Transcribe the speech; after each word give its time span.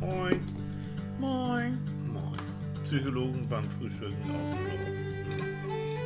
Moin. 0.00 0.40
Moin. 1.18 1.78
Moin. 2.12 2.38
Psychologen 2.84 3.46
beim 3.48 3.68
Frühstücken 3.70 4.14
aus 4.30 4.50
dem 4.50 4.64
Büro. 4.64 4.88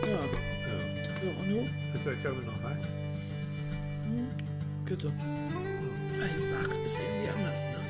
Ja, 0.07 0.09
Ja. 0.09 1.21
so, 1.21 1.27
und 1.41 1.49
du? 1.51 1.69
Ist 1.97 2.07
der 2.07 2.15
Körper 2.17 2.43
noch 2.43 2.71
heiß? 2.71 2.93
Bitte. 4.85 5.09
Ey, 5.09 6.53
wach 6.53 6.75
ist 6.87 6.99
irgendwie 6.99 7.31
anders, 7.39 7.63
ne? 7.65 7.81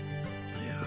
Ja. 0.69 0.83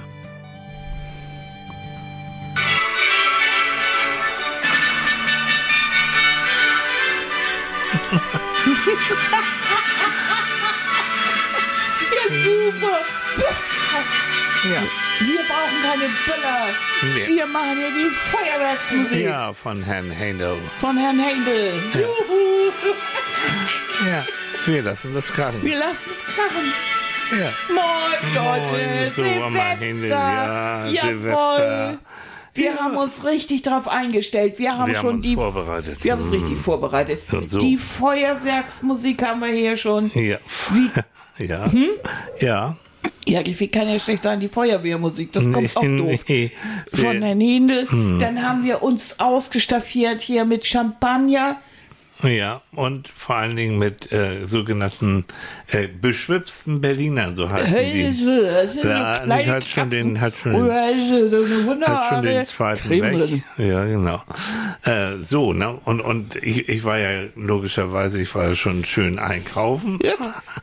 Ja, 12.12 12.24
super. 12.44 13.00
Ja. 14.70 15.05
Wir 15.20 15.40
brauchen 15.48 15.82
keine 15.82 16.10
Böller. 16.26 16.68
Nee. 17.14 17.36
Wir 17.36 17.46
machen 17.48 17.78
hier 17.78 17.90
die 17.90 18.10
Feuerwerksmusik 18.14 19.26
Ja, 19.26 19.54
von 19.54 19.82
Herrn 19.84 20.12
Handel. 20.18 20.58
von 20.80 20.98
Herrn 20.98 21.20
Händel. 21.20 21.74
Juhu. 21.94 22.72
Ja. 24.10 24.26
Wir 24.66 24.82
lassen 24.82 25.14
das 25.14 25.32
krachen. 25.32 25.62
Wir 25.64 25.78
lassen 25.78 26.10
es 26.12 26.24
krachen. 26.26 26.74
Ja. 27.40 27.52
Moin, 27.74 28.36
Leute. 28.36 29.12
so, 29.16 29.24
Händel, 29.24 30.10
ja, 30.10 30.86
Jawohl. 30.88 31.10
Silvester. 31.10 32.00
Wir 32.54 32.66
Ja. 32.72 32.78
haben 32.78 32.98
uns 32.98 33.24
richtig 33.26 33.62
darauf 33.64 33.88
eingestellt. 33.88 34.60
Wir 34.60 34.72
haben 34.72 34.88
Wir 34.92 34.98
haben 34.98 35.06
schon 35.06 35.16
uns 35.16 35.24
die 35.24 35.36
vorbereitet. 35.36 36.04
Wir 36.04 36.12
haben 36.14 36.22
uns 36.22 36.32
richtig 36.32 36.58
vorbereitet. 36.58 37.22
Und 37.34 37.50
so. 37.50 37.60
Die 37.60 37.78
Feuerwerksmusik 37.78 39.22
haben 39.24 39.42
wir 39.42 39.50
hier 39.50 39.78
schon. 39.78 40.12
Ja. 40.14 40.38
Ja. 41.38 41.70
Hm? 41.70 41.90
Ja. 42.40 42.78
Ja, 43.28 43.42
wie 43.44 43.68
kann 43.68 43.90
ja 43.90 44.00
schlecht 44.00 44.24
sein, 44.24 44.40
die 44.40 44.48
Feuerwehrmusik, 44.48 45.32
das 45.32 45.52
kommt 45.52 45.76
auch 45.76 45.82
doof. 45.82 46.20
Nee. 46.28 46.52
Von 46.94 47.22
Herrn 47.22 47.42
Händel. 47.42 47.88
Dann 48.20 48.42
haben 48.44 48.64
wir 48.64 48.84
uns 48.84 49.20
ausgestaffiert 49.20 50.22
hier 50.22 50.46
mit 50.46 50.66
Champagner. 50.66 51.60
Ja, 52.24 52.62
und 52.72 53.10
vor 53.10 53.36
allen 53.36 53.58
Dingen 53.58 53.78
mit 53.78 54.10
äh, 54.14 54.46
sogenannten 54.46 55.26
äh, 55.68 55.88
beschwipsten 55.88 56.80
Berlinern, 56.80 57.36
so 57.36 57.50
heißen 57.50 57.74
die. 57.76 58.04
Das 58.46 58.74
sind 58.74 58.84
so 58.84 58.90
Ja, 58.90 59.20
kleine 59.24 59.52
hat 59.52 59.66
schon 59.66 59.90
den- 59.90 60.22
hat 60.22 60.34
schon 60.38 60.54
den- 60.54 60.66
ist 60.66 61.34
eine 61.74 61.86
Hat 61.88 62.10
schon 62.10 62.24
den 62.24 62.46
zweiten 62.46 62.90
weg. 62.90 63.44
Ja, 63.58 63.84
genau. 63.86 64.24
Äh, 64.84 65.18
so, 65.24 65.52
ne? 65.52 65.78
Und, 65.84 66.00
und 66.00 66.38
ich, 66.38 66.70
ich 66.70 66.84
war 66.86 66.98
ja 67.00 67.24
logischerweise, 67.36 68.22
ich 68.22 68.34
war 68.34 68.48
ja 68.48 68.54
schon 68.56 68.86
schön 68.86 69.20
einkaufen. 69.20 70.00
Ja, 70.02 70.14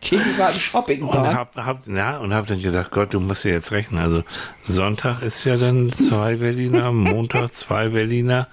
Tilly 0.01 0.23
war 0.39 0.51
im 0.53 0.59
Shopping. 0.59 1.03
Und 1.03 1.15
war. 1.15 1.35
hab, 1.35 1.57
hab, 1.57 1.83
na, 1.85 2.17
und 2.19 2.33
hab 2.33 2.47
dann 2.47 2.63
gedacht, 2.63 2.91
Gott, 2.91 3.13
du 3.13 3.21
musst 3.21 3.45
ja 3.45 3.51
jetzt 3.51 3.73
rechnen. 3.73 4.01
Also 4.03 4.25
Sonntag 4.65 5.21
ist 5.23 5.45
ja 5.45 5.59
dann 5.59 5.93
zwei 5.93 6.37
Berliner, 6.37 6.93
Montag 6.93 7.55
zwei 7.55 7.89
Berliner 7.91 8.49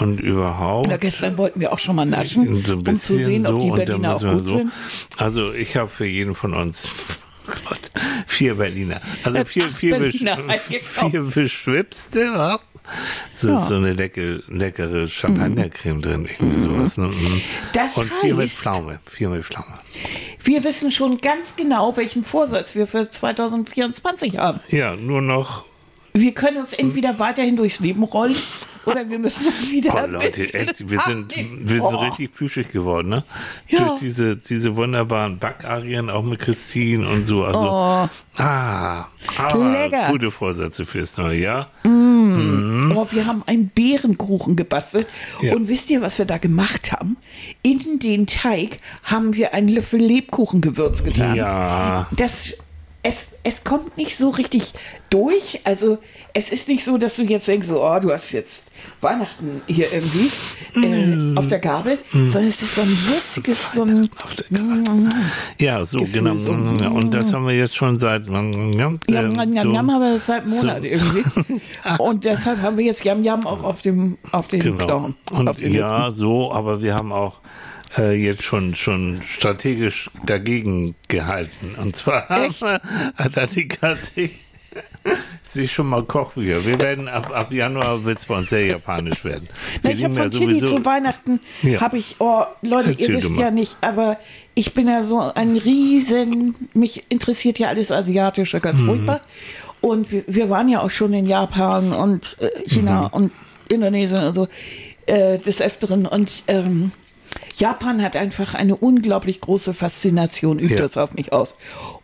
und 0.00 0.20
überhaupt. 0.20 0.86
Oder 0.88 0.98
gestern 0.98 1.36
wollten 1.38 1.60
wir 1.60 1.72
auch 1.72 1.78
schon 1.78 1.96
mal 1.96 2.06
naschen, 2.06 2.64
So 2.64 2.74
um 2.74 2.94
zu 2.94 3.22
sehen, 3.24 3.46
ob 3.46 3.54
so 3.56 3.60
die 3.62 3.70
und 3.70 3.78
dann 3.78 3.86
Berliner 3.86 4.16
auch 4.16 4.20
gut 4.20 4.46
so. 4.48 4.56
sind. 4.58 4.72
Also 5.16 5.52
ich 5.52 5.76
habe 5.76 5.88
für 5.90 6.06
jeden 6.06 6.34
von 6.34 6.54
uns 6.54 6.88
Gott, 7.68 7.90
vier 8.26 8.54
Berliner. 8.54 9.00
Also 9.24 9.38
Hat 9.38 9.48
vier, 9.48 9.68
vier, 9.68 9.98
Berliner 9.98 10.38
vier 10.82 11.22
beschwipste, 11.22 12.20
ja. 12.20 12.58
So, 13.34 13.48
Ja. 13.48 13.60
so 13.60 13.74
eine 13.76 13.92
leckere, 13.92 14.42
leckere 14.48 15.06
Champagnercreme 15.06 16.00
drin, 16.02 16.28
irgendwie 16.28 16.58
sowas. 16.58 16.96
Ne? 16.96 17.06
Mhm. 17.08 17.40
Das 17.72 17.96
und 17.96 18.10
vier 18.20 18.34
mit 18.34 18.48
heißt- 18.48 18.56
Pflaume. 18.62 19.00
Vier 19.06 19.28
mit 19.28 19.44
Pflaume. 19.44 19.74
Wir 20.42 20.64
wissen 20.64 20.90
schon 20.90 21.20
ganz 21.20 21.54
genau, 21.56 21.96
welchen 21.96 22.24
Vorsatz 22.24 22.74
wir 22.74 22.86
für 22.86 23.08
2024 23.08 24.38
haben. 24.38 24.60
Ja, 24.68 24.96
nur 24.96 25.20
noch. 25.20 25.64
Wir 26.12 26.32
können 26.34 26.56
uns 26.56 26.72
entweder 26.72 27.18
weiterhin 27.20 27.56
durchs 27.56 27.78
Leben 27.80 28.02
rollen 28.02 28.34
oder 28.86 29.08
wir 29.08 29.18
müssen 29.18 29.46
uns 29.46 29.70
wieder 29.70 30.04
Oh 30.04 30.06
Leute, 30.06 30.54
echt, 30.54 30.88
wir 30.88 31.00
sind, 31.00 31.34
wir 31.36 31.80
sind 31.80 31.82
Oh. 31.82 31.96
richtig 31.98 32.34
plüschig 32.34 32.70
geworden, 32.72 33.08
ne? 33.08 33.24
Ja. 33.68 33.84
Durch 33.88 34.00
diese, 34.00 34.36
diese 34.36 34.76
wunderbaren 34.76 35.38
Backarien, 35.38 36.10
auch 36.10 36.22
mit 36.22 36.38
Christine 36.40 37.08
und 37.08 37.24
so. 37.26 37.44
Also, 37.44 37.60
Oh. 37.60 38.08
ah, 38.42 39.06
aber 39.36 39.70
Lecker. 39.72 40.08
gute 40.10 40.30
Vorsätze 40.30 40.84
fürs 40.84 41.16
neue 41.16 41.38
Jahr. 41.38 41.68
Oh, 41.84 43.06
wir 43.10 43.26
haben 43.26 43.42
einen 43.46 43.68
Bärenkuchen 43.68 44.56
gebastelt. 44.56 45.06
Ja. 45.40 45.54
Und 45.54 45.68
wisst 45.68 45.90
ihr, 45.90 46.00
was 46.02 46.18
wir 46.18 46.24
da 46.26 46.38
gemacht 46.38 46.92
haben? 46.92 47.16
In 47.62 47.98
den 48.00 48.26
Teig 48.26 48.78
haben 49.04 49.34
wir 49.34 49.54
einen 49.54 49.68
Löffel 49.68 50.00
Lebkuchengewürz 50.00 51.02
getan. 51.04 51.34
Ja. 51.36 52.06
Das, 52.16 52.54
es, 53.02 53.28
es 53.44 53.64
kommt 53.64 53.96
nicht 53.96 54.16
so 54.16 54.28
richtig 54.28 54.74
durch. 55.08 55.60
Also 55.64 55.98
es 56.34 56.50
ist 56.50 56.68
nicht 56.68 56.84
so, 56.84 56.98
dass 56.98 57.16
du 57.16 57.22
jetzt 57.22 57.48
denkst, 57.48 57.66
so, 57.66 57.82
oh, 57.82 57.98
du 57.98 58.12
hast 58.12 58.30
jetzt 58.32 58.64
Weihnachten 59.00 59.62
hier 59.66 59.92
irgendwie 59.92 60.30
Mm. 60.74 61.34
äh, 61.34 61.38
auf 61.38 61.48
der 61.48 61.58
Gabel, 61.58 61.98
sondern 62.12 62.44
es 62.46 62.62
ist 62.62 62.74
so 62.76 62.82
ein 62.82 62.88
würziges, 63.08 63.72
so 63.72 63.82
ein... 63.82 64.08
Auf. 64.22 64.36
Ja, 65.58 65.84
so, 65.84 65.98
Gefühl, 65.98 66.22
genau. 66.22 66.36
so. 66.36 66.52
Und 66.52 67.12
das 67.12 67.32
haben 67.32 67.46
wir 67.46 67.56
jetzt 67.56 67.74
schon 67.74 67.98
seit. 67.98 68.26
Ja, 68.26 68.32
Jam, 68.32 69.00
ähm, 69.08 69.52
jam, 69.54 69.74
jam, 69.74 69.86
so. 69.90 69.98
das 70.00 70.26
seit 70.26 70.46
Monat 70.46 70.78
so- 70.78 70.82
irgendwie. 71.16 71.60
Und 71.98 72.24
deshalb 72.24 72.62
haben 72.62 72.76
wir 72.78 72.84
jetzt 72.84 73.04
Jam 73.04 73.24
Jam 73.24 73.46
auch 73.46 73.64
auf 73.64 73.82
dem, 73.82 74.18
auf 74.30 74.46
den 74.48 74.60
Genau. 74.60 74.84
Knochen. 74.86 75.16
auf 75.32 75.38
Und 75.40 75.60
den 75.60 75.72
ja, 75.74 76.12
so, 76.12 76.52
aber 76.52 76.80
wir 76.82 76.94
haben 76.94 77.12
auch 77.12 77.40
äh, 77.98 78.12
jetzt 78.12 78.42
schon 78.42 78.74
schon 78.74 79.22
strategisch 79.26 80.10
dagegen 80.24 80.94
gehalten. 81.08 81.74
Und 81.76 81.96
zwar 81.96 82.28
hat 82.28 82.80
Atlantika 83.16 83.96
sich, 83.96 84.40
sich 85.42 85.72
schon 85.72 85.88
mal 85.88 86.04
Kochbücher. 86.04 86.64
Wir 86.64 86.78
werden 86.78 87.08
ab, 87.08 87.30
ab 87.34 87.52
Januar 87.52 88.04
wird 88.04 88.18
es 88.18 88.26
bei 88.26 88.36
uns 88.36 88.50
sehr 88.50 88.66
japanisch 88.66 89.24
werden. 89.24 89.48
Na, 89.82 89.90
ich 89.90 90.04
habe 90.04 90.14
von 90.14 90.30
Chili 90.30 90.60
zu 90.60 90.84
Weihnachten, 90.84 91.40
Ja. 91.62 91.80
habe 91.80 91.98
ich, 91.98 92.16
oh, 92.20 92.44
Leute, 92.62 92.90
Erzähl 92.90 93.10
ihr 93.10 93.16
wisst 93.16 93.36
ja 93.36 93.50
nicht, 93.50 93.76
aber 93.80 94.18
ich 94.54 94.74
bin 94.74 94.86
ja 94.88 95.04
so 95.04 95.18
ein 95.20 95.56
riesen, 95.56 96.54
mich 96.74 97.04
interessiert 97.08 97.58
ja 97.58 97.68
alles 97.68 97.90
Asiatische 97.90 98.58
Mhm. 98.58 98.62
ganz 98.62 98.80
furchtbar. 98.80 99.20
Und 99.80 100.12
wir, 100.12 100.24
wir 100.26 100.50
waren 100.50 100.68
ja 100.68 100.80
auch 100.82 100.90
schon 100.90 101.14
in 101.14 101.26
Japan 101.26 101.92
und 101.92 102.36
äh, 102.40 102.50
China 102.68 103.02
Mhm. 103.02 103.08
und 103.14 103.32
Indonesien 103.68 104.22
und 104.24 104.34
so 104.34 104.48
äh, 105.06 105.38
des 105.38 105.62
Öfteren. 105.62 106.06
Und 106.06 106.44
ähm, 106.48 106.92
Japan 107.56 108.02
hat 108.02 108.16
einfach 108.16 108.54
eine 108.54 108.76
unglaublich 108.76 109.40
große 109.40 109.74
Faszination, 109.74 110.58
übt 110.58 110.74
Ja. 110.74 110.80
das 110.80 110.96
auf 110.96 111.14
mich 111.14 111.32
aus. 111.32 111.54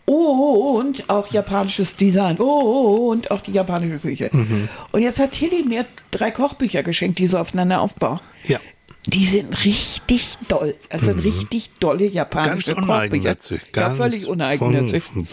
Und 0.05 1.09
auch 1.09 1.29
japanisches 1.33 1.97
Design. 1.97 2.37
Und 2.37 3.31
auch 3.31 3.41
die 3.41 3.53
japanische 3.53 3.99
Küche. 3.99 4.31
Mhm. 4.33 4.69
Und 4.93 5.03
jetzt 5.03 5.19
hat 5.19 5.33
Tilly 5.33 5.63
mir 5.65 5.85
drei 6.11 6.31
Kochbücher 6.31 6.83
geschenkt, 6.83 7.19
die 7.19 7.27
so 7.27 7.39
aufeinander 7.39 7.81
aufbauen. 7.81 8.21
Ja. 8.47 8.61
Die 9.07 9.25
sind 9.27 9.65
richtig 9.65 10.35
doll. 10.49 10.75
Das 10.91 11.03
sind 11.03 11.23
richtig 11.25 11.71
dolle 11.79 12.07
japanische 12.07 12.73
Mhm. 12.73 12.75
Ganz 12.75 12.87
Kochbücher. 12.87 12.93
uneigennützig, 12.95 13.61
Ja, 13.75 13.83
ganz 13.83 13.97
völlig 13.97 14.27
uneigennützig. 14.27 15.03
von- 15.05 15.29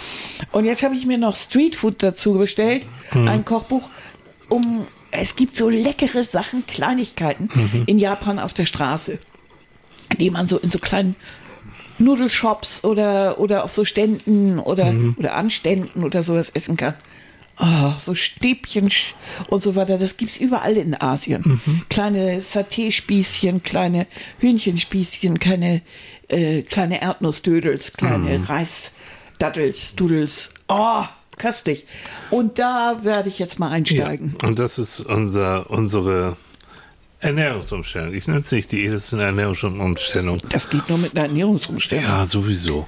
Und 0.52 0.66
jetzt 0.66 0.84
habe 0.84 0.96
ich 0.96 1.06
mir 1.06 1.18
noch 1.18 1.36
Streetfood 1.36 2.02
dazu 2.04 2.34
bestellt, 2.34 2.86
Mhm. 3.14 3.28
ein 3.28 3.46
Kochbuch, 3.46 3.90
um 4.50 4.86
es 5.12 5.36
gibt 5.36 5.56
so 5.58 5.70
leckere 5.70 6.24
Sachen, 6.24 6.66
Kleinigkeiten 6.68 7.50
Mhm. 7.54 7.84
in 7.88 7.98
Japan 8.00 8.38
auf 8.40 8.54
der 8.54 8.68
Straße, 8.68 9.18
die 10.16 10.30
man 10.30 10.48
so 10.48 10.58
in 10.58 10.70
so 10.70 10.80
kleinen 10.80 11.16
Nudelshops 12.00 12.84
oder, 12.84 13.40
oder 13.40 13.64
auf 13.64 13.72
so 13.72 13.86
Ständen 13.86 14.60
oder, 14.60 14.92
Mhm. 14.92 15.16
oder 15.18 15.36
Anständen 15.36 16.04
oder 16.04 16.24
sowas 16.24 16.50
essen 16.54 16.76
kann. 16.78 16.96
Oh, 17.60 17.94
so 18.00 18.16
Stäbchen 18.16 18.90
und 19.48 19.62
so 19.62 19.76
weiter, 19.76 20.00
das 20.00 20.18
gibt's 20.18 20.38
überall 20.38 20.76
in 20.76 21.00
Asien. 21.00 21.44
Mhm. 21.66 21.82
Kleine 21.88 22.42
Saté-Spießchen, 22.42 23.62
kleine 23.62 24.08
Hühnchenspießchen, 24.40 25.38
kleine, 25.38 25.84
äh, 26.30 26.64
kleine 26.64 27.00
Erdnussdödels, 27.04 27.94
kleine 27.94 28.40
Mhm. 28.40 28.44
Reisdaddels, 28.46 29.94
Dudels. 29.96 30.50
Oh, 30.68 31.04
köstlich. 31.38 31.86
Und 32.32 32.58
da 32.58 33.00
werde 33.04 33.30
ich 33.30 33.38
jetzt 33.38 33.60
mal 33.60 33.70
einsteigen. 33.70 34.36
Ja. 34.42 34.48
Und 34.48 34.58
das 34.58 34.80
ist 34.80 35.02
unser, 35.02 35.70
unsere 35.70 36.38
Ernährungsumstellung. 37.24 38.14
Ich 38.14 38.28
nenne 38.28 38.42
es 38.42 38.52
nicht 38.52 38.72
die 38.72 38.88
das 38.88 39.06
ist 39.06 39.14
eine 39.14 39.24
Ernährungsumstellung. 39.24 40.38
Das 40.50 40.70
geht 40.70 40.88
nur 40.90 40.98
mit 40.98 41.16
einer 41.16 41.28
Ernährungsumstellung. 41.28 42.06
Ja, 42.06 42.26
sowieso. 42.26 42.88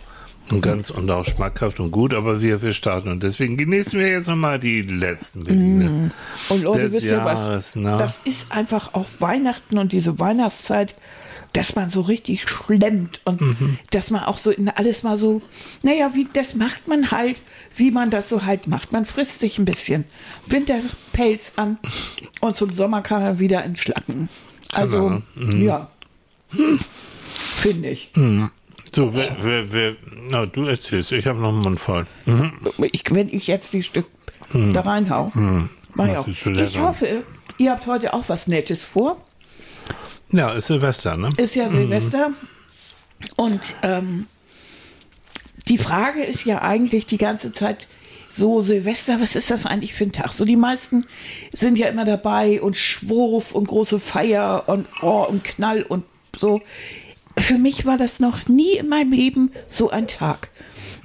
Und 0.51 0.61
ganz 0.61 0.91
und 0.91 1.09
auch 1.09 1.25
schmackhaft 1.25 1.79
und 1.79 1.89
gut, 1.89 2.13
aber 2.13 2.39
wir, 2.39 2.61
wir 2.61 2.71
starten 2.71 3.09
und 3.09 3.23
deswegen 3.23 3.57
genießen 3.57 3.99
wir 3.99 4.07
jetzt 4.09 4.27
nochmal 4.27 4.59
die 4.59 4.83
letzten 4.83 5.43
Berliner. 5.43 6.11
Und 6.49 6.61
Leute, 6.61 6.91
wisst 6.91 7.05
ihr 7.05 7.25
was? 7.25 7.71
na? 7.75 7.97
Das 7.97 8.19
ist 8.25 8.51
einfach 8.51 8.93
auch 8.93 9.07
Weihnachten 9.19 9.79
und 9.79 9.91
diese 9.91 10.19
Weihnachtszeit, 10.19 10.93
dass 11.53 11.73
man 11.75 11.89
so 11.89 12.01
richtig 12.01 12.47
schlemmt 12.47 13.21
und 13.23 13.41
Mhm. 13.41 13.79
dass 13.89 14.11
man 14.11 14.23
auch 14.23 14.37
so 14.37 14.51
in 14.51 14.69
alles 14.69 15.01
mal 15.01 15.17
so, 15.17 15.41
naja, 15.81 16.11
wie, 16.13 16.27
das 16.31 16.53
macht 16.53 16.87
man 16.87 17.09
halt, 17.09 17.41
wie 17.75 17.91
man 17.91 18.09
das 18.09 18.29
so 18.29 18.45
halt 18.45 18.67
macht. 18.67 18.91
Man 18.91 19.05
frisst 19.05 19.39
sich 19.39 19.57
ein 19.57 19.65
bisschen 19.65 20.05
Winterpelz 20.47 21.53
an 21.55 21.79
und 22.41 22.55
zum 22.55 22.73
Sommer 22.73 23.01
kann 23.01 23.21
man 23.21 23.39
wieder 23.39 23.63
entschlacken. 23.63 24.29
Also, 24.71 25.21
ne? 25.35 25.63
ja, 25.63 25.89
finde 27.57 27.89
ich. 27.89 28.11
So, 28.93 29.13
wer, 29.13 29.35
wer, 29.41 29.71
wer, 29.71 29.95
na, 30.29 30.45
du 30.45 30.65
erzählst, 30.65 31.11
ich 31.11 31.27
habe 31.27 31.39
noch 31.39 31.49
einen 31.49 31.59
Mund 31.59 31.79
voll. 31.79 32.05
Ich, 32.91 33.03
wenn 33.11 33.29
ich 33.29 33.47
jetzt 33.47 33.73
die 33.73 33.83
Stück 33.83 34.05
da 34.51 34.81
reinhau. 34.81 35.31
Mach 35.95 36.07
ich 36.07 36.17
auch. 36.17 36.27
Ich 36.27 36.79
hoffe, 36.79 37.23
ihr 37.57 37.71
habt 37.71 37.87
heute 37.87 38.13
auch 38.13 38.23
was 38.27 38.47
Nettes 38.47 38.85
vor. 38.85 39.17
Ja, 40.31 40.51
ist 40.51 40.67
Silvester, 40.67 41.17
ne? 41.17 41.29
Ist 41.37 41.55
ja 41.55 41.69
Silvester. 41.69 42.31
Und 43.35 43.61
ähm, 43.81 44.27
die 45.67 45.77
Frage 45.77 46.23
ist 46.23 46.45
ja 46.45 46.61
eigentlich 46.61 47.05
die 47.05 47.17
ganze 47.17 47.51
Zeit 47.53 47.87
so, 48.37 48.61
Silvester, 48.61 49.21
was 49.21 49.35
ist 49.37 49.49
das 49.49 49.65
eigentlich 49.65 49.93
für 49.93 50.03
ein 50.03 50.11
Tag? 50.11 50.33
So 50.33 50.43
die 50.43 50.57
meisten 50.57 51.05
sind 51.55 51.77
ja 51.77 51.87
immer 51.87 52.03
dabei 52.03 52.61
und 52.61 52.75
Schwurf 52.75 53.53
und 53.53 53.67
große 53.69 53.99
Feier 53.99 54.65
und 54.67 54.87
oh, 55.01 55.25
und 55.29 55.43
Knall 55.45 55.83
und 55.83 56.03
so. 56.37 56.61
Für 57.37 57.57
mich 57.57 57.85
war 57.85 57.97
das 57.97 58.19
noch 58.19 58.47
nie 58.47 58.73
in 58.77 58.89
meinem 58.89 59.13
Leben 59.13 59.51
so 59.69 59.89
ein 59.89 60.07
Tag. 60.07 60.49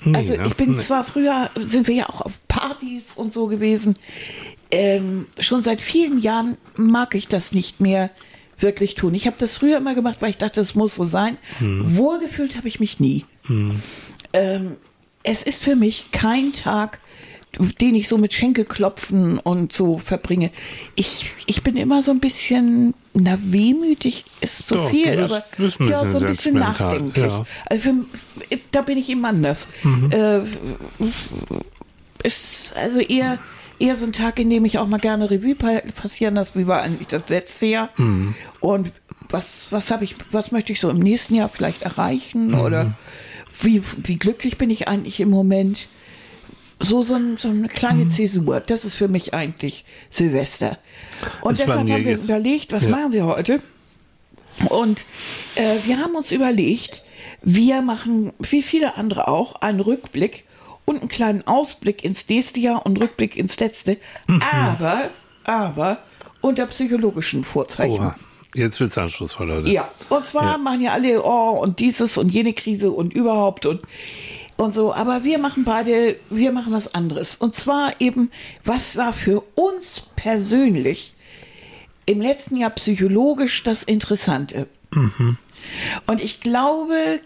Nee, 0.04 0.16
also 0.16 0.34
ne? 0.36 0.44
ich 0.48 0.54
bin 0.54 0.72
Nee. 0.72 0.78
zwar 0.78 1.04
früher, 1.04 1.50
sind 1.56 1.86
wir 1.86 1.94
ja 1.94 2.08
auch 2.08 2.20
auf 2.20 2.40
Partys 2.48 3.14
und 3.14 3.32
so 3.32 3.46
gewesen. 3.46 3.94
Ähm, 4.72 5.26
schon 5.38 5.62
seit 5.62 5.82
vielen 5.82 6.20
Jahren 6.20 6.56
mag 6.76 7.14
ich 7.14 7.28
das 7.28 7.52
nicht 7.52 7.80
mehr 7.80 8.10
wirklich 8.58 8.94
tun. 8.94 9.14
Ich 9.14 9.26
habe 9.26 9.36
das 9.38 9.54
früher 9.54 9.76
immer 9.78 9.94
gemacht, 9.94 10.20
weil 10.20 10.30
ich 10.30 10.36
dachte, 10.38 10.60
es 10.60 10.74
muss 10.74 10.94
so 10.96 11.04
sein. 11.04 11.36
Wohlgefühlt 11.60 12.56
habe 12.56 12.68
ich 12.68 12.78
mich 12.80 12.98
nie. 13.00 13.24
Ähm, 14.32 14.76
es 15.22 15.42
ist 15.42 15.62
für 15.62 15.76
mich 15.76 16.10
kein 16.12 16.52
Tag, 16.52 16.98
den 17.80 17.94
ich 17.96 18.06
so 18.08 18.16
mit 18.16 18.32
Schenkelklopfen 18.32 19.38
und 19.38 19.72
so 19.72 19.98
verbringe. 19.98 20.50
Ich, 20.94 21.32
ich 21.46 21.62
bin 21.64 21.76
immer 21.76 22.00
so 22.02 22.12
ein 22.12 22.20
bisschen, 22.20 22.94
na, 23.12 23.36
wehmütig 23.42 24.24
ist 24.40 24.68
zu 24.68 24.74
Doch, 24.76 24.88
viel, 24.90 25.16
bist- 25.16 25.22
aber 25.22 25.44
bist 25.56 25.80
ja, 25.80 26.06
so 26.06 26.18
ein 26.18 26.26
bisschen 26.26 26.54
nachdenklich. 26.54 27.26
ja. 27.26 27.44
Also 27.68 27.82
für, 27.82 27.94
da 28.70 28.82
bin 28.82 28.98
ich 28.98 29.08
eben 29.08 29.24
anders. 29.24 29.66
Äh, 30.12 30.42
ist 32.22 32.72
also 32.76 33.00
eher, 33.00 33.38
eher 33.78 33.96
so 33.96 34.04
ein 34.06 34.12
Tag, 34.12 34.38
in 34.38 34.50
dem 34.50 34.64
ich 34.64 34.78
auch 34.78 34.86
mal 34.86 35.00
gerne 35.00 35.30
Revue 35.30 35.54
pa- 35.54 35.82
passieren 36.00 36.34
lasse, 36.34 36.52
wie 36.54 36.66
war 36.66 36.82
eigentlich 36.82 37.08
das 37.08 37.28
letzte 37.28 37.66
Jahr. 37.66 37.88
Und 38.60 38.92
was, 39.28 39.66
was 39.70 39.90
habe 39.90 40.04
ich, 40.04 40.16
was 40.30 40.52
möchte 40.52 40.72
ich 40.72 40.80
so 40.80 40.90
im 40.90 40.98
nächsten 40.98 41.34
Jahr 41.34 41.48
vielleicht 41.48 41.82
erreichen? 41.82 42.54
Oder 42.54 42.94
wie, 43.62 43.82
wie 44.04 44.16
glücklich 44.18 44.58
bin 44.58 44.70
ich 44.70 44.88
eigentlich 44.88 45.20
im 45.20 45.30
Moment? 45.30 45.88
So, 46.82 47.02
so, 47.02 47.14
ein, 47.14 47.36
so 47.36 47.48
eine 47.48 47.68
kleine 47.68 48.08
Zäsur, 48.08 48.60
das 48.60 48.84
ist 48.86 48.94
für 48.94 49.08
mich 49.08 49.34
eigentlich 49.34 49.84
Silvester. 50.08 50.78
Und 51.42 51.52
Das 51.52 51.58
deshalb 51.58 51.80
haben 51.80 51.86
wir 51.88 51.98
jetzt- 51.98 52.24
überlegt, 52.24 52.72
was 52.72 52.84
Ja. 52.84 52.90
machen 52.90 53.12
wir 53.12 53.26
heute? 53.26 53.60
Und 54.70 55.00
äh, 55.56 55.76
wir 55.84 55.98
haben 55.98 56.14
uns 56.14 56.32
überlegt, 56.32 57.02
wir 57.42 57.82
machen, 57.82 58.32
wie 58.38 58.62
viele 58.62 58.96
andere 58.96 59.28
auch, 59.28 59.56
einen 59.56 59.80
Rückblick 59.80 60.44
und 60.86 61.00
einen 61.00 61.08
kleinen 61.08 61.46
Ausblick 61.46 62.02
ins 62.04 62.26
nächste 62.28 62.60
Jahr 62.60 62.84
und 62.86 62.98
Rückblick 62.98 63.36
ins 63.36 63.58
letzte, 63.60 63.98
Mhm. 64.26 64.42
aber, 64.50 65.02
aber 65.44 65.98
unter 66.40 66.66
psychologischen 66.66 67.44
Vorzeichen. 67.44 68.00
Oha. 68.00 68.16
Jetzt 68.54 68.80
wird's 68.80 68.98
anspruchsvoll, 68.98 69.46
Leute. 69.48 69.70
Ja, 69.70 69.88
und 70.08 70.24
zwar 70.24 70.52
Ja. 70.52 70.58
machen 70.58 70.80
ja 70.80 70.92
alle, 70.92 71.22
oh, 71.24 71.58
und 71.60 71.78
dieses 71.78 72.18
und 72.18 72.30
jene 72.30 72.52
Krise 72.52 72.90
und 72.90 73.12
überhaupt 73.12 73.64
und, 73.66 73.82
und 74.56 74.74
so. 74.74 74.92
Aber 74.92 75.22
wir 75.24 75.38
machen 75.38 75.64
beide, 75.64 76.16
wir 76.30 76.50
machen 76.52 76.72
was 76.72 76.92
anderes. 76.94 77.36
Und 77.36 77.54
zwar 77.54 78.00
eben, 78.00 78.30
was 78.64 78.96
war 78.96 79.12
für 79.12 79.40
uns 79.54 80.02
persönlich 80.16 81.14
im 82.06 82.20
letzten 82.20 82.56
Jahr 82.56 82.70
psychologisch 82.70 83.62
das 83.62 83.84
Interessante? 83.84 84.66
Und 86.06 86.20
ich 86.20 86.40
glaube, 86.40 87.20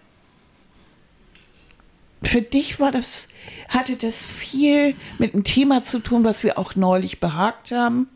für 2.23 2.43
dich 2.43 2.81
war 2.81 2.93
das, 2.93 3.29
hatte 3.71 3.97
das 3.97 4.17
viel 4.17 4.95
mit 5.19 5.33
einem 5.33 5.45
Thema 5.45 5.85
zu 5.85 6.01
tun, 6.01 6.25
was 6.25 6.43
wir 6.43 6.59
auch 6.59 6.75
neulich 6.75 7.21
behagt 7.21 7.71
haben. 7.71 8.09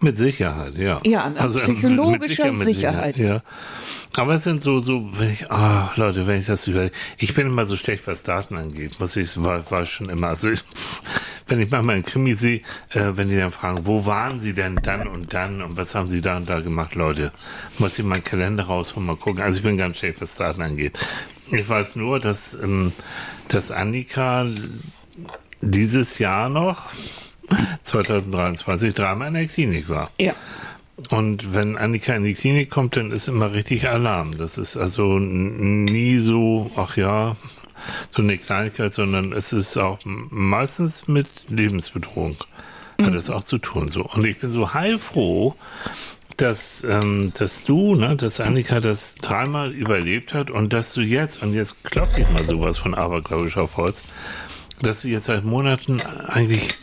Mit 0.00 0.18
Sicherheit, 0.18 0.76
ja. 0.76 1.00
Ja, 1.04 1.32
also, 1.38 1.58
psychologischer 1.58 2.52
mit 2.52 2.66
Sicherheit. 2.66 3.16
Ja. 3.16 3.42
Aber 4.16 4.34
es 4.34 4.44
sind 4.44 4.62
so, 4.62 4.80
so, 4.80 5.08
wenn 5.18 5.30
ich, 5.30 5.50
ah, 5.50 5.92
Leute, 5.96 6.26
wenn 6.26 6.40
ich 6.40 6.46
das 6.46 6.66
über, 6.66 6.90
ich 7.18 7.34
bin 7.34 7.46
immer 7.46 7.66
so 7.66 7.76
schlecht, 7.76 8.06
was 8.06 8.22
Daten 8.22 8.56
angeht, 8.56 9.00
muss 9.00 9.16
ich, 9.16 9.42
war, 9.42 9.70
war 9.70 9.86
schon 9.86 10.10
immer, 10.10 10.28
also 10.28 10.50
ich, 10.50 10.62
wenn 11.48 11.60
ich 11.60 11.70
manchmal 11.70 11.96
einen 11.96 12.04
Krimi 12.04 12.34
sehe, 12.34 12.60
äh, 12.90 13.12
wenn 13.14 13.28
die 13.28 13.36
dann 13.36 13.52
fragen, 13.52 13.86
wo 13.86 14.04
waren 14.06 14.40
sie 14.40 14.52
denn 14.52 14.76
dann 14.76 15.06
und 15.06 15.32
dann 15.32 15.62
und 15.62 15.76
was 15.76 15.94
haben 15.94 16.08
sie 16.08 16.20
da 16.20 16.36
und 16.36 16.48
da 16.48 16.60
gemacht, 16.60 16.94
Leute, 16.94 17.32
muss 17.78 17.98
ich 17.98 18.04
meinen 18.04 18.24
Kalender 18.24 18.64
rausholen, 18.64 19.06
mal 19.06 19.16
gucken, 19.16 19.42
also 19.42 19.58
ich 19.58 19.64
bin 19.64 19.76
ganz 19.76 19.98
schlecht, 19.98 20.20
was 20.20 20.34
Daten 20.34 20.62
angeht. 20.62 20.98
Ich 21.50 21.68
weiß 21.68 21.96
nur, 21.96 22.18
dass, 22.18 22.54
ähm, 22.54 22.92
dass 23.48 23.70
Annika 23.70 24.46
dieses 25.60 26.18
Jahr 26.18 26.48
noch, 26.48 26.90
2023, 27.84 28.94
dreimal 28.94 29.28
in 29.28 29.34
der 29.34 29.46
Klinik 29.46 29.88
war. 29.88 30.10
Ja. 30.18 30.34
Und 31.10 31.54
wenn 31.54 31.76
Annika 31.76 32.14
in 32.14 32.24
die 32.24 32.34
Klinik 32.34 32.70
kommt, 32.70 32.96
dann 32.96 33.12
ist 33.12 33.28
immer 33.28 33.52
richtig 33.52 33.88
Alarm. 33.88 34.36
Das 34.38 34.56
ist 34.56 34.76
also 34.76 35.18
nie 35.18 36.18
so, 36.18 36.70
ach 36.76 36.96
ja, 36.96 37.36
so 38.14 38.22
eine 38.22 38.38
Kleinigkeit, 38.38 38.94
sondern 38.94 39.32
es 39.32 39.52
ist 39.52 39.76
auch 39.76 39.98
meistens 40.04 41.06
mit 41.06 41.28
Lebensbedrohung. 41.48 42.36
Hat 43.00 43.12
es 43.12 43.28
auch 43.28 43.44
zu 43.44 43.58
tun 43.58 43.90
so. 43.90 44.04
Und 44.04 44.24
ich 44.24 44.38
bin 44.38 44.50
so 44.50 44.72
heilfroh, 44.72 45.54
dass, 46.38 46.82
ähm, 46.88 47.32
dass 47.38 47.64
du, 47.64 47.94
ne, 47.94 48.16
dass 48.16 48.40
Annika 48.40 48.80
das 48.80 49.16
dreimal 49.16 49.72
überlebt 49.72 50.34
hat 50.34 50.50
und 50.50 50.72
dass 50.72 50.92
du 50.94 51.00
jetzt, 51.00 51.42
und 51.42 51.54
jetzt 51.54 51.84
klopfe 51.84 52.22
ich 52.22 52.30
mal 52.30 52.46
sowas 52.46 52.78
von 52.78 52.94
abergläubisch 52.94 53.56
auf 53.56 53.76
Holz, 53.76 54.02
dass 54.82 55.02
du 55.02 55.08
jetzt 55.08 55.26
seit 55.26 55.44
Monaten 55.44 56.00
eigentlich 56.28 56.74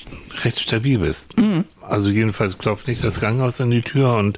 recht 0.44 0.60
stabil 0.60 0.98
bist. 1.00 1.36
Also 1.82 2.10
jedenfalls 2.10 2.58
klopft 2.58 2.88
nicht 2.88 3.04
das 3.04 3.20
Krankenhaus 3.20 3.62
an 3.62 3.70
die 3.70 3.82
Tür 3.84 4.16
und 4.16 4.38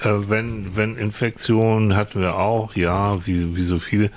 äh, 0.00 0.08
wenn, 0.28 0.74
wenn 0.76 0.96
Infektionen 0.96 1.96
hatten 1.96 2.20
wir 2.20 2.36
auch, 2.36 2.74
ja, 2.76 3.26
wie, 3.26 3.54
wie 3.56 3.62
so 3.62 3.78
viele, 3.78 4.10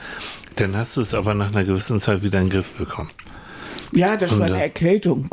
dann 0.56 0.76
hast 0.76 0.96
du 0.98 1.02
es 1.02 1.14
aber 1.14 1.34
nach 1.34 1.50
einer 1.50 1.66
gewissen 1.66 2.00
Zeit 2.00 2.24
wieder 2.24 2.40
in 2.40 2.46
den 2.46 2.52
Griff 2.54 2.72
bekommen. 2.72 3.10
Ja, 3.92 4.16
das 4.18 4.32
war 4.32 4.38
Und, 4.38 4.44
eine 4.44 4.58
äh, 4.58 4.64
Erkältung. 4.64 5.30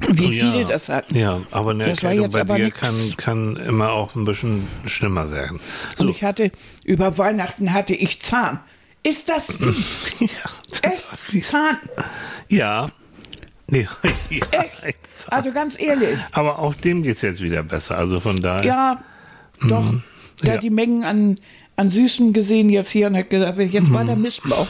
Wie 0.00 0.24
Ja. 0.30 0.52
viele 0.52 0.64
das 0.64 0.88
hatten. 0.88 1.14
Ja, 1.16 1.40
aber 1.50 1.72
eine 1.72 1.84
Das 1.84 2.02
war 2.02 2.12
Erkältung 2.12 2.46
bei 2.46 2.56
dir 2.58 2.64
nix. 2.66 2.80
kann, 2.80 3.14
kann 3.16 3.56
immer 3.56 3.90
auch 3.90 4.14
ein 4.14 4.24
bisschen 4.24 4.66
schlimmer 4.86 5.32
werden. 5.32 5.58
Und 5.90 5.98
So. 5.98 6.08
ich 6.08 6.22
hatte, 6.22 6.52
über 6.84 7.18
Weihnachten 7.18 7.72
hatte 7.72 7.94
ich 7.94 8.20
Zahn. 8.20 8.60
Ist 9.02 9.28
das 9.28 9.46
fies? 9.52 10.14
ja, 10.20 10.26
das 10.70 10.82
Echt? 10.82 11.10
war 11.10 11.18
fies. 11.18 11.48
Zahn. 11.48 11.78
Ja. 12.48 12.90
Nee, 13.70 13.86
ja, 14.30 14.40
Echt? 14.82 14.98
Also 15.28 15.52
ganz 15.52 15.78
ehrlich. 15.78 16.18
Aber 16.32 16.58
auch 16.58 16.74
dem 16.74 17.02
geht's 17.02 17.22
jetzt 17.22 17.42
wieder 17.42 17.62
besser. 17.62 17.98
Also 17.98 18.18
von 18.20 18.36
daher. 18.40 18.64
Ja, 18.64 19.04
doch. 19.68 19.84
Der 20.42 20.48
Ja. 20.48 20.54
hat 20.54 20.62
die 20.62 20.70
Mengen 20.70 21.04
an, 21.04 21.36
an 21.76 21.90
Süßen 21.90 22.32
gesehen 22.32 22.70
jetzt 22.70 22.90
hier 22.90 23.08
und 23.08 23.16
hat 23.16 23.28
gesagt, 23.28 23.58
wenn 23.58 23.66
ich 23.66 23.72
jetzt 23.74 23.88
Mhm. 23.88 23.94
weiter 23.94 24.16
Mist 24.16 24.42
baue, 24.48 24.66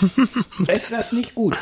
ist 0.73 0.91
das 0.93 1.13
nicht 1.13 1.35
gut. 1.37 1.57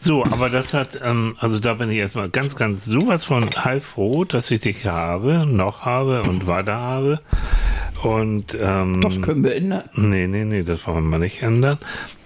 So, 0.00 0.24
aber 0.24 0.50
das 0.50 0.72
hat, 0.74 1.00
ähm, 1.02 1.34
also 1.40 1.58
da 1.58 1.74
bin 1.74 1.90
ich 1.90 1.96
erstmal 1.98 2.28
ganz, 2.28 2.54
ganz 2.54 2.84
sowas 2.84 3.24
von 3.24 3.50
heilfroh, 3.64 4.24
dass 4.24 4.50
ich 4.52 4.60
dich 4.60 4.86
habe, 4.86 5.44
noch 5.46 5.84
habe 5.84 6.22
und 6.22 6.46
weiter 6.46 6.76
habe. 6.76 7.20
Und 8.02 8.56
ähm, 8.60 9.00
Das 9.00 9.20
können 9.20 9.42
wir 9.42 9.54
ändern. 9.56 9.84
nee, 9.94 10.26
nee, 10.26 10.44
nee, 10.44 10.62
das 10.62 10.86
wollen 10.86 11.04
wir 11.04 11.10
mal 11.10 11.18
nicht 11.18 11.42
ändern. 11.42 11.78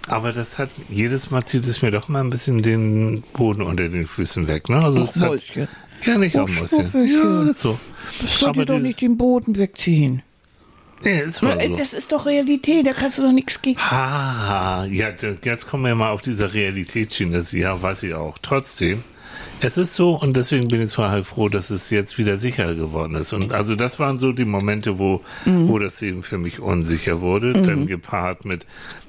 Aber 0.07 0.33
das 0.33 0.57
hat, 0.57 0.69
jedes 0.89 1.31
Mal 1.31 1.45
zieht 1.45 1.65
es 1.65 1.81
mir 1.81 1.91
doch 1.91 2.09
mal 2.09 2.19
ein 2.19 2.29
bisschen 2.29 2.61
den 2.61 3.23
Boden 3.33 3.61
unter 3.61 3.87
den 3.89 4.05
Füßen 4.07 4.47
weg. 4.47 4.69
Ne? 4.69 4.83
Also 4.83 5.01
es 5.01 5.19
hat, 5.19 5.39
ja, 6.03 6.17
nicht 6.17 6.37
auch 6.37 6.49
Mäuschen. 6.49 7.07
Ja, 7.07 7.53
so. 7.53 7.79
Das 8.21 8.39
soll 8.39 8.53
dir 8.53 8.65
doch 8.65 8.79
nicht 8.79 9.01
den 9.01 9.17
Boden 9.17 9.55
wegziehen. 9.55 10.21
Nee, 11.03 11.19
ist 11.21 11.41
mal 11.41 11.59
so. 11.59 11.75
Das 11.75 11.93
ist 11.93 12.11
doch 12.11 12.25
Realität, 12.25 12.85
da 12.85 12.93
kannst 12.93 13.17
du 13.17 13.23
doch 13.23 13.31
nichts 13.31 13.61
gegen. 13.61 13.79
Ah, 13.79 14.85
ja, 14.89 15.09
jetzt 15.43 15.67
kommen 15.67 15.83
wir 15.85 15.95
mal 15.95 16.11
auf 16.11 16.21
diese 16.21 16.53
Realitätsschiene. 16.53 17.35
Das, 17.37 17.51
ja, 17.51 17.81
weiß 17.81 18.03
ich 18.03 18.13
auch. 18.13 18.37
Trotzdem, 18.41 19.03
es 19.63 19.77
ist 19.77 19.95
so 19.95 20.19
und 20.19 20.35
deswegen 20.35 20.67
bin 20.67 20.81
ich 20.81 20.89
zwar 20.89 21.09
halt 21.09 21.25
froh, 21.25 21.47
dass 21.47 21.69
es 21.69 21.89
jetzt 21.89 22.17
wieder 22.17 22.37
sicher 22.37 22.75
geworden 22.75 23.15
ist. 23.15 23.31
Und 23.33 23.53
also 23.53 23.75
das 23.75 23.97
waren 23.97 24.19
so 24.19 24.33
die 24.33 24.45
Momente, 24.45 24.99
wo, 24.99 25.21
wo 25.45 25.79
das 25.79 26.01
eben 26.01 26.21
für 26.21 26.37
mich 26.37 26.59
unsicher 26.59 27.21
wurde. 27.21 27.53
Dann 27.53 27.87
gepaart 27.87 28.45
mit 28.45 28.65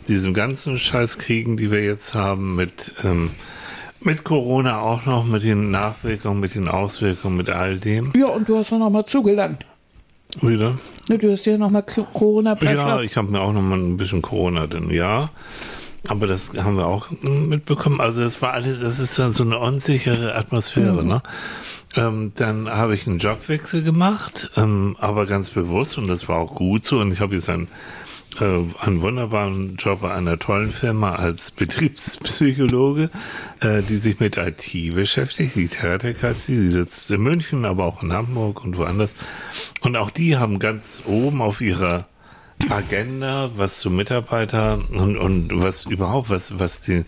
diesem 0.06 0.32
ganzen 0.32 0.78
Scheißkriegen, 0.78 1.56
die 1.56 1.70
wir 1.70 1.82
jetzt 1.82 2.14
haben, 2.14 2.54
mit, 2.54 2.92
ähm, 3.04 3.30
mit 4.00 4.22
Corona 4.22 4.80
auch 4.80 5.06
noch, 5.06 5.24
mit 5.24 5.42
den 5.42 5.70
Nachwirkungen, 5.70 6.40
mit 6.40 6.54
den 6.54 6.68
Auswirkungen, 6.68 7.36
mit 7.36 7.50
all 7.50 7.78
dem. 7.78 8.12
Ja, 8.16 8.26
und 8.26 8.48
du 8.48 8.56
hast 8.56 8.70
noch 8.70 8.90
mal 8.90 9.06
zugelangt. 9.06 9.64
Wieder? 10.40 10.78
Ne, 11.08 11.18
Du 11.18 11.30
hast 11.30 11.44
dir 11.46 11.58
noch 11.58 11.70
mal 11.70 11.82
Corona 11.82 12.56
Ja, 12.62 13.00
ich 13.00 13.16
habe 13.16 13.30
mir 13.30 13.40
auch 13.40 13.52
noch 13.52 13.62
mal 13.62 13.78
ein 13.78 13.96
bisschen 13.96 14.22
Corona 14.22 14.66
drin, 14.66 14.90
ja. 14.90 15.30
Aber 16.08 16.26
das 16.26 16.52
haben 16.54 16.76
wir 16.76 16.86
auch 16.86 17.10
mm, 17.10 17.48
mitbekommen. 17.48 18.00
Also 18.00 18.22
das 18.22 18.42
war 18.42 18.52
alles, 18.52 18.80
das 18.80 18.98
ist 18.98 19.18
dann 19.18 19.32
so 19.32 19.44
eine 19.44 19.58
unsichere 19.58 20.34
Atmosphäre, 20.34 21.04
ne? 21.04 21.22
Ähm, 21.96 22.32
dann 22.34 22.68
habe 22.68 22.94
ich 22.94 23.06
einen 23.06 23.18
Jobwechsel 23.18 23.82
gemacht, 23.82 24.50
ähm, 24.56 24.96
aber 24.98 25.26
ganz 25.26 25.50
bewusst 25.50 25.96
und 25.96 26.08
das 26.08 26.28
war 26.28 26.38
auch 26.38 26.54
gut 26.54 26.84
so. 26.84 26.98
Und 26.98 27.12
ich 27.12 27.20
habe 27.20 27.36
jetzt 27.36 27.48
ein, 27.48 27.68
äh, 28.40 28.44
einen 28.80 29.00
wunderbaren 29.00 29.76
Job 29.76 30.00
bei 30.00 30.12
einer 30.12 30.38
tollen 30.38 30.72
Firma 30.72 31.14
als 31.14 31.52
Betriebspsychologe, 31.52 33.10
äh, 33.60 33.82
die 33.82 33.96
sich 33.96 34.18
mit 34.18 34.36
IT 34.36 34.94
beschäftigt. 34.94 35.54
Die 35.54 35.68
sie, 35.68 36.56
die 36.56 36.68
sitzt 36.68 37.10
in 37.12 37.22
München, 37.22 37.64
aber 37.64 37.84
auch 37.84 38.02
in 38.02 38.12
Hamburg 38.12 38.64
und 38.64 38.76
woanders. 38.76 39.14
Und 39.82 39.96
auch 39.96 40.10
die 40.10 40.36
haben 40.36 40.58
ganz 40.58 41.04
oben 41.06 41.40
auf 41.40 41.60
ihrer 41.60 42.08
Agenda, 42.70 43.50
was 43.56 43.78
zu 43.78 43.90
Mitarbeiter 43.90 44.80
und, 44.90 45.16
und 45.16 45.50
was 45.62 45.84
überhaupt, 45.84 46.30
was, 46.30 46.58
was 46.58 46.80
die, 46.80 47.04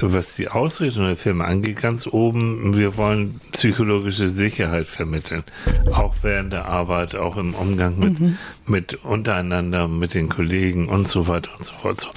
was 0.00 0.34
die 0.34 0.48
Ausrichtung 0.48 1.06
der 1.06 1.16
Firma 1.16 1.44
angeht, 1.44 1.80
ganz 1.80 2.06
oben, 2.06 2.76
wir 2.76 2.96
wollen 2.96 3.40
psychologische 3.52 4.28
Sicherheit 4.28 4.86
vermitteln. 4.86 5.44
Auch 5.92 6.14
während 6.22 6.52
der 6.52 6.66
Arbeit, 6.66 7.14
auch 7.14 7.36
im 7.36 7.54
Umgang 7.54 7.98
mit, 7.98 8.20
mhm. 8.20 8.38
mit 8.66 9.04
untereinander, 9.04 9.88
mit 9.88 10.14
den 10.14 10.28
Kollegen 10.28 10.88
und 10.88 11.08
so 11.08 11.28
weiter 11.28 11.50
und 11.58 11.64
so 11.64 11.72
fort. 11.72 12.08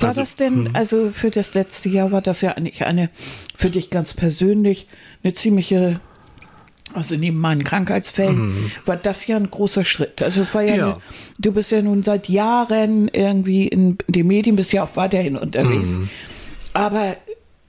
War 0.00 0.10
also, 0.10 0.20
das 0.20 0.34
denn, 0.34 0.64
mhm. 0.64 0.70
also 0.74 1.10
für 1.10 1.30
das 1.30 1.54
letzte 1.54 1.88
Jahr 1.88 2.12
war 2.12 2.22
das 2.22 2.40
ja 2.40 2.52
eigentlich 2.52 2.84
eine, 2.84 3.10
für 3.56 3.70
dich 3.70 3.90
ganz 3.90 4.14
persönlich, 4.14 4.86
eine 5.22 5.34
ziemliche 5.34 6.00
also 6.94 7.16
neben 7.16 7.38
meinen 7.38 7.64
Krankheitsfällen 7.64 8.36
mhm. 8.36 8.70
war 8.86 8.96
das 8.96 9.26
ja 9.26 9.36
ein 9.36 9.50
großer 9.50 9.84
Schritt. 9.84 10.22
Also 10.22 10.42
war 10.54 10.62
ja, 10.62 10.74
ja. 10.74 10.84
Eine, 10.86 10.96
du 11.38 11.52
bist 11.52 11.70
ja 11.72 11.82
nun 11.82 12.02
seit 12.02 12.28
Jahren 12.28 13.08
irgendwie 13.08 13.68
in 13.68 13.98
den 14.06 14.26
Medien, 14.26 14.56
bist 14.56 14.72
ja 14.72 14.84
auch 14.84 14.96
weiterhin 14.96 15.36
unterwegs. 15.36 15.90
Mhm. 15.90 16.08
Aber 16.74 17.16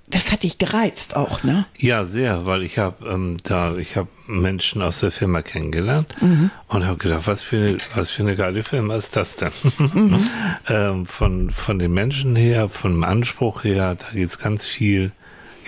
das 0.09 0.31
hat 0.31 0.43
dich 0.43 0.57
gereizt 0.57 1.15
auch, 1.15 1.43
ne? 1.43 1.65
Ja, 1.77 2.03
sehr, 2.03 2.45
weil 2.45 2.63
ich 2.63 2.79
habe 2.79 3.07
ähm, 3.07 3.37
da, 3.43 3.77
ich 3.77 3.95
habe 3.95 4.09
Menschen 4.27 4.81
aus 4.81 5.01
der 5.01 5.11
Firma 5.11 5.43
kennengelernt 5.43 6.15
mhm. 6.19 6.49
und 6.67 6.85
habe 6.85 6.97
gedacht, 6.97 7.27
was 7.27 7.43
für 7.43 7.77
was 7.93 8.09
für 8.09 8.23
eine 8.23 8.35
geile 8.35 8.63
Firma 8.63 8.95
ist 8.95 9.15
das 9.15 9.35
denn? 9.35 9.51
Mhm. 9.77 10.29
ähm, 10.67 11.05
von 11.05 11.51
von 11.51 11.77
den 11.77 11.93
Menschen 11.93 12.35
her, 12.35 12.69
vom 12.69 13.03
Anspruch 13.03 13.63
her, 13.63 13.95
da 13.95 14.07
geht's 14.13 14.39
ganz 14.39 14.65
viel 14.65 15.11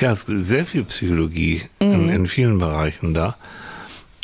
ja, 0.01 0.11
es 0.11 0.23
ist 0.23 0.47
sehr 0.47 0.65
viel 0.65 0.83
Psychologie 0.83 1.61
mhm. 1.79 1.93
in, 1.93 2.09
in 2.09 2.27
vielen 2.27 2.57
Bereichen 2.57 3.13
da. 3.13 3.35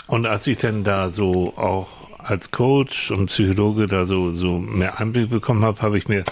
Und 0.08 0.26
als 0.26 0.48
ich 0.48 0.58
dann 0.58 0.84
da 0.84 1.10
so 1.10 1.56
auch 1.58 1.88
als 2.18 2.52
Coach 2.52 3.12
und 3.12 3.28
Psychologe 3.28 3.88
da 3.88 4.06
so, 4.06 4.34
so 4.34 4.58
mehr 4.58 5.00
Einblick 5.00 5.30
bekommen 5.30 5.64
habe, 5.64 5.82
habe 5.82 5.98
ich 5.98 6.08
mir 6.08 6.26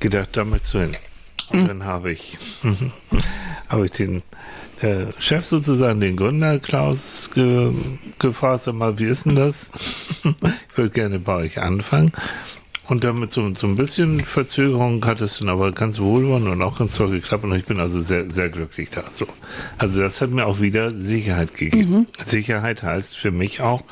gedacht, 0.00 0.30
da 0.32 0.44
möchtest 0.44 0.74
du 0.74 0.78
hin. 0.80 0.96
Und 1.50 1.62
mhm. 1.62 1.66
dann 1.68 1.84
habe 1.84 2.12
ich, 2.12 2.36
habe 3.68 3.86
ich 3.86 3.92
den 3.92 4.22
äh, 4.80 5.06
Chef 5.18 5.46
sozusagen, 5.46 6.00
den 6.00 6.16
Gründer 6.16 6.58
Klaus, 6.58 7.30
ge, 7.32 7.72
gefragt, 8.18 8.64
sag 8.64 8.74
mal, 8.74 8.98
wie 8.98 9.04
ist 9.04 9.26
denn 9.26 9.36
das? 9.36 9.70
ich 10.24 10.76
würde 10.76 10.90
gerne 10.90 11.18
bei 11.18 11.36
euch 11.36 11.60
anfangen. 11.60 12.12
Und 12.88 13.04
damit 13.04 13.32
so, 13.32 13.54
so 13.54 13.66
ein 13.66 13.76
bisschen 13.76 14.18
Verzögerung 14.18 15.04
hat 15.04 15.20
es 15.20 15.38
dann 15.38 15.50
aber 15.50 15.72
ganz 15.72 16.00
wohlwollend 16.00 16.48
und 16.48 16.62
auch 16.62 16.78
ganz 16.78 16.94
toll 16.94 17.10
geklappt 17.10 17.44
und 17.44 17.54
ich 17.54 17.66
bin 17.66 17.80
also 17.80 18.00
sehr, 18.00 18.30
sehr 18.30 18.48
glücklich 18.48 18.88
da. 18.88 19.04
So. 19.12 19.26
Also 19.76 20.00
das 20.00 20.22
hat 20.22 20.30
mir 20.30 20.46
auch 20.46 20.60
wieder 20.60 20.90
Sicherheit 20.90 21.54
gegeben. 21.54 21.90
Mhm. 21.90 22.06
Sicherheit 22.26 22.82
heißt 22.82 23.18
für 23.18 23.30
mich 23.30 23.60
auch, 23.60 23.82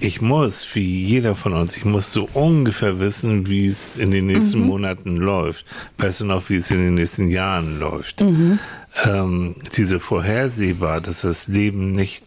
ich 0.00 0.20
muss, 0.20 0.66
wie 0.74 1.04
jeder 1.04 1.36
von 1.36 1.52
uns, 1.52 1.76
ich 1.76 1.84
muss 1.84 2.12
so 2.12 2.28
ungefähr 2.34 2.98
wissen, 2.98 3.48
wie 3.48 3.66
es 3.66 3.96
in 3.96 4.10
den 4.10 4.26
nächsten 4.26 4.60
mhm. 4.60 4.66
Monaten 4.66 5.16
läuft. 5.16 5.64
Besser 5.96 6.24
noch, 6.24 6.50
wie 6.50 6.56
es 6.56 6.72
in 6.72 6.78
den 6.78 6.94
nächsten 6.94 7.28
Jahren 7.28 7.78
läuft. 7.78 8.22
Mhm. 8.22 8.58
Ähm, 9.04 9.54
diese 9.76 10.00
vorhersehbar, 10.00 11.00
dass 11.00 11.20
das 11.20 11.46
Leben 11.46 11.92
nicht 11.92 12.24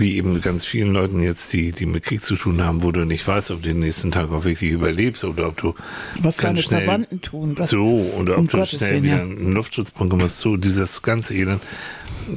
wie 0.00 0.16
eben 0.16 0.40
ganz 0.40 0.64
vielen 0.64 0.92
Leuten 0.92 1.20
jetzt, 1.20 1.52
die, 1.52 1.72
die 1.72 1.86
mit 1.86 2.02
Krieg 2.02 2.24
zu 2.24 2.36
tun 2.36 2.64
haben, 2.64 2.82
wo 2.82 2.90
du 2.90 3.04
nicht 3.04 3.26
weißt, 3.26 3.50
ob 3.50 3.62
du 3.62 3.68
den 3.68 3.80
nächsten 3.80 4.10
Tag 4.10 4.30
auch 4.30 4.44
wirklich 4.44 4.70
überlebst 4.70 5.22
oder 5.24 5.48
ob 5.48 5.56
du 5.58 5.74
was 6.20 6.38
deine 6.38 6.60
schnell, 6.60 6.82
Verwandten 6.82 7.20
tun. 7.20 7.56
so, 7.62 8.10
oder 8.18 8.38
um 8.38 8.44
ob 8.46 8.50
du 8.50 8.66
schnell 8.66 8.90
Willen, 8.90 9.02
wieder 9.04 9.16
ja. 9.16 9.22
einen 9.22 9.52
Luftschutzbunker 9.52 10.16
machst. 10.16 10.38
So, 10.38 10.56
dieses 10.56 11.02
ganze 11.02 11.34
Elend, 11.34 11.62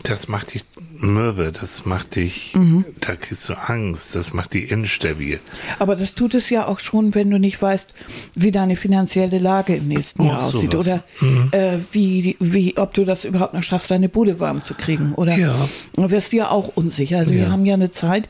das 0.04 0.28
macht 0.28 0.54
dich 0.54 0.64
mürbe, 1.04 1.52
das 1.52 1.86
macht 1.86 2.16
dich, 2.16 2.56
mhm. 2.56 2.86
da 3.00 3.16
kriegst 3.16 3.48
du 3.50 3.54
Angst, 3.54 4.16
das 4.16 4.34
macht 4.34 4.54
dich 4.54 4.72
instabil. 4.72 5.40
Aber 5.80 5.96
das 5.96 6.16
tut 6.16 6.34
es 6.34 6.50
ja 6.50 6.68
auch 6.68 6.80
schon, 6.80 7.14
wenn 7.14 7.30
du 7.30 7.38
nicht 7.38 7.62
weißt, 7.62 7.94
wie 8.36 8.52
deine 8.52 8.76
finanzielle 8.76 9.38
Lage 9.38 9.76
im 9.76 9.88
nächsten 9.88 10.24
oh, 10.24 10.26
Jahr 10.28 10.44
aussieht 10.44 10.72
sowas. 10.72 10.88
oder 10.88 11.04
mhm. 11.22 11.50
äh, 11.52 11.78
wie, 11.92 12.38
wie, 12.40 12.78
ob 12.78 12.94
du 12.94 13.06
das 13.06 13.26
überhaupt 13.26 13.54
noch 13.54 13.64
schaffst, 13.64 13.92
deine 13.92 14.10
Bude 14.10 14.40
warm 14.40 14.64
zu 14.64 14.74
kriegen 14.74 15.14
oder 15.14 15.38
ja. 15.38 15.54
wirst 15.98 16.32
du 16.32 16.38
ja 16.38 16.50
auch 16.50 16.70
unsicher. 16.76 17.20
Also 17.20 17.34
ja. 17.34 17.42
wir 17.42 17.52
haben 17.52 17.66
ja 17.66 17.74
eine 17.74 17.92
Zeit 17.92 18.30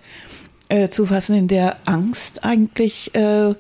äh, 0.69 0.89
zu 0.89 1.05
fassen, 1.05 1.35
in 1.35 1.47
der 1.47 1.77
Angst 1.85 2.43
eigentlich 2.43 3.13
äh, 3.15 3.53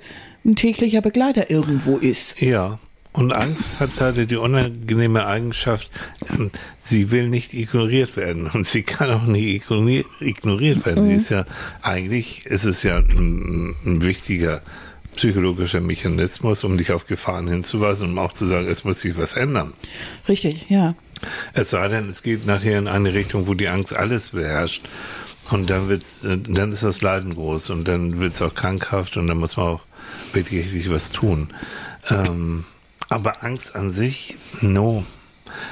ein 0.45 0.55
täglicher 0.55 1.01
Begleiter 1.01 1.49
irgendwo 1.49 1.97
ist. 1.97 2.41
Ja. 2.41 2.79
Und 3.13 3.31
Angst 3.31 3.79
hat 3.79 3.91
da 3.97 4.11
die 4.11 4.35
unangenehme 4.35 5.27
Eigenschaft, 5.27 5.91
ähm, 6.31 6.49
sie 6.83 7.11
will 7.11 7.29
nicht 7.29 7.53
ignoriert 7.53 8.17
werden 8.17 8.49
und 8.51 8.67
sie 8.67 8.81
kann 8.81 9.11
auch 9.11 9.23
nicht 9.23 9.63
ignoriert 10.19 10.85
werden. 10.85 11.03
Mhm. 11.03 11.09
Sie 11.09 11.15
ist 11.15 11.29
ja, 11.29 11.45
eigentlich 11.83 12.45
ist 12.47 12.65
es 12.65 12.81
ja 12.81 12.97
ein, 12.97 13.75
ein, 13.85 14.01
wichtiger 14.01 14.63
psychologischer 15.15 15.79
Mechanismus, 15.79 16.63
um 16.63 16.75
dich 16.75 16.91
auf 16.91 17.05
Gefahren 17.05 17.47
hinzuweisen 17.47 18.07
und 18.07 18.13
um 18.13 18.19
auch 18.19 18.33
zu 18.33 18.47
sagen, 18.47 18.67
es 18.67 18.83
muss 18.83 19.01
sich 19.01 19.15
was 19.15 19.37
ändern. 19.37 19.73
Richtig, 20.27 20.65
ja. 20.69 20.95
Es 21.53 21.69
sei 21.69 21.87
denn, 21.89 22.09
es 22.09 22.23
geht 22.23 22.47
nachher 22.47 22.79
in 22.79 22.87
eine 22.87 23.13
Richtung, 23.13 23.45
wo 23.45 23.53
die 23.53 23.67
Angst 23.67 23.95
alles 23.95 24.31
beherrscht. 24.31 24.81
Und 25.51 25.69
dann 25.69 25.87
wird's, 25.87 26.23
äh, 26.23 26.37
dann 26.37 26.71
ist 26.71 26.81
das 26.81 27.01
Leiden 27.01 27.35
groß 27.35 27.69
und 27.69 27.87
dann 27.87 28.17
wird 28.19 28.33
es 28.33 28.41
auch 28.41 28.55
krankhaft 28.55 29.17
und 29.17 29.27
dann 29.27 29.37
muss 29.37 29.55
man 29.57 29.67
auch 29.67 29.81
wirklich, 30.33 30.65
wirklich 30.73 30.89
was 30.89 31.11
tun. 31.11 31.49
Ähm, 32.09 32.63
aber 33.13 33.43
Angst 33.43 33.75
an 33.75 33.93
sich, 33.93 34.35
no. 34.61 35.05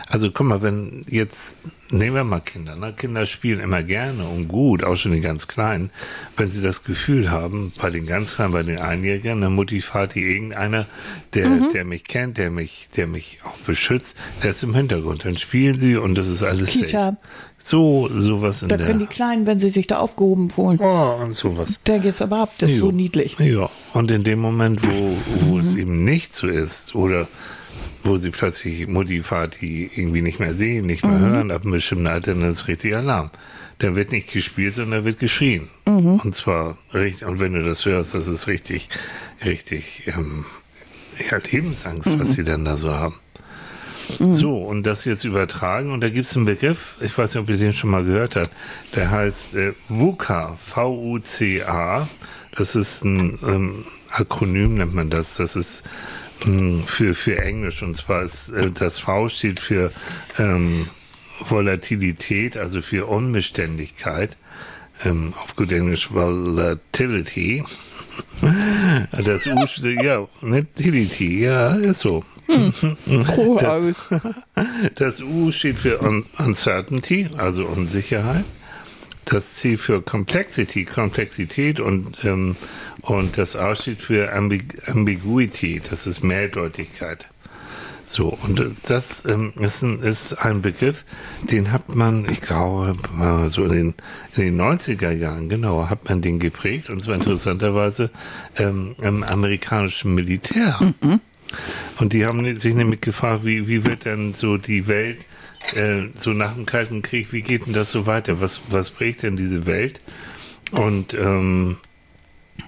Also 0.08 0.32
guck 0.32 0.48
mal, 0.48 0.62
wenn 0.62 1.06
jetzt, 1.08 1.56
nehmen 1.90 2.16
wir 2.16 2.24
mal 2.24 2.40
Kinder, 2.40 2.76
ne? 2.76 2.94
Kinder 2.94 3.26
spielen 3.26 3.60
immer 3.60 3.84
gerne 3.84 4.28
und 4.28 4.48
gut, 4.48 4.84
auch 4.84 4.96
schon 4.96 5.14
die 5.14 5.22
ganz 5.22 5.48
Kleinen, 5.48 5.90
wenn 6.38 6.52
sie 6.52 6.62
das 6.62 6.84
Gefühl 6.84 7.32
haben, 7.32 7.74
bei 7.80 7.90
den 7.90 8.06
ganz 8.06 8.36
Kleinen, 8.36 8.54
bei 8.54 8.64
den 8.64 8.80
Einjährigen, 8.80 9.44
eine 9.44 9.50
Mutti, 9.50 9.82
Vati, 9.82 10.22
irgendeiner, 10.22 10.86
der, 11.34 11.50
mhm. 11.50 11.70
der 11.74 11.86
mich 11.86 12.04
kennt, 12.04 12.38
der 12.38 12.52
mich, 12.52 12.90
der 12.96 13.08
mich 13.08 13.40
auch 13.44 13.58
beschützt, 13.66 14.16
der 14.44 14.52
ist 14.52 14.64
im 14.64 14.76
Hintergrund. 14.76 15.26
Dann 15.26 15.38
spielen 15.38 15.80
sie 15.80 15.96
und 15.96 16.16
das 16.16 16.28
ist 16.28 16.44
alles 16.44 16.72
Kita. 16.72 16.88
safe. 16.88 17.18
So, 17.64 18.10
sowas 18.12 18.64
in 18.64 18.70
da 18.70 18.78
der. 18.78 18.86
Da 18.86 18.92
können 18.92 19.06
die 19.06 19.14
Kleinen, 19.14 19.46
wenn 19.46 19.60
sie 19.60 19.70
sich 19.70 19.86
da 19.88 20.00
aufgehoben 20.00 20.50
fühlen. 20.50 20.80
Oh, 20.82 21.20
und 21.22 21.34
sowas. 21.34 21.80
Da 21.84 22.00
geht's 22.00 22.22
aber 22.22 22.38
ab, 22.38 22.54
das 22.58 22.72
ist 22.72 22.80
jo. 22.80 22.88
so 22.88 22.92
niedlich. 22.92 23.38
Ja, 23.40 23.70
und 23.94 24.10
in 24.10 24.24
dem 24.24 24.40
Moment, 24.40 24.82
wo, 24.84 25.16
wo 25.40 25.54
mhm. 25.54 25.60
es 25.60 25.76
eben 25.76 26.04
nicht 26.04 26.36
so 26.36 26.48
ist, 26.48 26.96
oder 26.96 27.28
wo 28.04 28.18
sie 28.18 28.32
plötzlich 28.32 28.88
Mutti, 28.88 29.22
Vati 29.22 29.90
irgendwie 29.96 30.22
nicht 30.22 30.40
mehr 30.40 30.54
sehen, 30.54 30.86
nicht 30.86 31.06
mehr 31.06 31.18
mhm. 31.18 31.26
hören, 31.26 31.52
ab 31.52 31.64
einem 31.64 31.74
bestimmten 31.74 32.08
Alter, 32.08 32.34
dann 32.34 32.50
ist 32.50 32.68
richtig 32.68 32.96
Alarm. 32.96 33.30
Da 33.78 33.96
wird 33.96 34.12
nicht 34.12 34.32
gespielt, 34.32 34.76
sondern 34.76 35.02
da 35.02 35.06
wird 35.06 35.20
geschrien. 35.20 35.70
Mhm. 35.88 36.22
Und 36.24 36.36
zwar 36.36 36.78
richtig, 36.94 37.28
und 37.28 37.40
wenn 37.40 37.54
du 37.54 37.64
das 37.64 37.86
hörst, 37.86 38.14
das 38.14 38.28
ist 38.28 38.48
richtig, 38.48 38.90
richtig, 39.44 40.04
ähm, 40.08 40.46
ja, 41.30 41.38
Lebensangst, 41.52 42.20
was 42.20 42.30
mhm. 42.30 42.34
sie 42.34 42.44
dann 42.44 42.66
da 42.66 42.78
so 42.78 42.94
haben. 42.94 43.16
Mhm. 44.20 44.34
So, 44.34 44.58
und 44.58 44.84
das 44.84 45.06
jetzt 45.06 45.24
übertragen, 45.24 45.92
und 45.92 46.02
da 46.02 46.10
gibt 46.10 46.26
es 46.26 46.36
einen 46.36 46.46
Begriff, 46.46 46.96
ich 47.02 47.18
weiß 47.18 47.34
nicht, 47.34 47.44
ob 47.44 47.50
ihr 47.50 47.58
den 47.58 47.74
schon 47.74 47.90
mal 47.90 48.04
gehört 48.04 48.36
habt, 48.36 48.52
der 48.96 49.10
heißt 49.10 49.56
äh, 49.56 49.74
VUCA, 49.90 50.58
V-U-C-A. 50.58 52.08
Das 52.56 52.76
ist 52.76 53.04
ein 53.06 53.40
ähm, 53.48 53.86
Akronym, 54.12 54.76
nennt 54.76 54.94
man 54.94 55.10
das. 55.10 55.36
Das 55.36 55.56
ist 55.56 55.84
für, 56.88 57.14
für 57.14 57.38
Englisch, 57.38 57.82
und 57.84 57.96
zwar 57.96 58.24
ist 58.24 58.50
äh, 58.50 58.72
das 58.72 59.00
V 59.00 59.30
steht 59.30 59.60
für 59.60 59.92
ähm, 60.38 60.88
Volatilität, 61.50 62.58
also 62.58 62.82
für 62.82 63.08
Unbeständigkeit. 63.08 64.38
Ähm, 65.04 65.34
auf 65.42 65.56
gut 65.56 65.72
Englisch 65.72 66.12
Volatility. 66.14 67.64
Das 69.24 69.48
U 69.48 69.68
steht, 69.68 70.04
ja, 70.04 70.28
Volatility, 70.42 71.44
ja, 71.44 71.76
ist 71.76 72.00
so. 72.00 72.24
Das, 73.60 73.96
das 74.96 75.22
U 75.22 75.52
steht 75.52 75.78
für 75.78 76.02
Un 76.02 76.26
Uncertainty, 76.38 77.30
also 77.38 77.66
Unsicherheit. 77.66 78.44
Das 79.26 79.54
C 79.54 79.78
für 79.78 80.02
Complexity, 80.02 80.86
Komplexität 80.86 81.80
und, 81.80 82.24
ähm, 82.24 82.56
und 83.02 83.38
das 83.38 83.56
A 83.56 83.76
steht 83.76 84.02
für 84.02 84.34
Ambig 84.34 84.88
Ambiguity, 84.88 85.82
das 85.90 86.08
ist 86.08 86.24
Mehrdeutigkeit. 86.24 87.28
So, 88.12 88.38
und 88.44 88.62
das 88.90 89.24
ähm, 89.26 89.54
ist, 89.58 89.84
ein, 89.84 90.02
ist 90.02 90.34
ein 90.34 90.62
Begriff, 90.62 91.06
den 91.44 91.72
hat 91.72 91.96
man, 91.96 92.28
ich 92.30 92.42
glaube, 92.42 92.98
so 93.48 93.64
in 93.64 93.72
den, 93.72 93.94
in 94.36 94.44
den 94.44 94.62
90er 94.62 95.12
Jahren, 95.12 95.48
genau, 95.48 95.90
hat 95.90 96.10
man 96.10 96.22
den 96.22 96.40
geprägt, 96.40 96.90
und 96.90 97.02
zwar 97.02 97.16
interessanterweise 97.16 98.10
ähm, 98.58 98.96
im 99.02 99.24
amerikanischen 99.24 100.14
Militär. 100.14 100.78
Mhm. 101.02 101.22
Und 102.00 102.12
die 102.12 102.26
haben 102.26 102.60
sich 102.60 102.74
nämlich 102.74 103.00
gefragt, 103.00 103.46
wie, 103.46 103.70
wie 103.70 103.86
wird 103.86 104.04
denn 104.04 104.34
so 104.34 104.58
die 104.58 104.88
Welt 104.88 105.20
äh, 105.76 106.08
so 106.16 106.32
nach 106.32 106.54
dem 106.56 106.66
Kalten 106.66 107.02
Krieg, 107.02 107.32
wie 107.32 107.42
geht 107.42 107.66
denn 107.66 107.74
das 107.74 107.92
so 107.92 108.06
weiter? 108.06 108.42
Was, 108.42 108.62
was 108.70 108.90
prägt 108.90 109.24
denn 109.24 109.36
diese 109.38 109.66
Welt? 109.66 110.00
Und 110.72 111.14
ähm, 111.14 111.78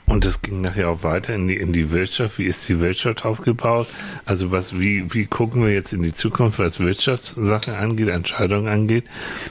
Und 0.05 0.25
das 0.25 0.41
ging 0.41 0.59
nachher 0.61 0.89
auch 0.89 1.03
weiter 1.03 1.33
in 1.33 1.47
die, 1.47 1.55
in 1.55 1.71
die 1.71 1.91
Wirtschaft. 1.91 2.37
Wie 2.37 2.43
ist 2.45 2.67
die 2.67 2.79
Wirtschaft 2.81 3.23
aufgebaut? 3.25 3.87
Also 4.25 4.51
was, 4.51 4.77
wie, 4.79 5.13
wie 5.13 5.25
gucken 5.25 5.63
wir 5.63 5.71
jetzt 5.73 5.93
in 5.93 6.01
die 6.01 6.13
Zukunft, 6.13 6.59
was 6.59 6.79
Wirtschaftssachen 6.79 7.73
angeht, 7.75 8.09
Entscheidungen 8.09 8.67
angeht? 8.67 9.05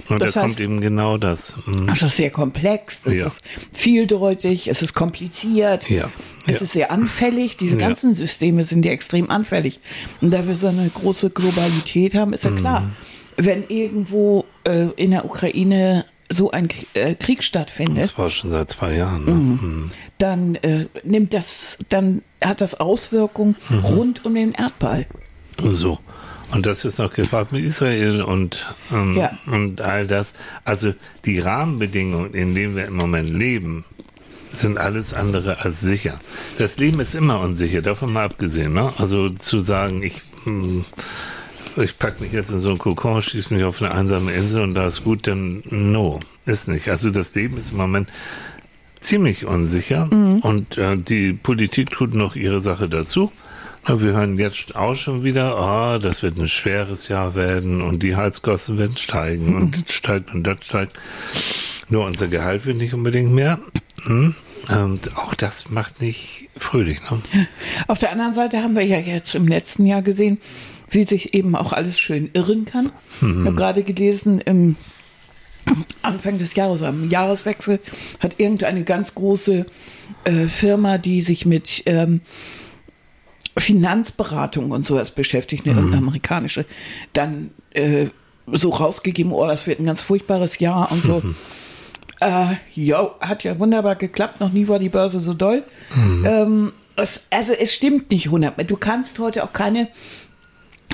Und 0.08 0.20
Das 0.20 0.32
da 0.34 0.40
heißt- 0.40 0.42
kommt 0.42 0.60
eben 0.60 0.80
genau 0.82 1.16
das. 1.16 1.56
Mhm. 1.66 1.86
Das 1.86 2.02
ist 2.02 2.16
sehr 2.16 2.30
komplex, 2.30 3.06
es 3.06 3.14
Ja. 3.14 3.26
ist 3.28 3.40
vieldeutig, 3.72 4.68
es 4.68 4.82
ist 4.82 4.92
kompliziert, 4.94 5.88
Ja. 5.88 6.10
es 6.46 6.58
Ja. 6.58 6.64
ist 6.64 6.72
sehr 6.72 6.90
anfällig. 6.90 7.56
Diese 7.56 7.76
ganzen 7.78 8.12
Systeme 8.14 8.64
sind 8.64 8.84
ja 8.84 8.92
extrem 8.92 9.30
anfällig. 9.30 9.80
Und 10.20 10.32
da 10.32 10.46
wir 10.46 10.56
so 10.56 10.66
eine 10.68 10.88
große 10.90 11.30
Globalität 11.30 12.14
haben, 12.14 12.32
ist 12.34 12.44
ja 12.44 12.50
klar, 12.50 12.80
Mhm. 12.80 12.92
Wenn 13.36 13.64
irgendwo 13.68 14.44
äh, 14.64 14.88
in 14.96 15.10
der 15.12 15.24
Ukraine 15.24 16.04
so 16.30 16.50
ein 16.50 16.68
K- 16.68 16.86
äh, 16.94 17.14
Krieg 17.14 17.42
stattfindet, 17.42 18.04
Das 18.04 18.16
war 18.18 18.30
schon 18.30 18.50
seit 18.50 18.70
zwei 18.70 18.94
Jahren. 18.94 19.24
Ne? 19.24 19.30
Mhm. 19.32 19.90
dann 20.18 20.54
äh, 20.56 20.86
nimmt 21.04 21.34
das, 21.34 21.76
dann 21.88 22.22
hat 22.42 22.60
das 22.60 22.78
Auswirkungen 22.78 23.56
Mhm. 23.68 23.78
rund 23.80 24.24
um 24.24 24.34
den 24.34 24.52
Erdball. 24.52 25.06
So. 25.60 25.98
Und 26.52 26.66
das 26.66 26.84
ist 26.84 26.98
noch 26.98 27.12
gefragt 27.12 27.50
mit 27.52 27.64
Israel 27.64 28.22
und, 28.22 28.66
ähm, 28.92 29.16
Ja. 29.16 29.38
und 29.46 29.80
all 29.80 30.06
das. 30.06 30.32
Also 30.64 30.92
die 31.24 31.38
Rahmenbedingungen, 31.38 32.34
in 32.34 32.54
denen 32.54 32.76
wir 32.76 32.84
im 32.86 32.94
Moment 32.96 33.30
leben, 33.30 33.84
sind 34.52 34.76
alles 34.78 35.14
andere 35.14 35.64
als 35.64 35.80
sicher. 35.80 36.20
Das 36.58 36.76
Leben 36.78 37.00
ist 37.00 37.14
immer 37.14 37.40
unsicher, 37.40 37.80
davon 37.82 38.12
mal 38.12 38.26
abgesehen. 38.26 38.74
Ne? 38.74 38.92
Also 38.98 39.30
zu 39.30 39.60
sagen, 39.60 40.02
ich, 40.02 40.20
hm, 40.44 40.84
ich 41.76 41.98
packe 41.98 42.22
mich 42.22 42.32
jetzt 42.32 42.50
in 42.50 42.58
so 42.58 42.70
einen 42.70 42.78
Kokon, 42.78 43.22
schieße 43.22 43.52
mich 43.52 43.64
auf 43.64 43.80
eine 43.80 43.92
einsame 43.92 44.32
Insel 44.32 44.62
und 44.62 44.74
da 44.74 44.86
ist 44.86 45.04
gut, 45.04 45.26
dann 45.26 45.62
no, 45.70 46.20
ist 46.46 46.68
nicht. 46.68 46.88
Also 46.88 47.10
das 47.10 47.34
Leben 47.34 47.58
ist 47.58 47.72
im 47.72 47.78
Moment 47.78 48.08
ziemlich 49.00 49.46
unsicher 49.46 50.08
und 50.10 50.78
äh, 50.78 50.96
die 50.96 51.32
Politik 51.32 51.90
tut 51.90 52.14
noch 52.14 52.36
ihre 52.36 52.60
Sache 52.60 52.88
dazu. 52.88 53.32
Wir 53.84 54.12
hören 54.12 54.38
jetzt 54.38 54.76
auch 54.76 54.94
schon 54.94 55.24
wieder, 55.24 55.56
ah, 55.56 55.98
das 55.98 56.22
wird 56.22 56.38
ein 56.38 56.46
schweres 56.46 57.08
Jahr 57.08 57.34
werden 57.34 57.82
und 57.82 58.04
die 58.04 58.14
Heizkosten 58.14 58.78
werden 58.78 58.96
steigen 58.96 59.56
und 59.56 59.88
das 59.88 59.94
steigt 59.94 60.32
und 60.32 60.44
das 60.44 60.58
steigt. 60.62 60.96
Nur 61.88 62.04
unser 62.04 62.28
Gehalt 62.28 62.64
wird 62.64 62.76
nicht 62.76 62.94
unbedingt 62.94 63.32
mehr. 63.32 63.58
Hm? 64.04 64.36
Und 64.68 65.16
auch 65.16 65.34
das 65.34 65.70
macht 65.70 66.00
nicht 66.00 66.48
fröhlich. 66.56 67.00
Ne? 67.10 67.48
Auf 67.88 67.98
der 67.98 68.12
anderen 68.12 68.34
Seite 68.34 68.62
haben 68.62 68.76
wir 68.76 68.84
ja 68.84 68.98
jetzt 68.98 69.34
im 69.34 69.48
letzten 69.48 69.84
Jahr 69.84 70.02
gesehen, 70.02 70.38
wie 70.92 71.04
sich 71.04 71.34
eben 71.34 71.56
auch 71.56 71.72
alles 71.72 71.98
schön 71.98 72.30
irren 72.32 72.64
kann. 72.64 72.92
Ich 73.20 73.28
habe 73.28 73.54
gerade 73.54 73.82
gelesen, 73.82 74.40
im 74.40 74.76
Anfang 76.02 76.38
des 76.38 76.54
Jahres, 76.54 76.82
am 76.82 77.08
Jahreswechsel, 77.08 77.80
hat 78.20 78.38
irgendeine 78.38 78.84
ganz 78.84 79.14
große 79.14 79.66
äh, 80.24 80.46
Firma, 80.48 80.98
die 80.98 81.22
sich 81.22 81.46
mit 81.46 81.82
ähm, 81.86 82.20
Finanzberatung 83.56 84.70
und 84.70 84.84
sowas 84.86 85.10
beschäftigt, 85.10 85.66
eine 85.66 85.74
irgendeine 85.74 86.02
amerikanische, 86.02 86.64
dann 87.12 87.50
äh, 87.70 88.06
so 88.50 88.70
rausgegeben, 88.70 89.32
oh, 89.32 89.46
das 89.46 89.66
wird 89.66 89.80
ein 89.80 89.86
ganz 89.86 90.00
furchtbares 90.00 90.58
Jahr 90.58 90.90
und 90.90 91.02
so. 91.02 91.22
Äh, 92.20 92.54
jo, 92.76 93.10
hat 93.18 93.42
ja 93.42 93.58
wunderbar 93.58 93.96
geklappt. 93.96 94.38
Noch 94.38 94.52
nie 94.52 94.68
war 94.68 94.78
die 94.78 94.90
Börse 94.90 95.18
so 95.18 95.34
doll. 95.34 95.64
Ähm, 96.24 96.72
es, 96.94 97.22
also 97.30 97.52
es 97.52 97.74
stimmt 97.74 98.12
nicht 98.12 98.26
100. 98.26 98.70
Du 98.70 98.76
kannst 98.76 99.18
heute 99.18 99.42
auch 99.42 99.52
keine 99.52 99.88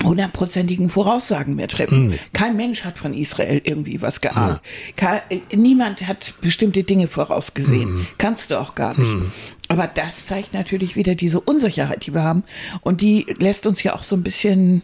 hundertprozentigen 0.03 0.89
Voraussagen 0.89 1.55
mehr 1.55 1.67
treffen. 1.67 2.17
Kein 2.33 2.55
Mensch 2.55 2.83
hat 2.83 2.97
von 2.97 3.13
Israel 3.13 3.61
irgendwie 3.63 4.01
was 4.01 4.21
geahnt. 4.21 4.61
Äh, 5.29 5.39
niemand 5.55 6.07
hat 6.07 6.33
bestimmte 6.41 6.83
Dinge 6.83 7.07
vorausgesehen. 7.07 8.07
Kannst 8.17 8.51
du 8.51 8.59
auch 8.59 8.75
gar 8.75 8.99
nicht. 8.99 9.13
Aber 9.67 9.87
das 9.87 10.25
zeigt 10.25 10.53
natürlich 10.53 10.95
wieder 10.95 11.15
diese 11.15 11.39
Unsicherheit, 11.39 12.05
die 12.05 12.13
wir 12.13 12.23
haben. 12.23 12.43
Und 12.81 13.01
die 13.01 13.25
lässt 13.39 13.67
uns 13.67 13.83
ja 13.83 13.93
auch 13.93 14.03
so 14.03 14.15
ein 14.15 14.23
bisschen 14.23 14.81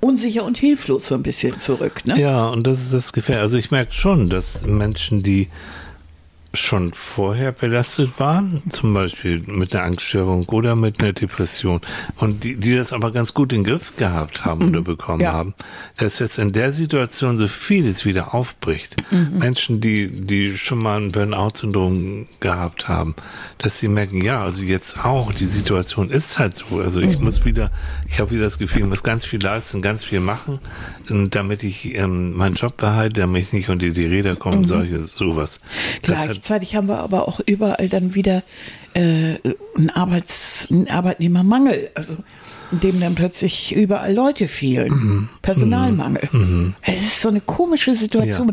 unsicher 0.00 0.44
und 0.44 0.58
hilflos 0.58 1.08
so 1.08 1.14
ein 1.14 1.22
bisschen 1.22 1.58
zurück. 1.58 2.06
Ne? 2.06 2.20
Ja, 2.20 2.48
und 2.48 2.66
das 2.66 2.82
ist 2.82 2.92
das 2.92 3.12
Gefähr. 3.12 3.40
Also 3.40 3.58
ich 3.58 3.70
merke 3.70 3.92
schon, 3.92 4.30
dass 4.30 4.64
Menschen, 4.66 5.22
die 5.22 5.48
schon 6.54 6.92
vorher 6.94 7.52
belastet 7.52 8.10
waren, 8.18 8.62
zum 8.70 8.94
Beispiel 8.94 9.40
mit 9.46 9.74
einer 9.74 9.84
Angststörung 9.84 10.46
oder 10.48 10.74
mit 10.74 11.00
einer 11.00 11.12
Depression, 11.12 11.80
und 12.16 12.44
die, 12.44 12.56
die 12.56 12.76
das 12.76 12.92
aber 12.92 13.12
ganz 13.12 13.34
gut 13.34 13.52
in 13.52 13.62
den 13.62 13.70
Griff 13.70 13.92
gehabt 13.96 14.44
haben 14.44 14.68
oder 14.70 14.80
bekommen 14.82 15.20
Ja. 15.20 15.32
haben, 15.32 15.54
dass 15.98 16.18
jetzt 16.18 16.38
in 16.38 16.52
der 16.52 16.72
Situation 16.72 17.38
so 17.38 17.46
vieles 17.48 18.04
wieder 18.04 18.34
aufbricht. 18.34 18.96
Menschen, 19.10 19.80
die, 19.80 20.08
die 20.08 20.56
schon 20.56 20.78
mal 20.78 21.00
ein 21.00 21.12
Burnout-Syndrom 21.12 22.26
gehabt 22.40 22.88
haben, 22.88 23.14
dass 23.58 23.78
sie 23.78 23.88
merken, 23.88 24.22
ja, 24.22 24.42
also 24.42 24.62
jetzt 24.62 25.04
auch, 25.04 25.32
die 25.32 25.46
Situation 25.46 26.10
ist 26.10 26.38
halt 26.38 26.56
so. 26.56 26.78
Also 26.80 27.00
ich 27.00 27.18
muss 27.18 27.44
wieder, 27.44 27.70
ich 28.08 28.20
habe 28.20 28.30
wieder 28.30 28.44
das 28.44 28.58
Gefühl, 28.58 28.82
ich 28.82 28.88
muss 28.88 29.02
ganz 29.02 29.24
viel 29.24 29.42
leisten, 29.42 29.82
ganz 29.82 30.04
viel 30.04 30.20
machen, 30.20 30.60
damit 31.08 31.62
ich 31.62 31.94
ähm, 31.94 32.34
meinen 32.34 32.54
Job 32.54 32.76
behalte, 32.76 33.20
damit 33.20 33.42
ich 33.42 33.52
nicht 33.52 33.68
unter 33.68 33.88
die 33.88 34.06
Räder 34.06 34.36
komme, 34.36 34.66
solches, 34.66 35.12
sowas. 35.12 35.60
Das 36.02 36.16
hat, 36.16 36.24
Gleichzeitig 36.26 36.74
haben 36.74 36.88
wir 36.88 36.98
aber 36.98 37.28
auch 37.28 37.40
überall 37.44 37.88
dann 37.88 38.14
wieder 38.14 38.42
äh, 38.94 39.36
einen, 39.76 39.90
Arbeits-, 39.90 40.68
einen 40.70 40.88
Arbeitnehmermangel, 40.88 41.90
also 41.94 42.16
in 42.72 42.80
dem 42.80 43.00
dann 43.00 43.14
plötzlich 43.14 43.74
überall 43.74 44.12
Leute 44.12 44.48
fehlen. 44.48 44.92
Mhm. 44.92 45.28
Personalmangel. 45.42 46.28
Es 46.82 47.00
ist 47.02 47.20
so 47.20 47.28
eine 47.28 47.40
komische 47.40 47.94
Situation, 47.94 48.52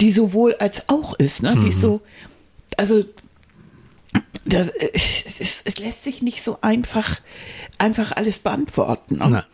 die 0.00 0.10
sowohl 0.10 0.54
als 0.56 0.88
auch 0.88 1.14
ist. 1.14 1.42
Ne? 1.42 1.54
Mhm. 1.54 1.60
Die 1.62 1.68
ist 1.70 1.80
so, 1.80 2.02
also 2.76 3.04
das, 4.44 4.68
äh, 4.68 4.90
es, 4.92 5.40
ist, 5.40 5.62
es 5.64 5.78
lässt 5.78 6.04
sich 6.04 6.22
nicht 6.22 6.42
so 6.42 6.58
einfach, 6.60 7.20
einfach 7.78 8.12
alles 8.12 8.38
beantworten. 8.38 9.16
Ne? 9.18 9.44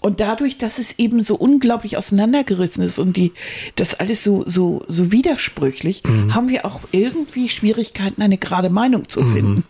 Und 0.00 0.20
dadurch, 0.20 0.58
dass 0.58 0.78
es 0.78 0.98
eben 0.98 1.24
so 1.24 1.34
unglaublich 1.36 1.96
auseinandergerissen 1.96 2.82
ist 2.82 2.98
und 2.98 3.16
die, 3.16 3.32
das 3.76 3.94
alles 3.94 4.22
so, 4.24 4.44
so, 4.46 4.84
so 4.88 5.10
widersprüchlich, 5.12 6.02
Mhm. 6.04 6.34
haben 6.34 6.48
wir 6.48 6.64
auch 6.66 6.80
irgendwie 6.92 7.48
Schwierigkeiten, 7.48 8.22
eine 8.22 8.38
gerade 8.38 8.70
Meinung 8.70 9.02
Mhm. 9.02 9.08
zu 9.08 9.24
finden. 9.24 9.64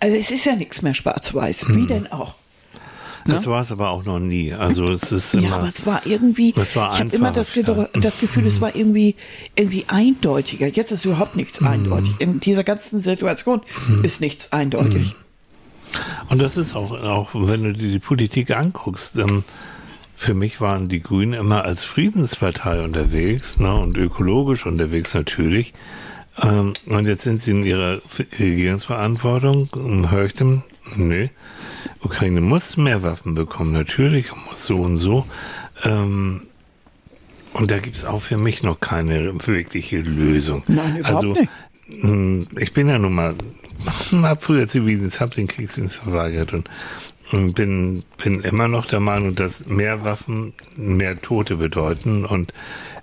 Also 0.00 0.16
es 0.16 0.30
ist 0.30 0.44
ja 0.44 0.56
nichts 0.56 0.82
mehr 0.82 0.94
schwarz-weiß. 0.94 1.68
Mhm. 1.68 1.76
Wie 1.76 1.86
denn 1.86 2.12
auch? 2.12 2.34
das 3.24 3.46
war 3.46 3.60
es 3.62 3.70
aber 3.70 3.90
auch 3.90 4.04
noch 4.04 4.18
nie. 4.18 4.52
Also 4.52 4.84
es 4.90 5.12
ist 5.12 5.34
immer. 5.34 5.48
Ja, 5.48 5.56
aber 5.58 5.68
es 5.68 5.86
war 5.86 6.02
irgendwie, 6.04 6.52
Es 6.60 6.74
war 6.74 6.92
ich 6.92 6.98
habe 6.98 7.14
immer 7.14 7.30
das, 7.30 7.52
das 7.94 8.18
Gefühl, 8.18 8.46
es 8.48 8.60
war 8.60 8.74
irgendwie, 8.74 9.14
irgendwie 9.54 9.84
eindeutiger. 9.86 10.66
Jetzt 10.66 10.90
ist 10.90 11.04
überhaupt 11.04 11.36
nichts 11.36 11.60
Mhm. 11.60 11.66
eindeutig. 11.68 12.14
In 12.18 12.40
dieser 12.40 12.64
ganzen 12.64 13.00
Situation 13.00 13.60
ist 14.02 14.20
nichts 14.20 14.52
eindeutig. 14.52 15.14
Und 16.28 16.40
das 16.40 16.56
ist 16.56 16.74
auch, 16.74 16.92
auch 16.92 17.30
wenn 17.34 17.62
du 17.64 17.72
dir 17.72 17.88
die 17.88 17.98
Politik 17.98 18.50
anguckst, 18.56 19.16
ähm, 19.16 19.44
für 20.16 20.34
mich 20.34 20.60
waren 20.60 20.88
die 20.88 21.02
Grünen 21.02 21.32
immer 21.32 21.64
als 21.64 21.84
Friedenspartei 21.84 22.82
unterwegs 22.82 23.58
ne, 23.58 23.74
und 23.74 23.96
ökologisch 23.96 24.66
unterwegs 24.66 25.14
natürlich. 25.14 25.74
Ähm, 26.40 26.74
und 26.86 27.06
jetzt 27.06 27.24
sind 27.24 27.42
sie 27.42 27.50
in 27.50 27.64
ihrer 27.64 28.00
Regierungsverantwortung. 28.38 29.68
Und 29.72 30.10
höre 30.10 30.26
ich 30.26 30.34
dem, 30.34 30.62
nö, 30.96 31.28
Ukraine 32.02 32.40
muss 32.40 32.76
mehr 32.76 33.02
Waffen 33.02 33.34
bekommen, 33.34 33.72
natürlich, 33.72 34.26
muss 34.48 34.64
so 34.64 34.78
und 34.80 34.98
so. 34.98 35.26
Ähm, 35.84 36.42
und 37.52 37.70
da 37.70 37.78
gibt 37.78 37.96
es 37.96 38.04
auch 38.04 38.22
für 38.22 38.38
mich 38.38 38.62
noch 38.62 38.80
keine 38.80 39.34
wirkliche 39.46 39.98
Lösung. 40.00 40.62
Nein, 40.68 40.96
überhaupt 40.96 41.24
also, 41.24 41.32
nicht. 41.32 41.50
mh, 41.88 42.46
Ich 42.60 42.72
bin 42.72 42.88
ja 42.88 42.98
nun 42.98 43.14
mal, 43.14 43.34
hab 44.22 44.42
früher 44.42 44.68
Zivildienst, 44.68 45.20
hab 45.20 45.34
den 45.34 45.48
Kriegsdienst 45.48 45.96
verweigert 45.96 46.52
und 46.52 46.68
bin, 47.54 48.04
bin 48.22 48.40
immer 48.40 48.68
noch 48.68 48.86
der 48.86 49.00
Meinung, 49.00 49.34
dass 49.34 49.66
mehr 49.66 50.04
Waffen 50.04 50.52
mehr 50.76 51.20
Tote 51.20 51.56
bedeuten 51.56 52.24
und 52.24 52.52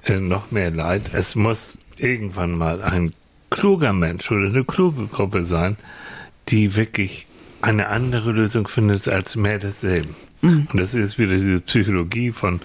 äh, 0.06 0.20
noch 0.20 0.52
mehr 0.52 0.72
Leid. 0.72 1.12
Es 1.13 1.36
muss 1.36 1.74
irgendwann 1.98 2.52
mal 2.52 2.82
ein 2.82 3.13
kluger 3.50 3.94
Mensch 3.94 4.30
oder 4.32 4.48
eine 4.48 4.63
kluge 4.63 5.08
Gruppe 5.08 5.44
sein, 5.44 5.78
die 6.50 6.76
wirklich 6.76 7.28
eine 7.62 7.88
andere 7.88 8.32
Lösung 8.32 8.68
findet 8.68 9.08
als 9.08 9.36
mehr 9.36 9.60
desselben. 9.60 10.15
Und 10.42 10.70
das 10.74 10.94
ist 10.94 11.18
wieder 11.18 11.36
diese 11.36 11.60
Psychologie 11.60 12.32
von 12.32 12.62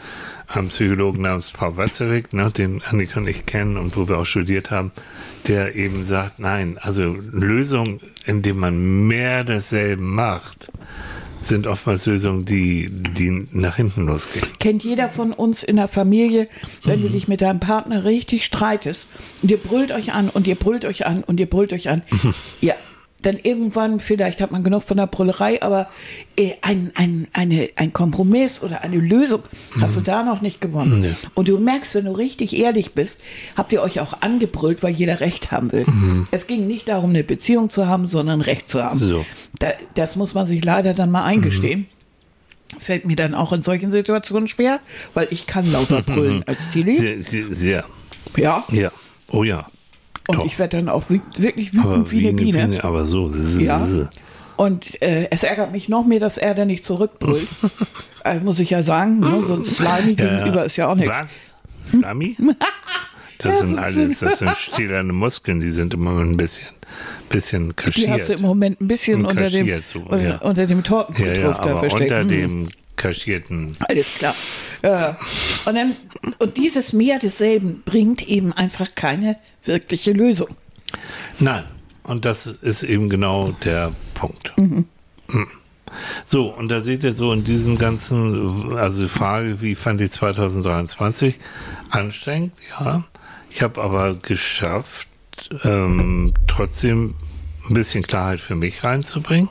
einem 0.57 0.69
Psychologen 0.69 1.23
namens 1.23 1.51
Paul 1.51 1.77
Watzlawick, 1.77 2.33
ne, 2.33 2.51
den 2.51 2.83
Annika 2.83 3.21
und 3.21 3.29
ich 3.29 3.47
kennen 3.47 3.77
und 3.77 3.97
wo 3.97 4.09
wir 4.09 4.19
auch 4.19 4.27
studiert 4.27 4.71
haben, 4.71 4.93
der 5.49 5.75
eben 5.75 6.07
sagt, 6.07 6.39
nein, 6.39 6.79
also 6.81 7.05
Lösungen, 7.05 8.01
indem 8.27 8.59
man 8.59 9.07
mehr 9.07 9.45
desselben 9.45 10.15
macht, 10.15 10.71
sind 11.47 11.67
oftmals 11.67 12.07
Lösungen, 12.07 12.45
die, 12.45 12.89
die 12.91 13.47
nach 13.53 13.77
hinten 13.77 14.07
losgehen. 14.07 14.47
Kennt 14.59 14.83
jeder 14.85 15.11
von 15.11 15.33
uns 15.33 15.63
in 15.63 15.77
der 15.77 15.89
Familie, 15.89 16.49
wenn 16.85 17.03
du 17.03 17.09
dich 17.09 17.29
mit 17.29 17.41
deinem 17.43 17.61
Partner 17.61 18.05
richtig 18.05 18.45
streitest 18.45 19.07
und 19.43 19.51
ihr 19.51 19.59
brüllt 19.59 19.93
euch 19.93 20.13
an 20.13 20.31
und 20.31 20.47
ihr 20.47 20.55
brüllt 20.55 20.85
euch 20.85 21.07
an 21.07 21.23
und 21.23 21.39
ihr 21.39 21.49
brüllt 21.49 21.73
euch 21.73 21.89
an. 21.89 22.03
ja, 22.61 22.75
dann 23.25 23.39
irgendwann, 23.43 24.01
vielleicht 24.01 24.41
hat 24.41 24.53
man 24.53 24.65
genug 24.65 24.83
von 24.83 24.97
der 24.97 25.07
Brüllerei, 25.07 25.63
aber 25.63 25.89
äh, 26.37 26.53
ein, 26.63 26.93
ein, 26.95 27.27
eine, 27.33 27.71
ein 27.77 27.93
Kompromiss 27.93 28.63
oder 28.63 28.83
eine 28.83 28.97
Lösung 28.97 29.43
hast 29.81 29.97
du 29.97 30.01
da 30.01 30.23
noch 30.23 30.41
nicht 30.41 30.61
gewonnen. 30.61 31.01
Nee. 31.01 31.15
Und 31.35 31.49
du 31.49 31.59
merkst, 31.59 31.95
wenn 31.95 32.05
du 32.05 32.13
richtig 32.13 32.57
ehrlich 32.57 32.93
bist, 32.93 33.23
habt 33.57 33.73
ihr 33.73 33.83
euch 33.83 34.01
auch 34.01 34.21
angebrüllt, 34.21 34.83
weil 34.83 34.93
jeder 34.93 35.21
Recht 35.21 35.53
haben 35.53 35.73
will. 35.73 35.87
Es 36.31 36.47
ging 36.47 36.67
nicht 36.67 36.89
darum, 36.89 37.11
eine 37.11 37.25
Beziehung 37.25 37.71
zu 37.71 37.87
haben, 37.87 38.07
sondern 38.07 38.41
Recht 38.41 38.71
zu 38.71 38.83
haben. 38.83 38.99
So. 38.99 39.25
Da, 39.59 39.69
das 39.95 40.17
muss 40.17 40.35
man 40.35 40.47
sich 40.47 40.65
leider 40.65 40.95
dann 40.95 41.11
mal 41.11 41.25
eingestehen. 41.25 41.87
Fällt 42.79 43.07
mir 43.07 43.17
dann 43.17 43.35
auch 43.35 43.53
in 43.53 43.63
solchen 43.63 43.91
Situationen 43.91 44.49
schwer, 44.49 44.81
weil 45.15 45.29
ich 45.31 45.47
kann 45.47 45.71
lauter 45.71 46.03
brüllen 46.03 46.43
als 46.47 46.71
Tilly. 46.71 46.99
Sehr, 46.99 47.23
sehr, 47.23 47.49
sehr. 47.49 47.85
Ja. 48.37 48.65
Ja. 48.71 48.91
Oh 49.31 49.45
ja. 49.45 49.67
Und 50.29 50.39
Doch. 50.39 50.47
ich 50.47 50.59
werde 50.59 50.79
dann 50.79 50.89
auch 50.89 51.11
wi- 51.11 51.21
wirklich 51.37 51.75
wütend 51.75 52.11
wie 52.11 52.29
eine 52.29 52.33
Biene. 52.41 52.83
aber 52.85 53.05
so. 53.05 53.31
Ja. 53.59 53.87
Und 54.57 55.03
äh, 55.03 55.29
es 55.31 55.43
ärgert 55.43 55.73
mich 55.73 55.89
noch 55.89 56.07
mehr, 56.07 56.21
dass 56.21 56.39
er 56.39 56.55
dann 56.55 56.69
nicht 56.69 56.85
zurückbrüllt. 56.85 57.49
äh, 58.25 58.39
muss 58.39 58.59
ich 58.61 58.71
ja 58.71 58.83
sagen, 58.83 59.19
ne? 59.21 59.43
so 59.43 59.55
ein 59.55 59.65
Slimy 59.65 60.15
gegenüber 60.15 60.65
ist 60.65 60.77
ja 60.77 60.89
auch 60.89 60.95
nichts. 60.95 61.11
Was? 61.17 61.55
Schlami? 61.91 62.37
Das 63.39 63.61
Ja, 63.61 63.67
sind 63.67 63.79
alles, 63.79 64.21
das 64.21 64.39
sind 64.39 64.57
stählerne 64.57 65.13
Muskeln, 65.13 65.59
die 65.61 65.73
sind 65.73 65.93
immer 65.93 66.19
ein 66.21 66.37
bisschen, 66.37 66.69
bisschen 67.29 67.75
Die 67.77 67.83
hast 67.85 67.99
du 67.99 68.03
kaschiert. 68.13 68.31
im 68.39 68.43
Moment 68.43 68.81
ein 68.81 68.87
bisschen 68.89 69.19
Und 69.19 69.27
unter 69.27 69.51
dem, 69.51 69.67
kaschiert 69.67 69.87
so, 69.89 69.99
ja. 70.17 70.37
unter 70.39 70.67
dem 70.67 70.79
Ja, 70.79 70.85
Tortenkultur 70.85 71.35
ja, 71.35 71.53
da 71.53 71.77
versteckt. 71.77 72.03
unter 72.13 72.21
Hm. 72.21 72.29
dem 72.29 72.69
kaschierten. 72.97 73.73
Alles 73.81 74.07
klar. 74.17 74.35
Ja. 74.83 75.17
Und, 75.67 75.75
dann, 75.75 75.95
und 76.39 76.57
dieses 76.57 76.93
Mehr 76.93 77.19
desselben 77.19 77.83
bringt 77.85 78.27
eben 78.29 78.53
einfach 78.53 78.95
keine 78.95 79.37
wirkliche 79.65 80.13
Lösung. 80.13 80.49
Nein. 81.39 81.65
Und 82.05 82.27
das 82.27 82.47
ist 82.47 82.83
eben 82.83 83.09
genau 83.09 83.55
der 83.65 83.93
Punkt. 84.15 84.53
Mhm. 84.59 84.85
Hm. 85.31 85.47
So, 86.27 86.53
und 86.55 86.69
da 86.69 86.81
seht 86.81 87.05
ihr 87.05 87.15
so 87.15 87.33
in 87.33 87.45
diesem 87.45 87.79
ganzen, 87.79 88.77
also 88.77 89.03
die 89.05 89.09
Frage, 89.09 89.63
wie 89.63 89.75
fand 89.75 90.01
ich 90.01 90.13
2023 90.13 91.39
anstrengend, 91.91 92.53
ja. 92.79 93.05
Ich 93.51 93.63
habe 93.63 93.81
aber 93.81 94.15
geschafft, 94.15 95.09
ähm, 95.63 96.35
trotzdem 96.49 97.15
ein 97.69 97.75
bisschen 97.75 98.07
Klarheit 98.07 98.41
für 98.41 98.55
mich 98.55 98.85
reinzubringen, 98.85 99.49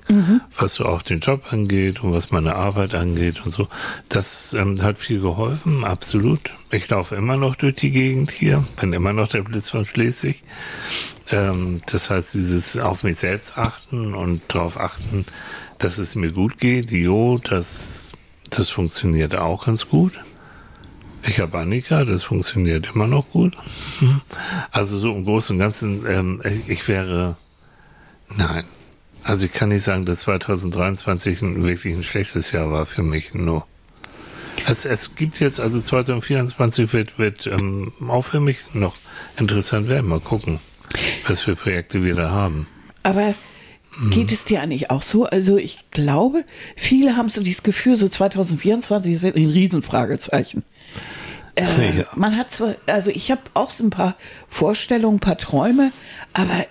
was 0.57 0.75
so 0.75 0.85
auch 0.85 1.01
den 1.01 1.19
Job 1.19 1.51
angeht 1.51 2.03
und 2.03 2.13
was 2.13 2.31
meine 2.31 2.55
Arbeit 2.55 2.93
angeht 2.93 3.43
und 3.43 3.51
so. 3.51 3.67
Das 4.09 4.53
ähm, 4.53 4.81
hat 4.81 4.99
viel 4.99 5.19
geholfen, 5.19 5.83
absolut. 5.83 6.51
Ich 6.71 6.87
laufe 6.89 7.15
immer 7.15 7.37
noch 7.37 7.55
durch 7.55 7.75
die 7.75 7.91
Gegend 7.91 8.31
hier, 8.31 8.63
bin 8.79 8.93
immer 8.93 9.13
noch 9.13 9.29
der 9.29 9.41
Blitz 9.41 9.69
von 9.69 9.85
Schleswig. 9.85 10.43
Ähm, 11.31 11.81
das 11.87 12.09
heißt, 12.09 12.33
dieses 12.33 12.77
auf 12.77 13.03
mich 13.03 13.17
selbst 13.17 13.57
achten 13.57 14.13
und 14.13 14.41
darauf 14.47 14.79
achten, 14.79 15.25
dass 15.79 15.97
es 15.97 16.15
mir 16.15 16.31
gut 16.31 16.59
geht, 16.59 16.91
jo, 16.91 17.39
das, 17.39 18.11
das 18.49 18.69
funktioniert 18.69 19.35
auch 19.35 19.65
ganz 19.65 19.87
gut. 19.87 20.13
Ich 21.25 21.39
habe 21.39 21.57
Annika, 21.57 22.03
das 22.03 22.23
funktioniert 22.23 22.89
immer 22.93 23.07
noch 23.07 23.29
gut. 23.29 23.55
Also 24.71 24.97
so 24.97 25.13
im 25.13 25.23
Großen 25.23 25.55
und 25.55 25.59
Ganzen, 25.59 26.05
ähm, 26.05 26.41
ich 26.67 26.87
wäre, 26.87 27.37
nein. 28.37 28.63
Also 29.23 29.45
ich 29.45 29.53
kann 29.53 29.69
nicht 29.69 29.83
sagen, 29.83 30.05
dass 30.05 30.19
2023 30.19 31.41
ein, 31.41 31.65
wirklich 31.65 31.95
ein 31.95 32.03
schlechtes 32.03 32.51
Jahr 32.51 32.71
war 32.71 32.85
für 32.85 33.03
mich, 33.03 33.33
nur. 33.33 33.65
Es, 34.67 34.85
es 34.85 35.15
gibt 35.15 35.39
jetzt, 35.39 35.59
also 35.59 35.81
2024 35.81 36.91
wird, 36.93 37.17
wird 37.17 37.47
ähm, 37.47 37.93
auch 38.07 38.23
für 38.23 38.39
mich 38.39 38.73
noch 38.73 38.95
interessant 39.37 39.87
werden. 39.87 40.07
Mal 40.07 40.19
gucken, 40.19 40.59
was 41.27 41.41
für 41.41 41.55
Projekte 41.55 42.03
wir 42.03 42.15
da 42.15 42.31
haben. 42.31 42.67
Aber 43.03 43.33
geht 44.09 44.31
es 44.31 44.45
dir 44.45 44.61
eigentlich 44.61 44.89
auch 44.91 45.01
so? 45.01 45.25
Also 45.25 45.57
ich 45.57 45.79
glaube, 45.91 46.45
viele 46.75 47.15
haben 47.15 47.29
so 47.29 47.41
dieses 47.41 47.63
Gefühl, 47.63 47.95
so 47.95 48.07
2024 48.07 49.13
ist 49.13 49.21
wirklich 49.21 49.45
ein 49.45 49.51
Riesenfragezeichen. 49.51 50.63
Äh, 51.55 51.97
Ja. 51.99 52.05
Man 52.15 52.37
hat 52.37 52.51
zwar, 52.51 52.75
also 52.87 53.11
ich 53.11 53.31
habe 53.31 53.41
auch 53.53 53.71
so 53.71 53.83
ein 53.83 53.89
paar 53.89 54.15
Vorstellungen, 54.49 55.17
ein 55.17 55.19
paar 55.19 55.37
Träume, 55.37 55.91
aber 56.33 56.65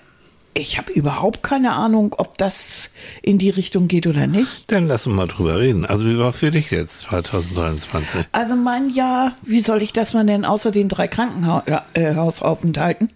ich 0.55 0.79
habe 0.79 0.93
überhaupt 0.93 1.43
keine 1.43 1.73
Ahnung, 1.73 2.15
ob 2.19 2.39
das 2.39 2.91
in 3.23 3.39
die 3.39 3.51
Richtung 3.51 3.89
geht 3.89 4.07
oder 4.07 4.27
nicht. 4.27 4.65
Dann 4.67 4.87
lass 4.87 5.07
uns 5.07 5.17
mal 5.17 5.27
drüber 5.27 5.59
reden. 5.59 5.87
Also 5.87 6.07
wie 6.07 6.19
war 6.19 6.33
für 6.33 6.51
dich 6.51 6.71
jetzt 6.71 7.01
2023? 7.01 8.27
Also 8.33 8.55
mein 8.55 8.91
Jahr, 8.91 9.33
wie 9.43 9.61
soll 9.61 9.83
ich 9.83 9.93
das 9.93 10.13
mal 10.13 10.25
nennen, 10.25 10.45
außer 10.45 10.71
den 10.71 10.89
drei 10.89 11.09
Krankenhausaufenthalten, 11.09 13.09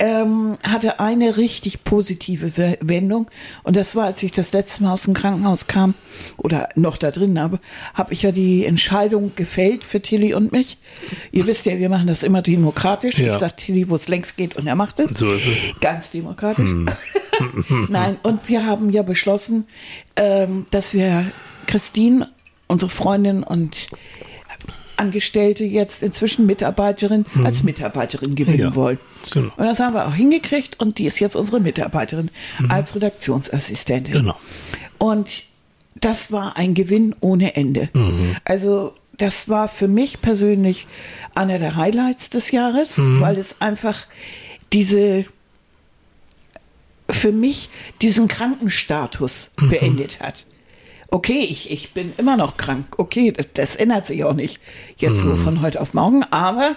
ähm, 0.00 0.54
hatte 0.62 1.00
eine 1.00 1.36
richtig 1.36 1.84
positive 1.84 2.56
We- 2.56 2.78
Wendung. 2.80 3.28
Und 3.62 3.76
das 3.76 3.94
war, 3.96 4.04
als 4.06 4.22
ich 4.22 4.30
das 4.32 4.52
letzte 4.52 4.82
Mal 4.84 4.92
aus 4.92 5.02
dem 5.02 5.14
Krankenhaus 5.14 5.66
kam 5.66 5.94
oder 6.36 6.68
noch 6.76 6.96
da 6.98 7.10
drin 7.10 7.38
habe, 7.40 7.58
habe 7.94 8.12
ich 8.14 8.22
ja 8.22 8.32
die 8.32 8.64
Entscheidung 8.64 9.32
gefällt 9.34 9.84
für 9.84 10.00
Tilly 10.00 10.34
und 10.34 10.52
mich. 10.52 10.78
Ihr 11.32 11.46
wisst 11.46 11.66
ja, 11.66 11.78
wir 11.78 11.88
machen 11.88 12.06
das 12.06 12.22
immer 12.22 12.42
demokratisch. 12.42 13.18
Ja. 13.18 13.32
Ich 13.32 13.38
sage 13.38 13.56
Tilly, 13.56 13.88
wo 13.88 13.96
es 13.96 14.08
längst 14.08 14.36
geht 14.36 14.56
und 14.56 14.66
er 14.66 14.74
macht 14.76 15.00
es. 15.00 15.18
So 15.18 15.32
ist 15.32 15.46
es. 15.46 15.58
Ganz 15.80 16.10
demokratisch. 16.10 16.68
Nein, 17.88 18.18
und 18.22 18.48
wir 18.48 18.66
haben 18.66 18.90
ja 18.90 19.02
beschlossen, 19.02 19.66
ähm, 20.16 20.66
dass 20.70 20.92
wir 20.94 21.24
Christine, 21.66 22.28
unsere 22.66 22.90
Freundin 22.90 23.42
und 23.42 23.88
Angestellte 24.98 25.64
jetzt 25.64 26.02
inzwischen 26.02 26.46
Mitarbeiterin 26.46 27.24
als 27.44 27.62
Mitarbeiterin 27.62 28.34
gewinnen 28.34 28.56
Mhm. 28.58 28.62
Ja, 28.64 28.74
wollen. 28.74 28.98
genau. 29.30 29.52
Und 29.56 29.64
das 29.64 29.80
haben 29.80 29.94
wir 29.94 30.06
auch 30.06 30.14
hingekriegt 30.14 30.80
und 30.80 30.98
die 30.98 31.06
ist 31.06 31.20
jetzt 31.20 31.36
unsere 31.36 31.60
Mitarbeiterin 31.60 32.30
als 32.68 32.94
Redaktionsassistentin. 32.94 34.12
Mhm. 34.14 34.18
Genau. 34.20 34.36
Und 34.98 35.44
das 36.00 36.30
war 36.32 36.56
ein 36.56 36.74
Gewinn 36.74 37.14
ohne 37.20 37.56
Ende. 37.56 37.88
Mhm. 37.94 38.36
Also 38.44 38.94
das 39.16 39.48
war 39.48 39.68
für 39.68 39.88
mich 39.88 40.20
persönlich 40.20 40.86
einer 41.34 41.58
der 41.58 41.74
Highlights 41.76 42.30
des 42.30 42.50
Jahres, 42.50 42.98
Mhm. 42.98 43.20
weil 43.20 43.36
es 43.38 43.60
einfach 43.60 44.06
diese 44.72 45.24
für 47.10 47.32
mich 47.32 47.70
diesen 48.02 48.28
Krankenstatus 48.28 49.50
Mhm. 49.60 49.68
beendet 49.70 50.20
hat. 50.20 50.44
Okay, 51.10 51.40
ich, 51.40 51.70
ich 51.70 51.92
bin 51.94 52.12
immer 52.18 52.36
noch 52.36 52.56
krank. 52.58 52.86
Okay, 52.98 53.32
das, 53.32 53.46
das 53.54 53.76
ändert 53.76 54.06
sich 54.06 54.24
auch 54.24 54.34
nicht 54.34 54.60
jetzt 54.98 55.16
Mhm. 55.24 55.30
so 55.30 55.36
von 55.36 55.62
heute 55.62 55.80
auf 55.80 55.94
morgen. 55.94 56.22
Aber 56.24 56.76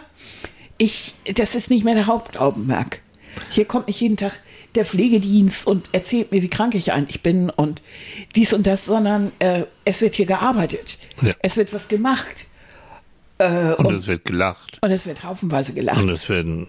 ich, 0.77 1.15
das 1.35 1.53
ist 1.55 1.69
nicht 1.69 1.83
mehr 1.83 1.95
der 1.95 2.07
Hauptaugenmerk. 2.07 3.01
Hier 3.49 3.65
kommt 3.65 3.87
nicht 3.87 3.99
jeden 3.99 4.17
Tag 4.17 4.41
der 4.75 4.85
Pflegedienst 4.85 5.67
und 5.67 5.89
erzählt 5.91 6.31
mir, 6.31 6.41
wie 6.41 6.47
krank 6.49 6.75
ich 6.75 6.93
eigentlich 6.93 7.21
bin 7.21 7.49
und 7.49 7.81
dies 8.35 8.53
und 8.53 8.65
das, 8.65 8.85
sondern 8.85 9.33
äh, 9.39 9.63
es 9.83 10.01
wird 10.01 10.15
hier 10.15 10.25
gearbeitet. 10.25 10.97
Ja. 11.21 11.33
Es 11.41 11.57
wird 11.57 11.73
was 11.73 11.89
gemacht. 11.89 12.45
Äh, 13.37 13.73
Und 13.73 13.87
und, 13.87 13.95
es 13.95 14.07
wird 14.07 14.23
gelacht. 14.23 14.77
und 14.81 14.91
es 14.91 15.05
wird 15.05 15.23
haufenweise 15.23 15.73
gelacht. 15.73 16.01
Und 16.01 16.09
es 16.09 16.29
werden 16.29 16.67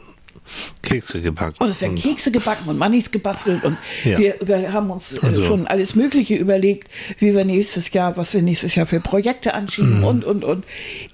Kekse 0.83 1.21
gebacken. 1.21 1.57
Und 1.59 1.69
es 1.71 1.81
werden 1.81 1.97
Kekse 1.97 2.31
gebacken 2.33 2.69
und 2.69 2.79
Mannis 2.79 3.11
gebastelt 3.11 3.65
und 3.65 3.77
Ja. 4.05 4.19
wir 4.19 4.41
über, 4.41 4.73
haben 4.73 4.91
uns 4.91 5.13
äh, 5.13 5.19
Also- 5.23 5.43
schon 5.45 5.67
alles 5.67 5.95
Mögliche 5.95 6.35
überlegt, 6.35 6.89
wie 7.19 7.35
wir 7.35 7.45
nächstes 7.45 7.93
Jahr, 7.93 8.17
was 8.17 8.35
wir 8.35 8.43
nächstes 8.43 8.75
Jahr 8.75 8.87
für 8.87 9.01
Projekte 9.01 9.55
anschieben 9.55 9.99
Mhm. 9.99 10.05
und, 10.05 10.25
und, 10.25 10.45
und. 10.45 10.65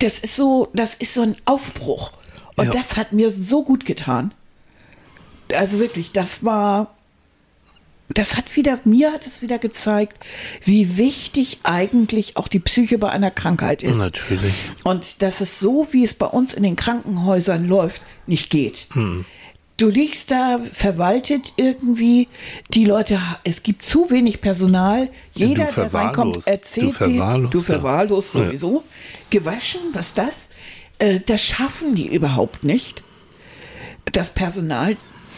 Das 0.00 0.18
ist 0.18 0.36
so, 0.36 0.68
das 0.74 0.94
ist 0.94 1.14
so 1.14 1.22
ein 1.22 1.36
Aufbruch. 1.44 2.12
Und 2.56 2.66
Ja. 2.66 2.70
das 2.72 2.96
hat 2.96 3.12
mir 3.12 3.30
so 3.30 3.62
gut 3.62 3.84
getan. 3.84 4.32
Also 5.54 5.78
wirklich, 5.78 6.12
das 6.12 6.44
war, 6.44 6.94
das 8.08 8.36
hat 8.36 8.56
wieder, 8.56 8.78
mir 8.84 9.12
hat 9.12 9.26
es 9.26 9.42
wieder 9.42 9.58
gezeigt, 9.58 10.24
wie 10.64 10.96
wichtig 10.96 11.58
eigentlich 11.62 12.36
auch 12.36 12.48
die 12.48 12.58
Psyche 12.60 12.98
bei 12.98 13.10
einer 13.10 13.30
Krankheit 13.30 13.82
ist. 13.82 13.98
Natürlich. 13.98 14.54
Und 14.84 15.22
dass 15.22 15.40
es 15.40 15.60
so, 15.60 15.86
wie 15.92 16.04
es 16.04 16.14
bei 16.14 16.26
uns 16.26 16.54
in 16.54 16.62
den 16.62 16.76
Krankenhäusern 16.76 17.68
läuft, 17.68 18.02
nicht 18.26 18.50
geht. 18.50 18.86
Du 19.76 19.88
liegst 19.88 20.30
da 20.32 20.58
verwaltet 20.72 21.52
irgendwie, 21.56 22.26
die 22.74 22.84
Leute, 22.84 23.20
es 23.44 23.62
gibt 23.62 23.84
zu 23.84 24.10
wenig 24.10 24.40
Personal. 24.40 25.08
Jeder, 25.34 25.66
der 25.66 25.94
reinkommt, 25.94 26.46
erzählt 26.46 26.98
Du 27.00 27.06
dir, 27.06 27.48
du 27.50 27.60
verwahrlost 27.60 28.34
Ja. 28.34 28.46
sowieso. 28.46 28.82
Gewaschen, 29.30 29.80
was 29.92 30.14
das? 30.14 30.48
Äh, 30.98 31.20
das 31.24 31.42
schaffen 31.42 31.94
die 31.94 32.08
überhaupt 32.12 32.64
nicht. 32.64 33.04
Das 34.10 34.30
Personal, 34.30 34.96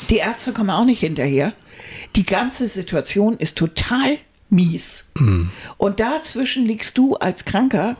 die 0.09 0.17
Ärzte 0.17 0.53
kommen 0.53 0.71
auch 0.71 0.85
nicht 0.87 1.01
hinterher. 1.01 1.53
Die 2.16 2.25
ganze 2.25 2.68
Situation 2.68 3.37
ist 3.37 3.57
total 3.57 4.18
mies. 4.49 5.05
Und 5.79 6.01
dazwischen 6.01 6.66
liegst 6.66 6.99
du 6.99 7.16
als 7.16 7.44
Kranker 7.44 7.96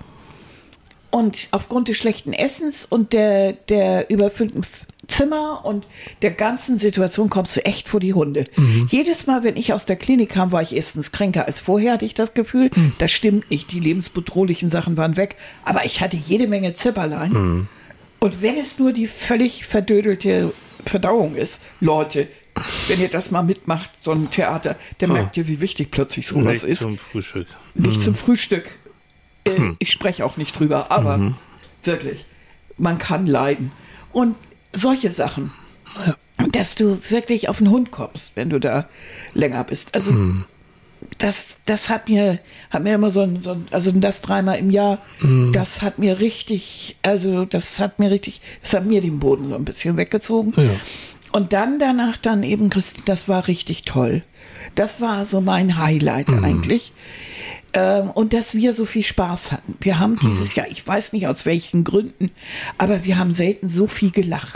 und 1.11 1.49
aufgrund 1.51 1.89
des 1.89 1.97
schlechten 1.97 2.33
Essens 2.33 2.85
und 2.85 3.13
der, 3.13 3.53
der 3.53 4.11
überfüllten 4.11 4.63
Zimmer 5.09 5.65
und 5.65 5.89
der 6.23 6.31
ganzen 6.31 6.79
Situation 6.79 7.31
kommst 7.31 7.57
du 7.57 7.65
echt 7.65 7.89
vor 7.89 7.99
die 7.99 8.15
Hunde. 8.15 8.45
Jedes 8.89 9.27
Mal, 9.27 9.43
wenn 9.43 9.57
ich 9.57 9.73
aus 9.73 9.85
der 9.87 9.97
Klinik 9.97 10.31
kam, 10.31 10.53
war 10.53 10.63
ich 10.63 10.75
erstens 10.75 11.11
kränker 11.11 11.47
als 11.47 11.59
vorher, 11.59 11.95
hatte 11.95 12.05
ich 12.05 12.15
das 12.15 12.33
Gefühl. 12.35 12.71
Das 12.99 13.11
stimmt 13.11 13.51
nicht, 13.51 13.73
die 13.73 13.81
lebensbedrohlichen 13.81 14.71
Sachen 14.71 14.97
waren 14.97 15.17
weg. 15.17 15.35
Aber 15.65 15.85
ich 15.85 16.01
hatte 16.01 16.17
jede 16.17 16.47
Menge 16.47 16.75
Zipperlein. 16.75 17.69
Und 18.21 18.43
wenn 18.43 18.57
es 18.57 18.79
nur 18.79 18.93
die 18.93 19.09
völlig 19.09 19.65
verdödelte 19.67 20.53
Verdauung 20.85 21.35
ist, 21.35 21.61
Leute, 21.81 22.29
wenn 22.89 23.01
ihr 23.01 23.09
das 23.09 23.31
mal 23.31 23.43
mitmacht, 23.43 23.91
so 24.03 24.13
ein 24.13 24.31
Theater, 24.31 24.77
der 25.01 25.09
merkt 25.09 25.37
ihr, 25.37 25.47
wie 25.49 25.61
wichtig 25.61 25.91
plötzlich 25.91 26.27
sowas 26.27 26.63
Nicht 26.63 26.65
ist. 26.65 26.81
zum 26.83 26.99
Frühstück. 26.99 27.47
Nicht 27.75 28.03
zum 28.03 28.15
Frühstück. 28.15 28.71
Äh, 29.45 29.55
Ich 29.79 29.93
spreche 29.93 30.25
auch 30.25 30.37
nicht 30.37 30.59
drüber, 30.59 30.91
aber 30.91 31.35
wirklich, 31.83 32.27
man 32.77 32.99
kann 32.99 33.27
leiden. 33.27 33.73
Und 34.13 34.37
solche 34.75 35.11
Sachen, 35.11 35.53
dass 36.53 36.75
du 36.75 36.99
wirklich 37.11 37.49
auf 37.49 37.59
den 37.59 37.71
Hund 37.71 37.91
kommst, 37.91 38.33
wenn 38.37 38.51
du 38.51 38.59
da 38.59 38.89
länger 39.35 39.65
bist. 39.65 39.95
Also 39.95 40.13
das, 41.19 41.59
das 41.65 41.89
hat 41.89 42.09
mir, 42.09 42.41
hat 42.71 42.83
mir 42.83 42.95
immer 42.95 43.11
so 43.11 43.21
ein, 43.23 43.43
so 43.43 43.53
ein 43.53 43.67
also 43.71 43.91
das 43.93 44.21
dreimal 44.21 44.59
im 44.59 44.71
Jahr, 44.71 44.99
das 45.53 45.81
hat 45.83 45.99
mir 45.99 46.21
richtig, 46.21 46.97
also 47.03 47.45
das 47.47 47.79
hat 47.81 47.99
mir 47.99 48.11
richtig, 48.11 48.41
das 48.63 48.75
hat 48.75 48.85
mir 48.85 49.01
den 49.01 49.19
Boden 49.19 49.49
so 49.49 49.55
ein 49.55 49.65
bisschen 49.65 49.97
weggezogen. 49.97 50.53
Ja. 50.57 50.79
Und 51.33 51.53
dann 51.53 51.79
danach 51.79 52.17
dann 52.17 52.43
eben, 52.43 52.71
Christi, 52.71 53.03
das 53.05 53.29
war 53.29 53.47
richtig 53.49 53.83
toll. 53.83 54.23
Das 54.75 55.01
war 55.01 55.25
so 55.25 55.41
mein 55.41 55.79
Highlight 55.79 56.29
eigentlich. 56.29 56.93
Ähm, 57.73 58.11
und 58.11 58.33
dass 58.33 58.55
wir 58.55 58.73
so 58.73 58.85
viel 58.85 59.05
Spaß 59.05 59.53
hatten. 59.53 59.77
Wir 59.81 60.01
haben 60.01 60.17
dieses 60.17 60.57
Jahr, 60.57 60.67
ich 60.69 60.85
weiß 60.85 61.13
nicht 61.13 61.29
aus 61.29 61.47
welchen 61.47 61.85
Gründen, 61.85 62.33
aber 62.79 63.05
wir 63.05 63.17
haben 63.17 63.33
selten 63.33 63.69
so 63.69 63.87
viel 63.87 64.11
gelacht. 64.11 64.55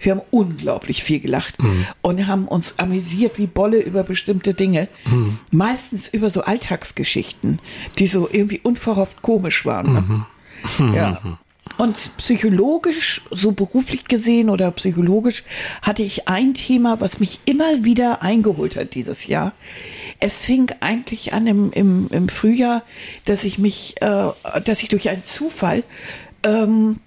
Wir 0.00 0.12
haben 0.12 0.22
unglaublich 0.32 1.04
viel 1.04 1.20
gelacht 1.20 1.58
und 2.02 2.26
haben 2.26 2.48
uns 2.48 2.74
amüsiert 2.78 3.38
wie 3.38 3.46
Bolle 3.46 3.80
über 3.80 4.02
bestimmte 4.02 4.52
Dinge. 4.54 4.88
Meistens 5.52 6.08
über 6.08 6.30
so 6.30 6.42
Alltagsgeschichten, 6.42 7.60
die 8.00 8.08
so 8.08 8.28
irgendwie 8.28 8.58
unverhofft 8.60 9.22
komisch 9.22 9.64
waren. 9.64 9.92
Ne? 9.92 10.26
Ja. 10.94 11.20
Und 11.80 12.14
psychologisch, 12.18 13.22
so 13.30 13.52
beruflich 13.52 14.04
gesehen 14.04 14.50
oder 14.50 14.70
psychologisch, 14.72 15.44
hatte 15.80 16.02
ich 16.02 16.28
ein 16.28 16.52
Thema, 16.52 17.00
was 17.00 17.20
mich 17.20 17.40
immer 17.46 17.84
wieder 17.84 18.20
eingeholt 18.20 18.76
hat 18.76 18.94
dieses 18.94 19.26
Jahr. 19.26 19.54
Es 20.18 20.42
fing 20.42 20.70
eigentlich 20.80 21.32
an 21.32 21.46
im, 21.46 21.72
im, 21.72 22.08
im 22.10 22.28
Frühjahr, 22.28 22.82
dass 23.24 23.44
ich 23.44 23.58
mich, 23.58 23.94
äh, 24.02 24.28
dass 24.62 24.82
ich 24.82 24.90
durch 24.90 25.08
einen 25.08 25.24
Zufall 25.24 25.82
ähm, 26.42 26.98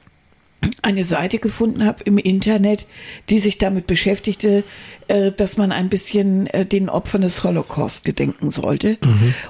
eine 0.81 1.03
Seite 1.03 1.37
gefunden 1.37 1.85
habe 1.85 2.03
im 2.05 2.17
Internet, 2.17 2.87
die 3.29 3.37
sich 3.37 3.59
damit 3.59 3.85
beschäftigte, 3.85 4.63
äh, 5.07 5.31
dass 5.31 5.55
man 5.55 5.71
ein 5.71 5.89
bisschen 5.89 6.47
äh, 6.47 6.65
den 6.65 6.89
Opfern 6.89 7.21
des 7.21 7.43
Holocaust 7.43 8.05
gedenken 8.05 8.49
sollte. 8.49 8.97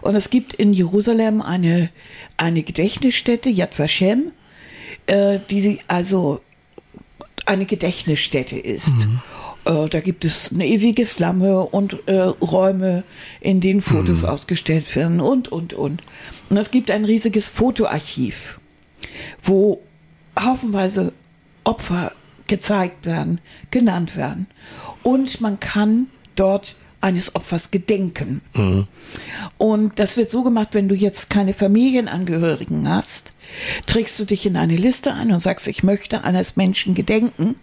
Und 0.02 0.16
es 0.16 0.30
gibt 0.30 0.54
in 0.54 0.74
Jerusalem 0.74 1.42
eine, 1.42 1.92
eine 2.36 2.64
Gedächtnisstätte, 2.64 3.50
Yad 3.50 3.80
Vashem, 3.80 4.34
äh, 5.08 5.39
die 5.50 5.62
sie 5.62 5.80
also 5.88 6.42
eine 7.46 7.66
Gedächtnisstätte 7.66 8.58
ist. 8.58 9.08
Äh, 9.66 9.89
da 9.89 10.00
gibt 10.02 10.26
es 10.26 10.52
eine 10.52 10.68
ewige 10.68 11.06
Flamme 11.06 11.62
und 11.62 12.08
äh, 12.08 12.20
Räume, 12.20 13.04
in 13.42 13.62
denen 13.62 13.82
Fotos 13.82 14.24
ausgestellt 14.24 14.96
werden 14.96 15.20
und, 15.20 15.50
und, 15.50 15.74
und. 15.74 16.04
Und 16.50 16.58
es 16.58 16.72
gibt 16.72 16.92
ein 16.92 17.06
riesiges 17.06 17.48
Fotoarchiv, 17.48 18.60
wo 19.42 19.82
haufenweise 20.39 21.13
Opfer 21.63 22.12
gezeigt 22.48 23.06
werden, 23.06 23.39
genannt 23.72 24.16
werden. 24.16 24.48
Und 25.02 25.42
man 25.42 25.60
kann 25.60 26.08
dort 26.36 26.76
eines 27.04 27.36
Opfers 27.36 27.70
gedenken. 27.70 28.42
Und 29.58 30.00
das 30.00 30.16
wird 30.16 30.30
so 30.30 30.42
gemacht, 30.44 30.70
wenn 30.72 30.88
du 30.88 30.96
jetzt 30.96 31.30
keine 31.30 31.54
Familienangehörigen 31.54 32.88
hast, 32.88 33.34
trägst 33.86 34.18
du 34.20 34.26
dich 34.26 34.46
in 34.46 34.56
eine 34.56 34.78
Liste 34.78 35.13
ein 35.13 35.32
und 35.32 35.42
sagst, 35.42 35.68
ich 35.68 35.84
möchte 35.84 36.24
eines 36.24 36.56
Menschen 36.56 36.94
gedenken 36.96 37.56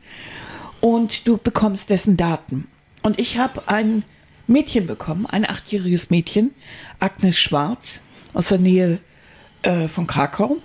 und 0.80 1.26
du 1.26 1.38
bekommst 1.38 1.88
dessen 1.90 2.16
Daten. 2.16 2.68
Und 3.02 3.18
ich 3.18 3.38
habe 3.38 3.66
ein 3.66 4.04
Mädchen 4.46 4.86
bekommen, 4.86 5.24
ein 5.26 5.48
achtjähriges 5.48 6.10
Mädchen, 6.10 6.50
Agnes 6.98 7.38
Schwarz 7.38 8.02
aus 8.34 8.48
der 8.48 8.58
Nähe 8.58 9.00
äh, 9.62 9.88
von 9.88 10.06
Krakau 10.06 10.58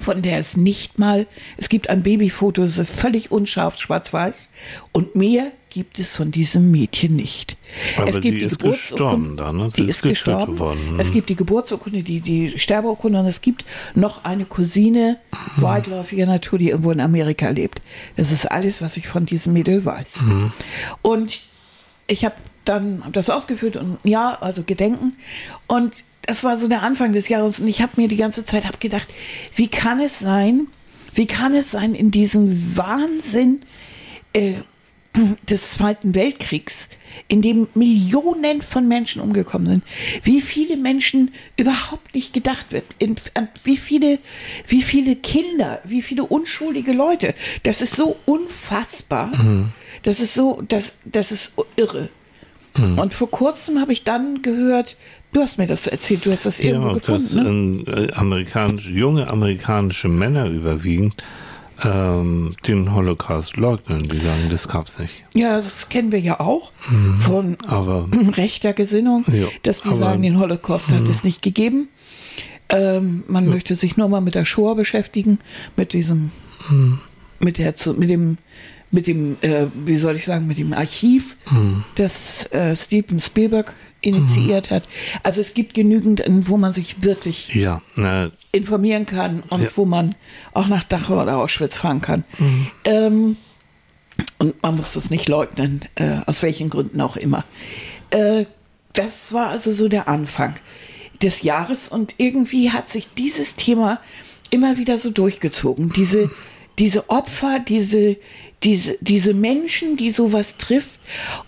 von 0.00 0.22
der 0.22 0.38
es 0.38 0.56
nicht 0.56 0.98
mal, 0.98 1.26
es 1.56 1.68
gibt 1.68 1.88
ein 1.88 2.02
Babyfoto, 2.02 2.62
das 2.62 2.78
ist 2.78 2.90
völlig 2.90 3.30
unscharf, 3.30 3.78
schwarz-weiß, 3.78 4.48
und 4.92 5.14
mehr 5.14 5.52
gibt 5.70 5.98
es 5.98 6.14
von 6.14 6.30
diesem 6.30 6.70
Mädchen 6.70 7.16
nicht. 7.16 7.56
Aber 7.96 8.08
es 8.08 8.20
gibt 8.20 8.34
sie 8.34 8.38
die 8.38 8.44
ist 8.44 8.60
Geburtsurkunde- 8.60 8.70
gestorben 8.70 9.36
da, 9.36 9.52
ne? 9.52 9.70
Sie 9.74 9.82
ist 9.82 9.88
ist 9.96 10.02
gestorben. 10.02 10.58
worden. 10.58 10.96
Es 10.98 11.12
gibt 11.12 11.28
die 11.28 11.34
Geburtsurkunde, 11.34 12.02
die, 12.04 12.20
die 12.20 12.58
Sterbeurkunde 12.58 13.18
und 13.18 13.26
es 13.26 13.40
gibt 13.40 13.64
noch 13.94 14.24
eine 14.24 14.44
Cousine 14.44 15.18
weitläufiger 15.56 16.26
Natur, 16.26 16.60
die 16.60 16.68
irgendwo 16.70 16.92
in 16.92 17.00
Amerika 17.00 17.48
lebt. 17.50 17.82
Das 18.16 18.30
ist 18.30 18.46
alles, 18.46 18.82
was 18.82 18.96
ich 18.96 19.08
von 19.08 19.26
diesem 19.26 19.52
Mädel 19.52 19.84
weiß. 19.84 20.22
Und 21.02 21.42
ich 22.06 22.24
habe 22.24 22.36
dann 22.64 23.02
hab 23.04 23.12
das 23.12 23.28
ausgeführt 23.28 23.76
und 23.76 23.98
ja, 24.04 24.38
also 24.40 24.62
Gedenken. 24.62 25.14
Und 25.66 26.04
das 26.26 26.44
war 26.44 26.58
so 26.58 26.68
der 26.68 26.82
Anfang 26.82 27.12
des 27.12 27.28
Jahres 27.28 27.60
und 27.60 27.68
ich 27.68 27.82
habe 27.82 27.92
mir 27.96 28.08
die 28.08 28.16
ganze 28.16 28.44
Zeit 28.44 28.66
hab 28.66 28.80
gedacht, 28.80 29.08
wie 29.54 29.68
kann 29.68 30.00
es 30.00 30.18
sein, 30.18 30.68
wie 31.14 31.26
kann 31.26 31.54
es 31.54 31.70
sein 31.70 31.94
in 31.94 32.10
diesem 32.10 32.76
Wahnsinn 32.76 33.62
äh, 34.32 34.54
des 35.48 35.70
Zweiten 35.70 36.14
Weltkriegs, 36.14 36.88
in 37.28 37.42
dem 37.42 37.68
Millionen 37.74 38.62
von 38.62 38.88
Menschen 38.88 39.22
umgekommen 39.22 39.68
sind, 39.68 39.84
wie 40.24 40.40
viele 40.40 40.76
Menschen 40.76 41.32
überhaupt 41.56 42.14
nicht 42.14 42.32
gedacht 42.32 42.72
wird, 42.72 42.84
in, 42.98 43.14
an 43.34 43.48
wie 43.62 43.76
viele, 43.76 44.18
wie 44.66 44.82
viele 44.82 45.14
Kinder, 45.16 45.80
wie 45.84 46.02
viele 46.02 46.24
unschuldige 46.24 46.92
Leute. 46.92 47.34
Das 47.62 47.80
ist 47.80 47.94
so 47.94 48.16
unfassbar. 48.24 49.30
Das 50.02 50.20
ist 50.20 50.34
so, 50.34 50.62
das, 50.66 50.96
das 51.04 51.30
ist 51.30 51.54
irre. 51.76 52.10
Und 52.76 53.14
vor 53.14 53.30
kurzem 53.30 53.80
habe 53.80 53.92
ich 53.92 54.02
dann 54.02 54.42
gehört, 54.42 54.96
du 55.34 55.42
hast 55.42 55.58
mir 55.58 55.66
das 55.66 55.86
erzählt, 55.86 56.24
du 56.24 56.32
hast 56.32 56.46
das 56.46 56.58
irgendwo 56.60 56.88
Ja, 56.88 56.94
gefunden. 56.94 57.84
dass 57.84 57.94
ne? 57.96 58.06
äh, 58.08 58.12
amerikanische, 58.14 58.90
junge 58.90 59.30
amerikanische 59.30 60.08
Männer 60.08 60.46
überwiegend 60.46 61.22
ähm, 61.84 62.54
den 62.66 62.94
Holocaust 62.94 63.56
leugnen. 63.56 64.08
Die 64.08 64.18
sagen, 64.18 64.48
das 64.48 64.68
gab's 64.68 64.98
nicht. 64.98 65.12
Ja, 65.34 65.56
das 65.56 65.88
kennen 65.88 66.12
wir 66.12 66.20
ja 66.20 66.40
auch 66.40 66.72
von 67.20 67.56
Aber 67.66 68.08
rechter 68.36 68.72
Gesinnung, 68.72 69.24
Ja, 69.32 69.48
dass 69.64 69.82
die 69.82 69.88
aber- 69.88 69.98
sagen, 69.98 70.22
den 70.22 70.38
Holocaust 70.38 70.90
hat 70.92 71.08
es 71.08 71.24
nicht 71.24 71.42
gegeben. 71.42 71.88
Ähm, 72.70 73.24
man 73.28 73.46
möchte 73.46 73.76
sich 73.76 73.96
nur 73.98 74.08
mal 74.08 74.20
mit 74.22 74.34
der 74.34 74.46
Shoah 74.46 74.74
beschäftigen, 74.74 75.38
mit 75.76 75.92
diesem, 75.92 76.30
mit 77.38 77.58
der, 77.58 77.74
mit 77.98 78.08
dem, 78.08 78.38
mit 78.94 79.06
dem, 79.06 79.36
äh, 79.42 79.66
wie 79.84 79.96
soll 79.96 80.16
ich 80.16 80.24
sagen, 80.24 80.46
mit 80.46 80.56
dem 80.58 80.72
Archiv, 80.72 81.36
das 81.96 82.46
äh, 82.52 82.74
Steven 82.76 83.20
Spielberg 83.20 83.74
initiiert 84.00 84.70
hat. 84.70 84.84
Also 85.22 85.40
es 85.40 85.54
gibt 85.54 85.74
genügend, 85.74 86.22
wo 86.26 86.56
man 86.56 86.72
sich 86.72 87.02
wirklich 87.02 87.54
ja, 87.54 87.80
na, 87.96 88.30
informieren 88.52 89.06
kann 89.06 89.42
und 89.50 89.62
Ja. 89.62 89.68
wo 89.74 89.84
man 89.84 90.14
auch 90.52 90.68
nach 90.68 90.84
Dachau 90.84 91.20
oder 91.22 91.38
Auschwitz 91.38 91.76
fahren 91.76 92.00
kann. 92.00 92.24
Ähm, 92.84 93.36
und 94.38 94.62
man 94.62 94.76
muss 94.76 94.92
das 94.92 95.10
nicht 95.10 95.28
leugnen, 95.28 95.80
äh, 95.96 96.18
aus 96.26 96.42
welchen 96.42 96.70
Gründen 96.70 97.00
auch 97.00 97.16
immer. 97.16 97.44
Äh, 98.10 98.44
das 98.92 99.32
war 99.32 99.48
also 99.48 99.72
so 99.72 99.88
der 99.88 100.06
Anfang 100.08 100.54
des 101.22 101.42
Jahres 101.42 101.88
und 101.88 102.14
irgendwie 102.18 102.70
hat 102.70 102.88
sich 102.88 103.08
dieses 103.16 103.54
Thema 103.56 104.00
immer 104.50 104.76
wieder 104.78 104.98
so 104.98 105.10
durchgezogen. 105.10 105.92
Diese, 105.96 106.30
diese 106.78 107.08
Opfer, 107.10 107.58
diese, 107.66 108.16
diese, 108.62 108.96
diese 109.00 109.34
Menschen, 109.34 109.96
die 109.96 110.10
sowas 110.10 110.56
trifft 110.56 111.00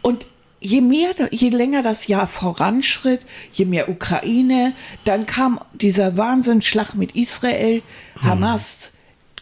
und 0.02 0.26
je 0.60 0.80
mehr, 0.80 1.10
je 1.30 1.50
länger 1.50 1.82
das 1.82 2.06
Jahr 2.06 2.28
voranschritt, 2.28 3.26
je 3.52 3.64
mehr 3.64 3.88
Ukraine, 3.88 4.74
dann 5.04 5.26
kam 5.26 5.60
dieser 5.74 6.16
Wahnsinnsschlag 6.16 6.94
mit 6.94 7.14
Israel, 7.14 7.82
Hamas, 8.20 8.92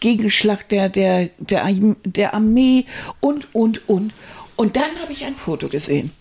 Gegenschlag 0.01 0.69
der, 0.69 0.89
der, 0.89 1.31
der, 1.39 1.67
der 2.05 2.35
Armee 2.35 2.85
und, 3.21 3.55
und, 3.55 3.89
und. 3.89 4.13
Und 4.57 4.77
dann 4.77 4.99
habe 5.01 5.13
ich 5.13 5.25
ein 5.25 5.35
Foto 5.35 5.69
gesehen. 5.69 6.13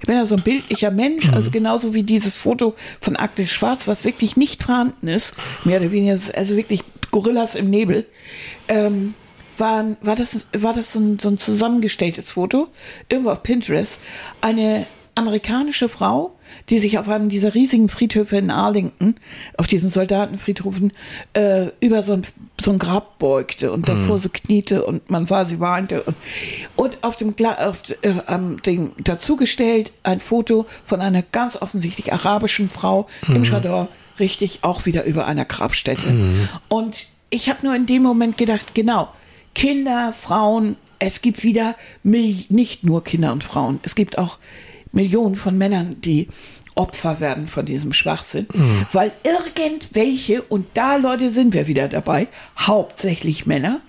Ich 0.00 0.06
bin 0.06 0.16
ja 0.16 0.26
so 0.26 0.36
ein 0.36 0.42
bildlicher 0.42 0.90
Mensch, 0.90 1.28
also 1.30 1.50
genauso 1.50 1.94
wie 1.94 2.02
dieses 2.02 2.34
Foto 2.34 2.74
von 3.00 3.16
Agnes 3.16 3.50
Schwarz, 3.50 3.88
was 3.88 4.04
wirklich 4.04 4.36
nicht 4.36 4.62
vorhanden 4.62 5.08
ist, 5.08 5.34
mehr 5.64 5.80
oder 5.80 5.90
weniger, 5.90 6.18
also 6.34 6.56
wirklich 6.56 6.82
Gorillas 7.10 7.54
im 7.54 7.70
Nebel, 7.70 8.06
ähm, 8.68 9.14
war, 9.58 9.84
war 10.00 10.16
das, 10.16 10.38
war 10.56 10.74
das 10.74 10.92
so, 10.92 11.00
ein, 11.00 11.18
so 11.18 11.28
ein 11.28 11.38
zusammengestelltes 11.38 12.30
Foto, 12.30 12.68
irgendwo 13.08 13.30
auf 13.30 13.42
Pinterest. 13.42 13.98
Eine 14.40 14.86
amerikanische 15.16 15.88
Frau, 15.88 16.36
die 16.68 16.78
sich 16.78 16.98
auf 16.98 17.08
einem 17.08 17.28
dieser 17.28 17.54
riesigen 17.54 17.88
Friedhöfe 17.88 18.36
in 18.36 18.50
Arlington, 18.50 19.14
auf 19.56 19.66
diesen 19.66 19.88
Soldatenfriedhofen, 19.88 20.92
äh, 21.32 21.68
über 21.80 22.02
so 22.02 22.12
ein, 22.12 22.22
so 22.60 22.70
ein 22.70 22.78
Grab 22.78 23.18
beugte 23.18 23.72
und 23.72 23.88
davor 23.88 24.18
so 24.18 24.28
kniete 24.28 24.84
und 24.84 25.10
man 25.10 25.26
sah, 25.26 25.44
sie 25.46 25.58
weinte. 25.58 26.02
Und, 26.02 26.16
und 26.76 27.02
auf 27.02 27.16
dem, 27.16 27.34
auf, 27.58 27.82
äh, 28.02 28.14
Ding 28.64 28.92
dazugestellt 28.98 29.92
ein 30.02 30.20
Foto 30.20 30.66
von 30.84 31.00
einer 31.00 31.22
ganz 31.22 31.60
offensichtlich 31.60 32.12
arabischen 32.12 32.68
Frau 32.68 33.06
im 33.26 33.42
Chador, 33.44 33.88
richtig 34.20 34.60
auch 34.62 34.86
wieder 34.86 35.04
über 35.04 35.26
einer 35.26 35.46
Grabstätte. 35.46 36.14
Und 36.68 37.06
ich 37.30 37.48
habe 37.48 37.66
nur 37.66 37.74
in 37.74 37.86
dem 37.86 38.02
Moment 38.02 38.36
gedacht, 38.38 38.74
genau, 38.74 39.08
Kinder, 39.56 40.12
Frauen, 40.12 40.76
es 40.98 41.22
gibt 41.22 41.42
wieder 41.42 41.76
Mil 42.02 42.44
nicht 42.50 42.84
nur 42.84 43.02
Kinder 43.02 43.32
und 43.32 43.42
Frauen, 43.42 43.80
es 43.84 43.94
gibt 43.94 44.18
auch 44.18 44.36
Millionen 44.92 45.34
von 45.34 45.56
Männern, 45.56 45.98
die 46.02 46.28
Opfer 46.74 47.20
werden 47.20 47.48
von 47.48 47.64
diesem 47.64 47.94
Schwachsinn, 47.94 48.48
mhm. 48.52 48.86
weil 48.92 49.12
irgendwelche, 49.24 50.42
und 50.42 50.66
da 50.74 50.96
Leute 50.96 51.30
sind 51.30 51.54
wir 51.54 51.68
wieder 51.68 51.88
dabei, 51.88 52.28
hauptsächlich 52.58 53.46
Männer, 53.46 53.80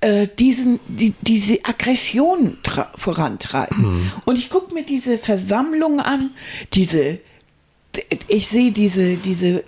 äh, 0.00 0.26
diesen, 0.36 0.80
die, 0.88 1.14
diese 1.22 1.64
Aggression 1.64 2.58
vorantreiben. 2.96 3.82
Mhm. 3.82 4.12
Und 4.24 4.36
ich 4.36 4.50
gucke 4.50 4.74
mir 4.74 4.82
diese 4.82 5.16
Versammlung 5.16 6.00
an, 6.00 6.30
diese, 6.72 7.20
ich 8.26 8.48
sehe 8.48 8.72
diese, 8.72 9.16
diese 9.18 9.62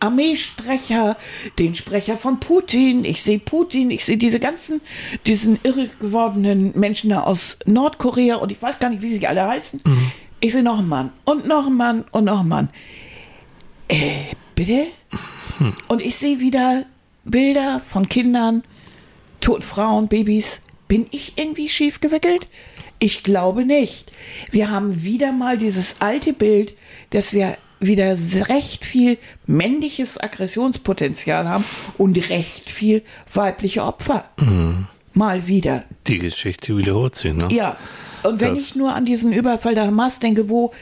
Armeesprecher, 0.00 1.16
den 1.58 1.74
Sprecher 1.74 2.16
von 2.16 2.40
Putin, 2.40 3.04
ich 3.04 3.22
sehe 3.22 3.38
Putin, 3.38 3.90
ich 3.90 4.04
sehe 4.04 4.16
diese 4.16 4.40
ganzen, 4.40 4.80
diesen 5.26 5.58
irre 5.62 5.90
gewordenen 6.00 6.72
Menschen 6.78 7.12
aus 7.12 7.58
Nordkorea 7.66 8.36
und 8.36 8.50
ich 8.50 8.60
weiß 8.62 8.78
gar 8.78 8.88
nicht, 8.88 9.02
wie 9.02 9.12
sie 9.12 9.26
alle 9.26 9.46
heißen. 9.46 9.80
Mhm. 9.84 10.12
Ich 10.40 10.52
sehe 10.52 10.62
noch 10.62 10.78
einen 10.78 10.88
Mann 10.88 11.12
und 11.24 11.46
noch 11.46 11.66
einen 11.66 11.76
Mann 11.76 12.04
und 12.10 12.24
noch 12.24 12.40
einen 12.40 12.48
Mann. 12.48 12.68
Äh, 13.88 14.34
bitte? 14.54 14.86
Hm. 15.58 15.74
Und 15.88 16.02
ich 16.02 16.16
sehe 16.16 16.40
wieder 16.40 16.86
Bilder 17.24 17.80
von 17.80 18.08
Kindern, 18.08 18.62
toten 19.40 19.62
Frauen, 19.62 20.08
Babys. 20.08 20.60
Bin 20.88 21.06
ich 21.10 21.34
irgendwie 21.36 21.68
schief 21.68 22.00
gewickelt? 22.00 22.46
Ich 22.98 23.22
glaube 23.22 23.64
nicht. 23.64 24.12
Wir 24.50 24.70
haben 24.70 25.02
wieder 25.02 25.32
mal 25.32 25.58
dieses 25.58 26.00
alte 26.00 26.32
Bild, 26.32 26.74
dass 27.10 27.32
wir 27.32 27.56
wieder 27.80 28.16
recht 28.48 28.84
viel 28.84 29.18
männliches 29.46 30.18
Aggressionspotenzial 30.18 31.48
haben 31.48 31.64
und 31.98 32.16
recht 32.30 32.70
viel 32.70 33.02
weibliche 33.32 33.84
Opfer. 33.84 34.24
Mhm. 34.40 34.86
Mal 35.12 35.46
wieder. 35.46 35.84
Die 36.06 36.18
Geschichte 36.18 36.76
wiederholt 36.76 37.14
sich, 37.14 37.32
ne? 37.34 37.48
Ja, 37.50 37.76
und 38.24 38.40
wenn 38.40 38.56
ich 38.56 38.74
nur 38.74 38.94
an 38.94 39.04
diesen 39.04 39.32
Überfall 39.32 39.74
der 39.74 39.86
Hamas 39.86 40.18
denke, 40.18 40.48
wo, 40.48 40.72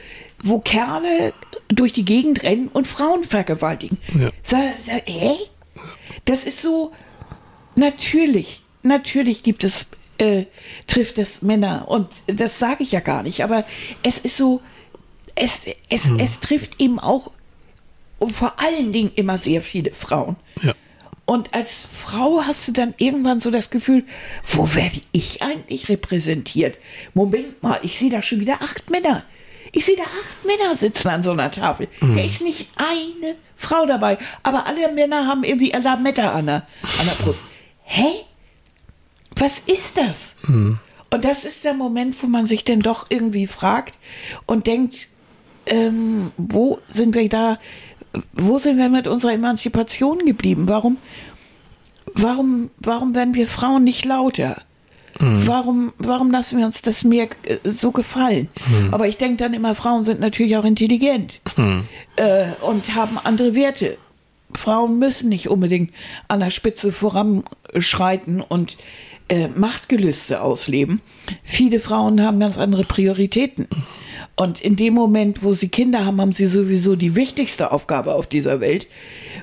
wo 0.41 0.59
Kerle 0.59 1.33
durch 1.67 1.93
die 1.93 2.05
Gegend 2.05 2.43
rennen 2.43 2.69
und 2.69 2.87
Frauen 2.87 3.23
vergewaltigen. 3.23 3.97
Ja. 4.17 4.29
So, 4.43 4.57
so, 4.81 4.91
hey? 5.05 5.37
Das 6.25 6.45
ist 6.45 6.61
so, 6.61 6.93
natürlich, 7.75 8.61
natürlich 8.81 9.43
gibt 9.43 9.63
es, 9.65 9.87
äh, 10.19 10.45
trifft 10.87 11.17
es 11.17 11.41
Männer 11.41 11.85
und 11.89 12.07
das 12.27 12.59
sage 12.59 12.83
ich 12.83 12.93
ja 12.93 13.01
gar 13.01 13.23
nicht, 13.23 13.43
aber 13.43 13.65
es 14.03 14.19
ist 14.19 14.37
so, 14.37 14.61
es, 15.35 15.65
es, 15.89 16.09
hm. 16.09 16.19
es 16.19 16.39
trifft 16.39 16.79
eben 16.79 16.99
auch 16.99 17.31
und 18.19 18.31
vor 18.31 18.53
allen 18.59 18.93
Dingen 18.93 19.11
immer 19.15 19.37
sehr 19.37 19.61
viele 19.61 19.93
Frauen. 19.93 20.35
Ja. 20.61 20.73
Und 21.25 21.53
als 21.53 21.85
Frau 21.89 22.41
hast 22.43 22.67
du 22.67 22.73
dann 22.73 22.93
irgendwann 22.97 23.39
so 23.39 23.49
das 23.49 23.69
Gefühl, 23.69 24.03
wo 24.45 24.75
werde 24.75 25.01
ich 25.11 25.41
eigentlich 25.41 25.89
repräsentiert? 25.89 26.77
Moment 27.13 27.63
mal, 27.63 27.79
ich 27.81 27.97
sehe 27.97 28.09
da 28.09 28.21
schon 28.21 28.41
wieder 28.41 28.61
acht 28.61 28.89
Männer. 28.89 29.23
Ich 29.71 29.85
sehe 29.85 29.95
da 29.95 30.03
acht 30.03 30.45
Männer 30.45 30.77
sitzen 30.77 31.07
an 31.07 31.23
so 31.23 31.31
einer 31.31 31.49
Tafel. 31.49 31.87
Mhm. 32.01 32.17
Da 32.17 32.23
ist 32.23 32.41
nicht 32.41 32.69
eine 32.75 33.35
Frau 33.55 33.85
dabei, 33.85 34.17
aber 34.43 34.67
alle 34.67 34.91
Männer 34.93 35.27
haben 35.27 35.43
irgendwie 35.43 35.71
Lametta 35.71 36.33
an 36.33 36.45
der, 36.45 36.67
an 36.99 37.05
der 37.05 37.23
Brust. 37.23 37.43
Hä? 37.83 38.25
Was 39.35 39.63
ist 39.65 39.97
das? 39.97 40.35
Mhm. 40.43 40.79
Und 41.09 41.25
das 41.25 41.45
ist 41.45 41.63
der 41.63 41.73
Moment, 41.73 42.21
wo 42.21 42.27
man 42.27 42.47
sich 42.47 42.63
denn 42.65 42.81
doch 42.81 43.07
irgendwie 43.09 43.47
fragt 43.47 43.97
und 44.45 44.67
denkt, 44.67 45.07
ähm, 45.65 46.31
wo 46.37 46.79
sind 46.89 47.15
wir 47.15 47.29
da 47.29 47.59
wo 48.33 48.57
sind 48.57 48.77
wir 48.77 48.89
mit 48.89 49.07
unserer 49.07 49.33
Emanzipation 49.33 50.19
geblieben? 50.25 50.67
Warum, 50.67 50.97
warum, 52.13 52.69
warum 52.77 53.15
werden 53.15 53.33
wir 53.33 53.47
Frauen 53.47 53.83
nicht 53.83 54.05
lauter? 54.05 54.61
Mhm. 55.19 55.47
Warum, 55.47 55.93
warum 55.97 56.31
lassen 56.31 56.57
wir 56.57 56.65
uns 56.65 56.81
das 56.81 57.03
mehr 57.03 57.27
äh, 57.43 57.57
so 57.63 57.91
gefallen? 57.91 58.49
Mhm. 58.67 58.93
Aber 58.93 59.07
ich 59.07 59.17
denke 59.17 59.37
dann 59.37 59.53
immer, 59.53 59.75
Frauen 59.75 60.05
sind 60.05 60.19
natürlich 60.19 60.57
auch 60.57 60.65
intelligent 60.65 61.41
mhm. 61.57 61.87
äh, 62.15 62.45
und 62.61 62.95
haben 62.95 63.17
andere 63.23 63.55
Werte. 63.55 63.97
Frauen 64.55 64.99
müssen 64.99 65.29
nicht 65.29 65.49
unbedingt 65.49 65.91
an 66.27 66.39
der 66.39 66.51
Spitze 66.51 66.91
voranschreiten 66.91 68.41
und 68.41 68.77
äh, 69.27 69.47
Machtgelüste 69.47 70.41
ausleben. 70.41 71.01
Viele 71.43 71.79
Frauen 71.79 72.21
haben 72.21 72.39
ganz 72.39 72.57
andere 72.57 72.83
Prioritäten. 72.83 73.67
Und 74.35 74.61
in 74.61 74.75
dem 74.75 74.95
Moment, 74.95 75.43
wo 75.43 75.53
sie 75.53 75.69
Kinder 75.69 76.05
haben, 76.05 76.19
haben 76.19 76.33
sie 76.33 76.47
sowieso 76.47 76.95
die 76.95 77.15
wichtigste 77.15 77.71
Aufgabe 77.71 78.15
auf 78.15 78.25
dieser 78.25 78.59
Welt. 78.59 78.87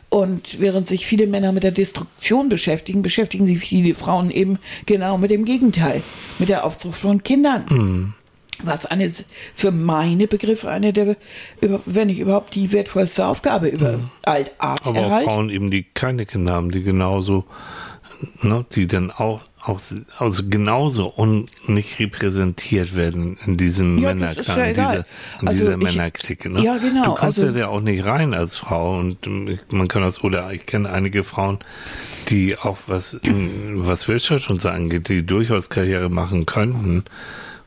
Und 0.09 0.61
während 0.61 0.88
sich 0.88 1.07
viele 1.07 1.29
Männer 1.29 1.53
mit 1.53 1.62
der 1.62 1.70
Destruktion 1.70 2.48
beschäftigen, 2.48 3.03
beschäftigen 3.03 3.46
sich 3.46 3.61
viele 3.61 3.94
Frauen 3.94 4.33
eben 4.33 4.59
genau 4.87 5.16
mit 5.16 5.31
dem 5.31 5.44
Gegenteil, 5.44 6.03
mit 6.40 6.48
der 6.48 6.64
Aufzucht 6.64 6.98
von 6.98 7.22
Kindern. 7.22 7.66
Mhm. 7.70 8.14
Was 8.62 8.85
eine, 8.85 9.11
für 9.55 9.70
meine 9.70 10.26
Begriffe 10.26 10.68
eine 10.68 10.92
der, 10.92 11.16
wenn 11.61 12.09
nicht 12.09 12.18
überhaupt 12.18 12.55
die 12.55 12.72
wertvollste 12.72 13.26
Aufgabe 13.26 13.68
über 13.68 13.98
mhm. 13.98 14.11
Alt 14.22 14.53
Art 14.59 14.85
Aber 14.85 15.07
auch 15.07 15.22
Frauen 15.22 15.50
eben, 15.50 15.70
die 15.70 15.85
keine 15.85 16.26
Kinder 16.26 16.53
haben, 16.53 16.72
die 16.72 16.83
genauso, 16.83 17.44
ne, 18.42 18.66
die 18.74 18.87
dann 18.87 19.12
auch 19.12 19.40
auch 19.62 19.81
also 20.18 20.42
genauso 20.49 21.07
und 21.07 21.68
nicht 21.68 21.99
repräsentiert 21.99 22.94
werden 22.94 23.37
in 23.44 23.57
diesem 23.57 23.99
ja, 23.99 24.14
Männerklan, 24.14 24.59
ja 24.59 24.64
in 24.64 24.75
dieser, 24.75 25.07
in 25.40 25.49
also 25.49 25.61
dieser 25.61 25.73
ich, 25.73 25.79
Männerklicke. 25.83 26.49
Ne? 26.49 26.64
Ja, 26.64 26.79
genau. 26.79 27.05
Du 27.05 27.14
kommst 27.14 27.42
also, 27.42 27.59
ja 27.59 27.68
auch 27.68 27.81
nicht 27.81 28.07
rein 28.07 28.33
als 28.33 28.57
Frau 28.57 28.99
und 28.99 29.18
man 29.70 29.88
kann 29.88 30.03
das, 30.03 30.25
oder 30.25 30.51
ich 30.53 30.64
kenne 30.66 30.90
einige 30.90 31.25
Frauen, 31.25 31.59
die 32.29 32.57
auch 32.57 32.79
was, 32.87 33.20
was 33.23 34.09
Wirtschaft 34.09 34.51
und 34.51 34.62
so 34.62 34.70
angeht, 34.70 35.09
die 35.09 35.25
durchaus 35.25 35.68
Karriere 35.68 36.09
machen 36.09 36.46
könnten 36.46 37.05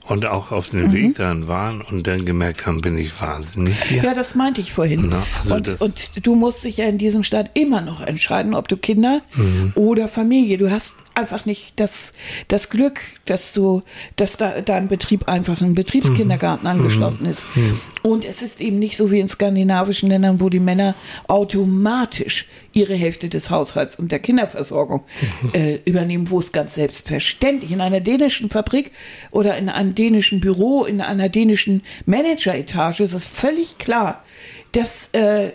und 0.08 0.26
auch 0.26 0.52
auf 0.52 0.70
dem 0.70 0.88
mhm. 0.88 0.94
Weg 0.94 1.16
dann 1.16 1.48
waren 1.48 1.82
und 1.82 2.08
dann 2.08 2.26
gemerkt 2.26 2.66
haben, 2.66 2.82
bin 2.82 2.98
ich 2.98 3.22
wahnsinnig 3.22 3.82
hier. 3.84 4.04
Ja, 4.04 4.14
das 4.14 4.36
meinte 4.36 4.62
ich 4.62 4.74
vorhin. 4.74 5.08
Na, 5.10 5.26
also 5.40 5.56
und, 5.56 5.82
und, 5.82 6.26
du 6.26 6.36
musst 6.36 6.64
dich 6.64 6.78
ja 6.78 6.86
in 6.86 6.98
diesem 6.98 7.24
Staat 7.24 7.52
immer 7.54 7.82
noch 7.82 8.02
entscheiden, 8.02 8.54
ob 8.54 8.68
du 8.68 8.78
Kinder 8.78 9.22
mhm. 9.36 9.72
oder 9.76 10.08
Familie. 10.10 10.58
Du 10.58 10.72
hast 10.72 10.96
einfach 11.16 11.46
nicht 11.46 11.80
das, 11.80 12.12
das 12.48 12.70
Glück, 12.70 13.00
dass 13.26 13.54
du, 13.54 13.84
dass 14.16 14.38
da 14.38 14.62
dein 14.62 14.88
Betrieb 14.88 15.28
einfach 15.28 15.62
ein 15.62 15.76
Betriebskindergarten 15.76 16.64
mhm. 16.64 16.72
angeschlossen 16.72 17.26
ist. 17.26 17.44
Mhm. 17.56 17.80
Und 18.02 18.26
es 18.26 18.42
ist 18.42 18.62
eben 18.62 18.80
nicht 18.80 18.98
so 18.98 19.12
wie 19.12 19.20
in 19.20 19.30
skandinavischen 19.30 20.10
Ländern, 20.10 20.42
wo 20.42 20.50
die 20.50 20.60
Männer 20.60 20.96
automatisch 21.28 22.48
ihre 22.72 22.96
Hälfte 22.96 23.30
des 23.30 23.50
Haushalts 23.50 23.96
und 23.96 24.12
der 24.12 24.20
Kinderversorgung 24.20 25.04
mhm. 25.42 25.50
äh, 25.54 25.80
übernehmen, 25.86 26.30
wo 26.30 26.40
es 26.40 26.52
ganz 26.52 26.76
selbstverständlich 26.76 27.72
in 27.72 27.82
einer 27.82 28.00
dänischen 28.00 28.50
Fabrik 28.50 28.92
oder 29.32 29.58
in 29.58 29.70
einem 29.70 29.96
dänischen 29.96 30.40
Büro, 30.40 30.86
in 30.86 31.02
einer 31.02 31.30
dänischen 31.30 31.84
Manageretage 32.06 33.04
ist 33.04 33.14
es 33.14 33.26
völlig 33.26 33.78
klar, 33.78 34.24
dass, 34.72 35.10
äh, 35.14 35.52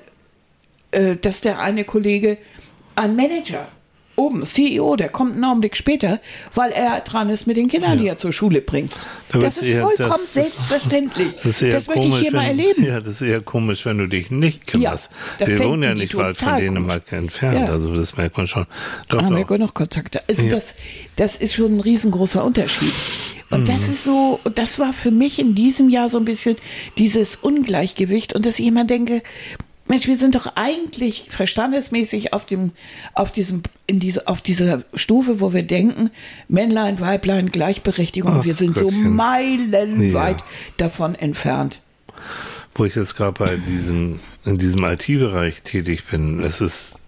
äh, 0.92 1.16
dass 1.16 1.40
der 1.40 1.60
eine 1.60 1.84
Kollege 1.84 2.38
ein 2.94 3.16
Manager 3.16 3.68
oben, 4.18 4.44
CEO, 4.44 4.96
der 4.96 5.08
kommt 5.08 5.34
einen 5.34 5.44
Augenblick 5.44 5.76
später, 5.76 6.20
weil 6.54 6.72
er 6.72 7.00
dran 7.00 7.30
ist 7.30 7.46
mit 7.46 7.56
den 7.56 7.68
Kindern, 7.68 7.92
ja. 7.92 7.96
die 7.96 8.08
er 8.08 8.16
zur 8.16 8.32
Schule 8.32 8.60
bringt. 8.60 8.94
Das, 9.30 9.42
das 9.42 9.56
ist 9.58 9.68
eher, 9.68 9.82
vollkommen 9.82 10.10
das, 10.10 10.32
selbstverständlich. 10.34 11.28
Das, 11.42 11.58
das 11.58 11.60
möchte 11.60 11.92
komisch, 11.92 12.08
ich 12.08 12.18
hier 12.20 12.32
wenn, 12.32 12.40
mal 12.40 12.46
erleben. 12.46 12.84
Ja, 12.84 13.00
das 13.00 13.14
ist 13.14 13.22
eher 13.22 13.40
komisch, 13.40 13.86
wenn 13.86 13.98
du 13.98 14.06
dich 14.06 14.30
nicht 14.30 14.66
kümmerst. 14.66 15.10
Ja, 15.38 15.46
Wir 15.46 15.64
wohnen 15.64 15.82
ja 15.82 15.94
nicht 15.94 16.14
weit 16.16 16.36
von 16.36 16.56
Dänemark 16.56 17.04
gut. 17.04 17.18
entfernt, 17.18 17.68
ja. 17.68 17.72
also 17.72 17.94
das 17.94 18.16
merkt 18.16 18.36
man 18.36 18.48
schon. 18.48 18.66
Doch, 19.08 19.22
Haben 19.22 19.36
doch. 19.36 19.50
wir 19.50 19.58
noch 19.58 19.74
Kontakte. 19.74 20.22
Also 20.28 20.42
ja. 20.42 20.50
das, 20.50 20.74
das 21.16 21.36
ist 21.36 21.54
schon 21.54 21.76
ein 21.76 21.80
riesengroßer 21.80 22.44
Unterschied. 22.44 22.92
Und 23.50 23.62
mhm. 23.62 23.66
das 23.66 23.88
ist 23.88 24.04
so, 24.04 24.40
das 24.54 24.78
war 24.78 24.92
für 24.92 25.10
mich 25.10 25.38
in 25.38 25.54
diesem 25.54 25.88
Jahr 25.88 26.10
so 26.10 26.18
ein 26.18 26.24
bisschen 26.24 26.56
dieses 26.98 27.36
Ungleichgewicht 27.36 28.34
und 28.34 28.44
dass 28.44 28.58
ich 28.58 28.66
immer 28.66 28.84
denke, 28.84 29.22
Mensch, 29.88 30.06
wir 30.06 30.18
sind 30.18 30.34
doch 30.34 30.52
eigentlich 30.54 31.28
verstandesmäßig 31.30 32.32
auf 32.34 32.44
dem, 32.44 32.72
auf 33.14 33.32
diesem, 33.32 33.62
in 33.86 34.00
diese, 34.00 34.28
auf 34.28 34.42
dieser 34.42 34.84
Stufe, 34.94 35.40
wo 35.40 35.54
wir 35.54 35.62
denken, 35.62 36.10
Männlein, 36.48 37.00
Weiblein, 37.00 37.50
Gleichberechtigung. 37.50 38.40
Ach, 38.40 38.44
wir 38.44 38.54
sind 38.54 38.74
Gottchen. 38.74 39.02
so 39.02 39.08
meilenweit 39.08 40.40
ja. 40.40 40.46
davon 40.76 41.14
entfernt. 41.14 41.80
Wo 42.74 42.84
ich 42.84 42.94
jetzt 42.94 43.16
gerade 43.16 43.32
bei 43.32 43.56
diesem, 43.56 44.20
in 44.44 44.58
diesem 44.58 44.84
IT-Bereich 44.84 45.62
tätig 45.62 46.04
bin, 46.04 46.40
es 46.40 46.60
ist, 46.60 47.00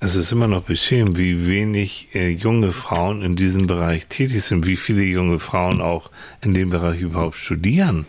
es 0.00 0.14
ist 0.14 0.30
immer 0.30 0.46
noch 0.46 0.62
beschämend, 0.62 1.18
wie 1.18 1.46
wenig 1.46 2.08
äh, 2.14 2.28
junge 2.28 2.70
Frauen 2.70 3.22
in 3.22 3.34
diesem 3.34 3.66
Bereich 3.66 4.06
tätig 4.06 4.44
sind, 4.44 4.64
wie 4.66 4.76
viele 4.76 5.02
junge 5.02 5.40
Frauen 5.40 5.80
auch 5.80 6.10
in 6.40 6.54
dem 6.54 6.70
Bereich 6.70 7.00
überhaupt 7.00 7.36
studieren 7.36 8.06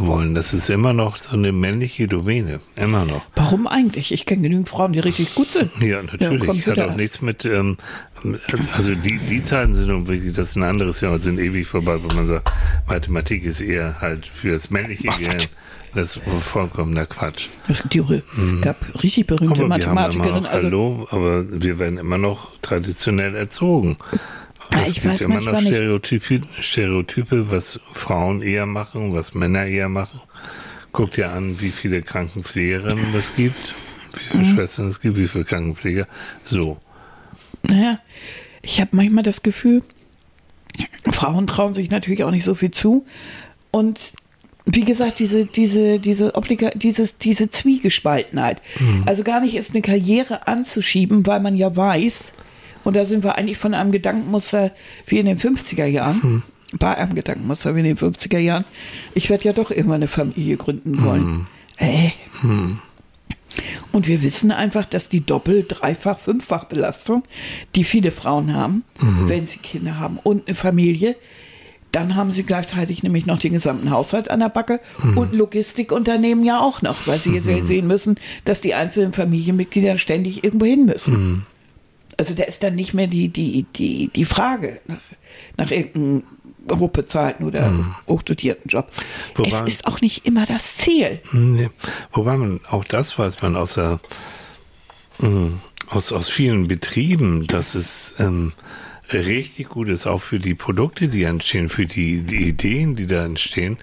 wollen. 0.00 0.34
Das 0.34 0.54
ist 0.54 0.70
immer 0.70 0.92
noch 0.92 1.16
so 1.16 1.36
eine 1.36 1.52
männliche 1.52 2.06
Domäne. 2.06 2.60
Immer 2.76 3.04
noch. 3.04 3.22
Warum 3.36 3.66
eigentlich? 3.66 4.12
Ich 4.12 4.26
kenne 4.26 4.42
genügend 4.42 4.68
Frauen, 4.68 4.92
die 4.92 5.00
richtig 5.00 5.34
gut 5.34 5.50
sind. 5.50 5.70
Ja, 5.80 6.02
natürlich. 6.02 6.66
Ja, 6.66 6.72
Hat 6.76 6.80
auch 6.90 6.96
nichts 6.96 7.20
mit, 7.22 7.44
ähm, 7.44 7.76
also 8.76 8.94
die, 8.94 9.18
die 9.18 9.44
Zeiten 9.44 9.74
sind 9.74 10.08
wirklich, 10.08 10.34
das 10.34 10.50
ist 10.50 10.56
ein 10.56 10.62
anderes 10.62 11.00
Jahr, 11.00 11.18
sind 11.20 11.38
ewig 11.38 11.66
vorbei, 11.66 11.98
wo 12.02 12.14
man 12.14 12.26
sagt, 12.26 12.50
Mathematik 12.88 13.44
ist 13.44 13.60
eher 13.60 14.00
halt 14.00 14.26
für 14.26 14.52
das 14.52 14.70
männliche 14.70 15.08
Gehirn 15.08 15.38
Das 15.94 16.16
ist 16.16 16.22
vollkommener 16.42 17.06
Quatsch. 17.06 17.48
Es 17.68 17.82
die, 17.92 18.02
gab 18.60 18.76
richtig 19.02 19.26
berühmte 19.26 19.64
Aber 19.64 19.76
wir 19.76 19.86
haben 19.86 19.92
immer 19.92 19.94
Mathematikerin. 20.02 20.42
noch, 20.42 20.50
Also, 20.50 20.66
hallo, 20.66 21.06
aber 21.10 21.60
wir 21.62 21.78
werden 21.78 21.98
immer 21.98 22.18
noch 22.18 22.50
traditionell 22.60 23.34
erzogen. 23.34 23.96
Ja, 24.72 24.82
es 24.82 24.88
ich 24.88 24.94
gibt 24.96 25.06
weiß 25.06 25.20
immer 25.22 25.40
noch. 25.40 25.60
Stereotype, 25.60 26.42
Stereotype, 26.60 27.50
was 27.50 27.80
Frauen 27.92 28.42
eher 28.42 28.66
machen, 28.66 29.14
was 29.14 29.34
Männer 29.34 29.66
eher 29.66 29.88
machen. 29.88 30.20
Guck 30.92 31.12
dir 31.12 31.32
an, 31.32 31.60
wie 31.60 31.70
viele 31.70 32.02
Krankenpflegerinnen 32.02 33.14
es 33.14 33.34
gibt, 33.34 33.74
wie 34.14 34.20
viele 34.30 34.44
Mhm. 34.44 34.54
Schwestern 34.54 34.88
es 34.88 35.00
gibt, 35.00 35.16
wie 35.16 35.28
viele 35.28 35.44
Krankenpfleger. 35.44 36.06
So. 36.42 36.78
naja, 37.62 37.98
ich 38.62 38.80
habe 38.80 38.96
manchmal 38.96 39.24
das 39.24 39.42
Gefühl, 39.42 39.82
Frauen 41.10 41.46
trauen 41.46 41.74
sich 41.74 41.90
natürlich 41.90 42.24
auch 42.24 42.30
nicht 42.30 42.44
so 42.44 42.54
viel 42.54 42.70
zu. 42.70 43.06
Und 43.70 44.12
wie 44.66 44.84
gesagt, 44.84 45.18
diese, 45.18 45.46
diese, 45.46 45.98
diese 45.98 46.34
Obliga 46.34 46.70
dieses, 46.70 47.16
diese 47.16 47.50
Zwiegespaltenheit. 47.50 48.60
Also 49.06 49.24
gar 49.24 49.40
nicht 49.40 49.54
ist 49.56 49.70
eine 49.70 49.82
Karriere 49.82 50.46
anzuschieben, 50.46 51.26
weil 51.26 51.40
man 51.40 51.56
ja 51.56 51.74
weiß, 51.74 52.34
und 52.84 52.96
da 52.96 53.04
sind 53.04 53.24
wir 53.24 53.36
eigentlich 53.36 53.58
von 53.58 53.74
einem 53.74 53.92
Gedankenmuster 53.92 54.72
wie 55.06 55.18
in 55.18 55.26
den 55.26 55.38
50er 55.38 55.86
Jahren, 55.86 56.42
bei 56.78 56.96
einem 56.96 57.14
Gedankenmuster 57.14 57.74
wie 57.74 57.80
in 57.80 57.86
den 57.86 57.96
50er 57.96 58.38
Jahren, 58.38 58.64
ich 59.14 59.30
werde 59.30 59.44
ja 59.44 59.52
doch 59.52 59.70
irgendwann 59.70 59.96
eine 59.96 60.08
Familie 60.08 60.56
gründen 60.56 61.02
wollen. 61.02 61.46
Äh. 61.76 62.10
Und 63.92 64.06
wir 64.06 64.22
wissen 64.22 64.52
einfach, 64.52 64.84
dass 64.84 65.08
die 65.08 65.24
Doppel-, 65.24 65.64
Dreifach-, 65.64 66.18
Fünffach-Belastung, 66.18 67.24
die 67.74 67.84
viele 67.84 68.10
Frauen 68.10 68.54
haben, 68.54 68.84
wenn 69.26 69.46
sie 69.46 69.58
Kinder 69.58 69.98
haben 69.98 70.18
und 70.22 70.46
eine 70.46 70.54
Familie, 70.54 71.16
dann 71.92 72.14
haben 72.14 72.32
sie 72.32 72.42
gleichzeitig 72.42 73.02
nämlich 73.02 73.24
noch 73.24 73.38
den 73.38 73.54
gesamten 73.54 73.90
Haushalt 73.90 74.30
an 74.30 74.40
der 74.40 74.50
Backe 74.50 74.80
und 75.16 75.32
Logistikunternehmen 75.32 76.44
ja 76.44 76.60
auch 76.60 76.82
noch, 76.82 77.06
weil 77.06 77.18
sie 77.18 77.32
jetzt 77.32 77.46
sehen 77.66 77.86
müssen, 77.86 78.16
dass 78.44 78.60
die 78.60 78.74
einzelnen 78.74 79.14
Familienmitglieder 79.14 79.96
ständig 79.96 80.44
irgendwo 80.44 80.66
hin 80.66 80.84
müssen. 80.84 81.46
Also 82.18 82.34
da 82.34 82.44
ist 82.44 82.62
dann 82.62 82.74
nicht 82.74 82.92
mehr 82.92 83.06
die, 83.06 83.28
die, 83.28 83.64
die, 83.76 84.08
die 84.08 84.24
Frage 84.26 84.80
nach, 84.86 84.98
nach 85.56 85.70
irgendeinem 85.70 86.24
hochbezahlten 86.70 87.46
oder 87.46 87.72
hochdotierten 88.06 88.68
Job. 88.68 88.90
Wobei- 89.36 89.48
es 89.48 89.60
ist 89.62 89.86
auch 89.86 90.02
nicht 90.02 90.26
immer 90.26 90.44
das 90.44 90.76
Ziel. 90.76 91.20
Nee. 91.32 91.70
Wobei 92.12 92.36
man, 92.36 92.60
auch 92.68 92.84
das 92.84 93.18
weiß 93.18 93.40
man 93.40 93.56
aus, 93.56 93.74
der, 93.74 94.00
mh, 95.20 95.52
aus, 95.88 96.12
aus 96.12 96.28
vielen 96.28 96.68
Betrieben, 96.68 97.46
dass 97.46 97.74
es 97.74 98.14
ähm, 98.18 98.52
richtig 99.12 99.70
gut 99.70 99.88
ist, 99.88 100.06
auch 100.06 100.20
für 100.20 100.38
die 100.38 100.54
Produkte, 100.54 101.08
die 101.08 101.22
entstehen, 101.22 101.70
für 101.70 101.86
die, 101.86 102.22
die 102.22 102.48
Ideen, 102.48 102.96
die 102.96 103.06
da 103.06 103.24
entstehen, 103.24 103.78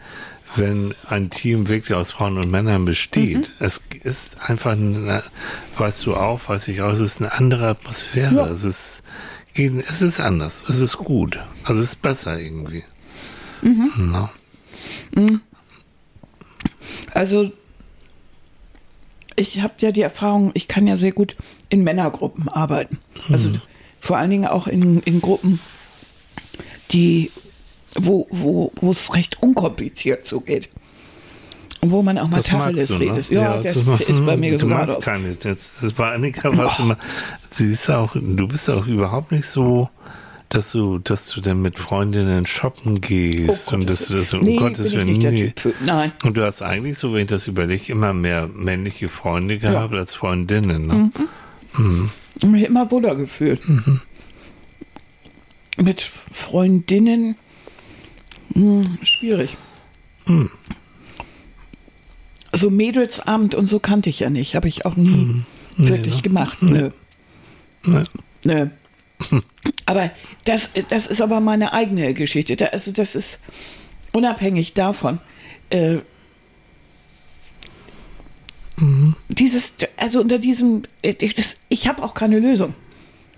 wenn 0.58 0.94
ein 1.10 1.30
Team 1.30 1.68
wirklich 1.68 1.96
aus 1.96 2.14
Frauen 2.14 2.38
und 2.38 2.50
Männern 2.50 2.86
besteht. 2.86 3.52
Es 3.60 3.82
ist 4.04 4.50
einfach, 4.50 4.72
eine, 4.72 5.24
weißt 5.78 6.06
du 6.06 6.16
auch, 6.16 6.48
weiß 6.48 6.68
ich 6.70 6.82
auch, 6.82 6.92
es 6.92 7.00
ist 7.00 7.22
eine 7.22 7.34
andere 7.34 7.70
Atmosphäre. 7.70 8.36
Ja. 8.36 8.48
Es 8.48 8.64
ist, 8.64 9.04
es 9.54 10.02
ist 10.02 10.20
anders. 10.20 10.64
Es 10.68 10.80
ist 10.80 10.98
gut. 10.98 11.40
Also 11.64 11.82
es 11.82 11.90
ist 11.90 12.02
besser 12.02 12.40
irgendwie. 12.40 12.84
Na. 13.98 14.32
Also 17.14 17.52
ich 19.36 19.62
habe 19.62 19.74
ja 19.80 19.92
die 19.92 20.02
Erfahrung, 20.02 20.52
ich 20.54 20.68
kann 20.68 20.88
ja 20.88 20.98
sehr 20.98 21.12
gut 21.12 21.36
in 21.70 21.84
Männergruppen 21.84 22.48
arbeiten. 22.50 23.00
Also 23.30 23.52
vor 24.00 24.18
allen 24.18 24.30
Dingen 24.30 24.48
auch 24.48 24.68
in, 24.68 25.00
in 25.00 25.20
Gruppen, 25.22 25.60
die, 26.92 27.32
wo, 27.96 28.28
wo, 28.30 28.72
wo 28.80 28.92
es 28.92 29.14
recht 29.14 29.42
unkompliziert 29.42 30.26
zugeht. 30.26 30.70
Und 31.82 31.92
wo 31.92 32.02
man 32.02 32.18
auch 32.18 32.28
mal 32.28 32.38
Das 32.38 32.46
Tacheles 32.46 32.88
du, 32.88 32.94
ne? 32.98 33.00
redet. 33.12 33.30
Ja, 33.30 33.62
das 33.62 33.78
das- 33.86 34.02
ist 34.10 34.26
bei 34.26 34.38
mir 34.38 34.54
Du 34.54 34.60
so 34.60 34.68
magst 34.68 35.02
keine. 35.02 35.36
Das, 35.36 35.74
das 35.82 35.94
bei 35.94 36.12
Annika 36.14 36.56
war 36.58 36.78
immer. 36.80 36.98
Sie 37.50 37.72
ist 37.72 37.90
auch, 37.92 38.14
du 38.16 38.48
bist 38.48 38.70
auch 38.70 38.88
überhaupt 38.88 39.32
nicht 39.32 39.46
so, 39.48 39.90
dass 40.50 40.72
du, 40.72 41.00
dass 41.00 41.28
du 41.30 41.42
dann 41.42 41.62
mit 41.62 41.78
Freundinnen 41.78 42.46
shoppen 42.46 43.02
gehst 43.02 43.72
Oh 43.72 43.76
und 43.76 43.90
dass 43.90 44.08
du 44.08 44.16
das 44.16 44.34
um 44.34 44.40
Nee, 44.42 44.58
Gottes 44.58 44.94
Willen. 44.94 45.14
Nee. 45.18 45.54
Nein. 45.86 46.12
Und 46.24 46.38
du 46.38 46.44
hast 46.46 46.62
eigentlich, 46.62 46.98
so 46.98 47.14
wenn 47.14 47.22
ich 47.22 47.28
das 47.28 47.48
überlege, 47.48 47.92
immer 47.92 48.14
mehr 48.14 48.48
männliche 48.54 49.10
Freunde 49.10 49.58
gehabt 49.60 49.94
als 49.96 50.16
Freundinnen. 50.16 50.88
Ne? 50.88 51.12
Ich 52.38 52.44
habe 52.44 52.52
mich 52.52 52.64
immer 52.66 52.90
wohler 52.92 53.16
gefühlt. 53.16 53.62
Mit 55.78 56.02
Freundinnen 56.02 57.36
hm, 58.56 58.98
schwierig. 59.04 59.58
So 62.52 62.70
Mädelsabend 62.70 63.54
und 63.54 63.68
so 63.68 63.80
kannte 63.80 64.10
ich 64.10 64.22
ja 64.22 64.30
nicht. 64.30 64.56
Habe 64.56 64.68
ich 64.68 64.86
auch 64.86 64.96
nie 64.96 65.44
wirklich 65.78 66.24
gemacht. 66.24 66.62
Nö. 66.62 66.90
Nö. 68.46 68.68
aber 69.86 70.12
das, 70.46 70.72
das 70.90 71.08
ist 71.08 71.22
aber 71.22 71.40
meine 71.40 71.74
eigene 71.74 72.14
Geschichte. 72.14 72.56
Da, 72.56 72.68
also 72.68 72.92
das 72.92 73.16
ist 73.16 73.42
unabhängig 74.14 74.74
davon. 74.74 75.20
Äh, 75.70 75.98
dieses, 79.30 79.74
also 79.98 80.20
unter 80.20 80.40
diesem, 80.40 80.84
äh, 81.02 81.14
das, 81.14 81.58
ich 81.70 81.88
habe 81.88 82.04
auch 82.04 82.14
keine 82.14 82.40
Lösung. 82.40 82.74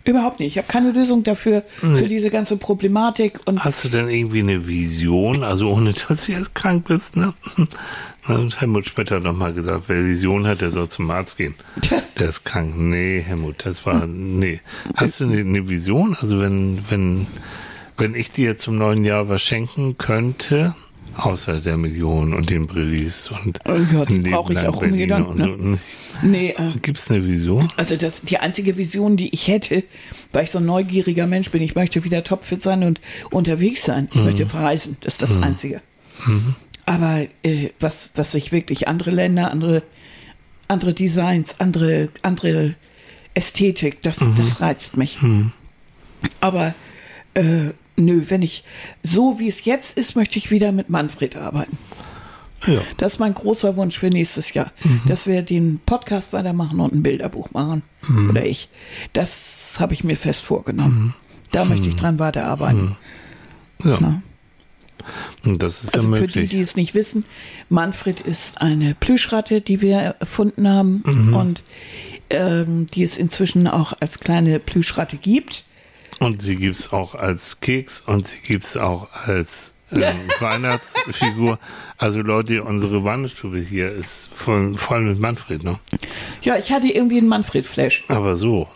Überhaupt 0.07 0.39
nicht. 0.39 0.47
Ich 0.47 0.57
habe 0.57 0.67
keine 0.67 0.91
Lösung 0.91 1.23
dafür, 1.23 1.63
für 1.79 2.07
diese 2.07 2.29
ganze 2.29 2.55
Problematik. 2.55 3.41
Und 3.45 3.63
Hast 3.63 3.83
du 3.83 3.89
denn 3.89 4.09
irgendwie 4.09 4.39
eine 4.39 4.65
Vision, 4.65 5.43
also 5.43 5.69
ohne 5.69 5.93
dass 5.93 6.25
du 6.25 6.31
jetzt 6.31 6.55
krank 6.55 6.85
bist, 6.87 7.17
ne? 7.17 7.33
Und 8.27 8.59
Helmut 8.59 8.87
Schmidt 8.87 9.11
hat 9.11 9.23
noch 9.23 9.35
mal 9.35 9.53
gesagt, 9.53 9.83
wer 9.87 10.03
Vision 10.03 10.47
hat, 10.47 10.59
der 10.59 10.71
soll 10.71 10.89
zum 10.89 11.09
Arzt 11.11 11.37
gehen. 11.37 11.55
Der 12.19 12.27
ist 12.27 12.43
krank. 12.43 12.73
Nee, 12.77 13.21
Helmut, 13.21 13.65
das 13.65 13.85
war, 13.85 14.05
nee. 14.05 14.59
Hast 14.95 15.19
du 15.19 15.25
eine, 15.25 15.39
eine 15.39 15.69
Vision? 15.69 16.15
Also 16.19 16.39
wenn, 16.41 16.79
wenn, 16.89 17.27
wenn 17.97 18.15
ich 18.15 18.31
dir 18.31 18.57
zum 18.57 18.77
neuen 18.77 19.05
Jahr 19.05 19.29
was 19.29 19.41
schenken 19.41 19.97
könnte, 19.97 20.75
außer 21.17 21.59
der 21.59 21.77
Million 21.77 22.33
und 22.33 22.49
den 22.49 22.67
Brillis 22.67 23.29
und 23.29 23.59
Oh 23.67 23.73
Leben 23.73 24.23
brauche 24.23 24.53
ich 24.53 24.59
auch 24.59 24.81
ohne 24.81 24.97
Gedanken, 24.97 25.39
so. 25.39 26.27
nee, 26.27 26.49
äh, 26.51 26.71
Gibt's 26.81 27.09
eine 27.09 27.25
Vision? 27.25 27.67
Also 27.77 27.95
das, 27.95 28.21
die 28.21 28.37
einzige 28.37 28.77
Vision, 28.77 29.17
die 29.17 29.33
ich 29.33 29.47
hätte, 29.47 29.83
weil 30.31 30.43
ich 30.43 30.51
so 30.51 30.59
ein 30.59 30.65
neugieriger 30.65 31.27
Mensch 31.27 31.51
bin, 31.51 31.61
ich 31.61 31.75
möchte 31.75 32.03
wieder 32.03 32.23
topfit 32.23 32.61
sein 32.61 32.83
und 32.83 33.01
unterwegs 33.31 33.83
sein. 33.83 34.09
Ich 34.13 34.21
möchte 34.21 34.45
verreisen. 34.45 34.97
Das 35.01 35.13
ist 35.13 35.21
das 35.21 35.41
Einzige. 35.41 35.81
Aber 36.85 37.25
äh, 37.43 37.69
was, 37.79 38.11
was 38.15 38.33
ich 38.33 38.51
wirklich, 38.51 38.87
andere 38.87 39.11
Länder, 39.11 39.51
andere, 39.51 39.83
andere 40.67 40.93
Designs, 40.93 41.59
andere, 41.59 42.09
andere 42.21 42.75
Ästhetik, 43.33 44.01
das, 44.03 44.17
das 44.35 44.61
reizt 44.61 44.97
mich. 44.97 45.17
Aber 46.39 46.73
äh, 47.33 47.71
nö, 47.97 48.23
wenn 48.29 48.41
ich, 48.41 48.63
so 49.03 49.39
wie 49.39 49.47
es 49.47 49.65
jetzt 49.65 49.97
ist, 49.97 50.15
möchte 50.15 50.37
ich 50.39 50.51
wieder 50.51 50.71
mit 50.71 50.89
Manfred 50.89 51.35
arbeiten. 51.35 51.77
Ja. 52.65 52.81
Das 52.97 53.13
ist 53.13 53.19
mein 53.19 53.33
großer 53.35 53.75
Wunsch 53.75 53.99
für 53.99 54.09
nächstes 54.09 54.53
Jahr, 54.53 54.71
dass 55.07 55.27
wir 55.27 55.43
den 55.43 55.79
Podcast 55.85 56.33
weitermachen 56.33 56.79
und 56.79 56.93
ein 56.93 57.03
Bilderbuch 57.03 57.51
machen. 57.51 57.83
Oder 58.29 58.45
ich. 58.45 58.67
Das 59.13 59.75
habe 59.79 59.93
ich 59.93 60.03
mir 60.03 60.17
fest 60.17 60.41
vorgenommen. 60.41 61.13
Da 61.51 61.65
möchte 61.65 61.87
ich 61.89 61.95
dran 61.95 62.17
weiterarbeiten. 62.19 62.97
Ja. 63.83 63.97
Na. 64.01 64.21
Und 65.45 65.61
das 65.61 65.83
ist 65.83 65.93
Also 65.95 66.07
ja 66.09 66.15
für 66.15 66.21
möglich. 66.21 66.49
die, 66.49 66.57
die 66.57 66.61
es 66.61 66.75
nicht 66.75 66.95
wissen, 66.95 67.25
Manfred 67.69 68.19
ist 68.21 68.59
eine 68.59 68.95
Plüschratte, 68.95 69.61
die 69.61 69.81
wir 69.81 69.97
erfunden 70.19 70.67
haben 70.67 71.03
und 71.33 71.63
ähm, 72.31 72.87
die 72.87 73.03
es 73.03 73.17
inzwischen 73.17 73.67
auch 73.67 73.93
als 73.99 74.19
kleine 74.19 74.59
Plüschratte 74.59 75.17
gibt. 75.17 75.63
Und 76.19 76.41
sie 76.41 76.55
gibt's 76.55 76.91
auch 76.91 77.13
als 77.15 77.59
Keks 77.59 78.01
und 78.05 78.27
sie 78.27 78.39
gibt's 78.39 78.75
auch 78.77 79.07
als 79.27 79.73
ähm, 79.91 80.01
Weihnachtsfigur. 80.39 81.59
Also 81.97 82.21
Leute, 82.21 82.63
unsere 82.63 83.03
Wandestube 83.03 83.59
hier 83.59 83.91
ist 83.91 84.29
voll, 84.33 84.75
voll 84.75 85.01
mit 85.01 85.19
Manfred, 85.19 85.63
ne? 85.63 85.79
Ja, 86.41 86.57
ich 86.57 86.71
hatte 86.71 86.87
irgendwie 86.87 87.17
einen 87.19 87.27
Manfred-Flash. 87.27 88.03
Aber 88.09 88.35
so. 88.35 88.67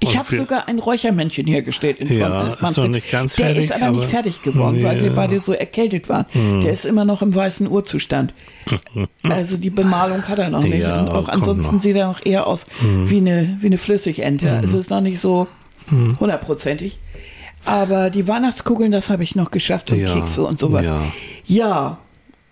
Ich 0.00 0.16
habe 0.16 0.34
sogar 0.34 0.66
ein 0.66 0.78
Räuchermännchen 0.78 1.46
hergestellt 1.46 1.98
in 1.98 2.06
Form 2.08 2.18
Ja, 2.18 2.40
eines 2.40 2.54
ist 2.54 2.62
noch 2.62 2.68
Manfreds. 2.70 2.94
nicht 2.94 3.10
ganz 3.10 3.34
Der 3.36 3.46
fertig, 3.46 3.64
ist 3.64 3.72
aber, 3.72 3.84
aber- 3.86 3.96
nicht 3.98 4.08
fertig 4.10 4.42
geworden, 4.42 4.82
weil 4.82 5.02
wir 5.02 5.10
beide 5.10 5.40
so 5.40 5.52
erkältet 5.52 6.08
waren. 6.08 6.24
Der 6.62 6.72
ist 6.72 6.84
immer 6.86 7.04
noch 7.04 7.20
im 7.20 7.34
weißen 7.34 7.68
Urzustand. 7.68 8.32
also 9.28 9.56
die 9.58 9.70
Bemalung 9.70 10.22
hat 10.26 10.38
er 10.38 10.48
noch 10.48 10.62
nicht. 10.62 10.78
Ja, 10.78 11.02
Und 11.02 11.08
auch 11.10 11.28
ansonsten 11.28 11.74
noch. 11.76 11.82
sieht 11.82 11.96
er 11.96 12.06
noch 12.06 12.24
eher 12.24 12.46
aus 12.46 12.64
wie 13.06 13.18
eine, 13.18 13.58
wie 13.60 13.66
eine 13.66 13.78
Flüssigente. 13.78 14.50
Also 14.50 14.78
ist 14.78 14.88
noch 14.90 15.02
nicht 15.02 15.20
so 15.20 15.48
hundertprozentig. 15.90 16.98
Aber 17.64 18.10
die 18.10 18.28
Weihnachtskugeln, 18.28 18.92
das 18.92 19.08
habe 19.10 19.22
ich 19.22 19.34
noch 19.36 19.50
geschafft 19.50 19.90
und 19.90 19.98
Ja, 19.98 20.12
Kekse 20.14 20.42
und 20.42 20.58
sowas. 20.58 20.84
ja. 20.84 21.00
Ja, 21.46 21.98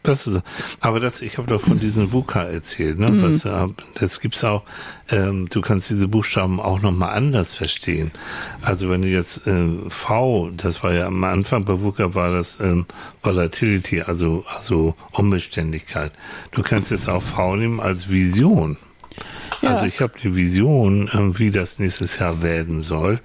Das 0.03 0.27
ist, 0.27 0.43
aber 0.81 0.99
das, 1.01 1.23
ich 1.23 1.39
habe 1.39 1.47
doch 1.47 1.61
von 1.61 1.79
diesem 1.79 2.13
VUCA 2.13 2.43
erzählt, 2.45 2.99
ne? 2.99 3.11
Mhm. 3.11 3.23
Was, 3.23 3.47
das 3.95 4.21
gibt's 4.21 4.43
auch. 4.43 4.63
Ähm, 5.11 5.49
du 5.49 5.61
kannst 5.61 5.91
diese 5.91 6.09
Buchstaben 6.09 6.61
auch 6.61 6.81
noch 6.83 6.91
mal 6.93 7.11
anders 7.11 7.55
verstehen. 7.55 8.11
Also 8.63 8.91
wenn 8.91 9.03
du 9.03 9.09
jetzt 9.09 9.47
äh, 9.47 9.69
V, 9.89 10.51
das 10.57 10.83
war 10.83 10.93
ja 10.93 11.07
am 11.07 11.23
Anfang 11.25 11.65
bei 11.65 11.81
VUCA 11.81 12.15
war 12.15 12.33
das 12.33 12.59
ähm, 12.61 12.87
Volatility, 13.23 14.03
also 14.03 14.45
also 14.57 14.95
Unbeständigkeit. 15.13 16.13
Du 16.51 16.63
kannst 16.63 16.91
jetzt 16.91 17.09
auch 17.09 17.23
V 17.23 17.57
nehmen 17.57 17.79
als 17.81 18.09
Vision. 18.11 18.77
Ja. 19.63 19.75
Also 19.75 19.87
ich 19.87 20.01
habe 20.01 20.15
die 20.23 20.35
Vision, 20.35 21.09
ähm, 21.15 21.39
wie 21.39 21.51
das 21.51 21.79
nächstes 21.79 22.19
Jahr 22.19 22.43
werden 22.43 22.83
soll. 22.83 23.21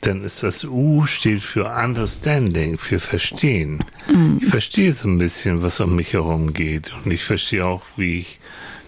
Dann 0.00 0.24
ist 0.24 0.42
das 0.42 0.64
U 0.64 1.06
steht 1.06 1.42
für 1.42 1.66
Understanding, 1.66 2.78
für 2.78 3.00
Verstehen. 3.00 3.80
Ich 4.40 4.46
verstehe 4.46 4.92
so 4.92 5.08
ein 5.08 5.18
bisschen, 5.18 5.62
was 5.62 5.80
um 5.80 5.96
mich 5.96 6.12
herum 6.12 6.52
geht. 6.52 6.92
Und 7.04 7.10
ich 7.10 7.24
verstehe 7.24 7.66
auch, 7.66 7.82
wie 7.96 8.20
ich 8.20 8.40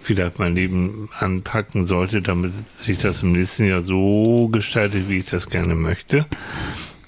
vielleicht 0.03 0.39
mein 0.39 0.55
Leben 0.55 1.11
anpacken 1.19 1.85
sollte, 1.85 2.23
damit 2.23 2.55
sich 2.55 2.99
das 2.99 3.23
im 3.23 3.33
nächsten 3.33 3.67
Jahr 3.67 3.83
so 3.83 4.49
gestaltet, 4.49 5.09
wie 5.09 5.19
ich 5.19 5.27
das 5.27 5.51
gerne 5.51 5.75
möchte. 5.75 6.25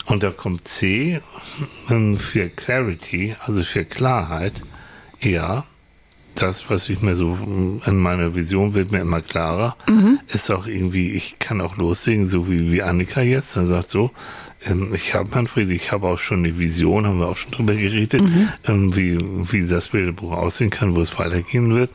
Und 0.06 0.22
da 0.22 0.30
kommt 0.30 0.66
C 0.66 1.20
ähm, 1.88 2.18
für 2.18 2.48
Clarity, 2.48 3.36
also 3.46 3.62
für 3.62 3.84
Klarheit. 3.84 4.54
Ja, 5.20 5.64
das, 6.42 6.70
was 6.70 6.88
ich 6.88 7.00
mir 7.02 7.14
so 7.14 7.38
in 7.86 7.96
meiner 7.96 8.34
Vision 8.34 8.74
wird 8.74 8.92
mir 8.92 9.00
immer 9.00 9.20
klarer, 9.20 9.76
ist 10.28 10.50
auch 10.50 10.66
irgendwie, 10.66 11.10
ich 11.10 11.38
kann 11.38 11.60
auch 11.60 11.76
loslegen, 11.76 12.28
so 12.28 12.48
wie, 12.48 12.70
wie 12.70 12.82
Annika 12.82 13.22
jetzt, 13.22 13.56
dann 13.56 13.66
sagt 13.66 13.90
so, 13.90 14.10
ähm, 14.66 14.92
ich 14.94 15.14
habe 15.14 15.28
Manfred, 15.34 15.70
ich 15.70 15.92
habe 15.92 16.06
auch 16.06 16.18
schon 16.18 16.40
eine 16.40 16.58
Vision, 16.58 17.06
haben 17.06 17.18
wir 17.18 17.28
auch 17.28 17.36
schon 17.36 17.50
drüber 17.52 17.74
geredet, 17.74 18.22
ähm, 18.66 18.94
wie, 18.94 19.18
wie 19.52 19.66
das 19.66 19.88
Bilderbuch 19.88 20.32
aussehen 20.32 20.70
kann, 20.70 20.94
wo 20.94 21.00
es 21.00 21.18
weitergehen 21.18 21.74
wird. 21.74 21.90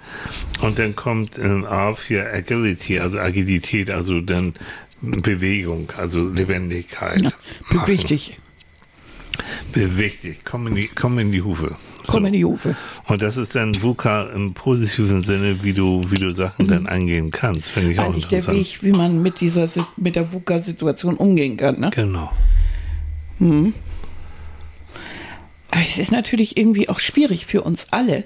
Und 0.62 0.80
dann 0.80 0.96
kommt 0.96 1.38
ähm, 1.38 1.66
A 1.66 1.94
für 1.94 2.32
Agility, 2.32 3.00
also 3.00 3.20
Agilität, 3.20 3.92
also 3.92 4.22
dann 4.22 4.56
Bewegung, 5.02 5.92
also 5.98 6.28
Lebendigkeit. 6.28 7.22
Ja, 7.72 7.88
wichtig. 7.88 8.40
Wichtig, 9.74 10.40
komm 10.46 10.68
in 10.68 10.76
die, 10.76 10.88
komm 10.88 11.20
in 11.20 11.32
die 11.32 11.42
Hufe. 11.42 11.76
Komm 12.08 12.24
So. 12.24 12.28
in 12.28 12.34
die 12.34 12.46
Hufe. 12.46 12.76
Und 13.08 13.22
das 13.22 13.38
ist 13.38 13.56
dann 13.56 13.82
VUCA 13.82 14.30
im 14.34 14.54
positiven 14.54 15.22
Sinne, 15.24 15.64
wie 15.64 15.74
du, 15.74 16.02
wie 16.10 16.16
du 16.18 16.32
Sachen 16.34 16.68
dann 16.68 16.88
angehen 16.88 17.32
kannst. 17.32 17.70
Finde 17.70 17.92
ich 17.92 18.00
auch 18.00 18.04
Mhm. 18.06 18.10
Eigentlich 18.14 18.28
der 18.28 18.40
interessant. 18.40 18.60
Weg, 18.60 18.84
wie 18.84 18.92
man 18.92 19.22
mit 19.22 19.40
dieser 19.42 19.68
mit 19.98 20.16
der 20.16 20.32
VUCA-Situation 20.34 21.16
umgehen 21.18 21.58
kann. 21.58 21.80
Ne? 21.80 21.90
Genau. 21.94 22.32
Aber 25.72 25.82
es 25.88 25.98
ist 25.98 26.12
natürlich 26.12 26.58
irgendwie 26.58 26.88
auch 26.90 27.00
schwierig 27.00 27.46
für 27.46 27.62
uns 27.62 27.88
alle, 27.92 28.24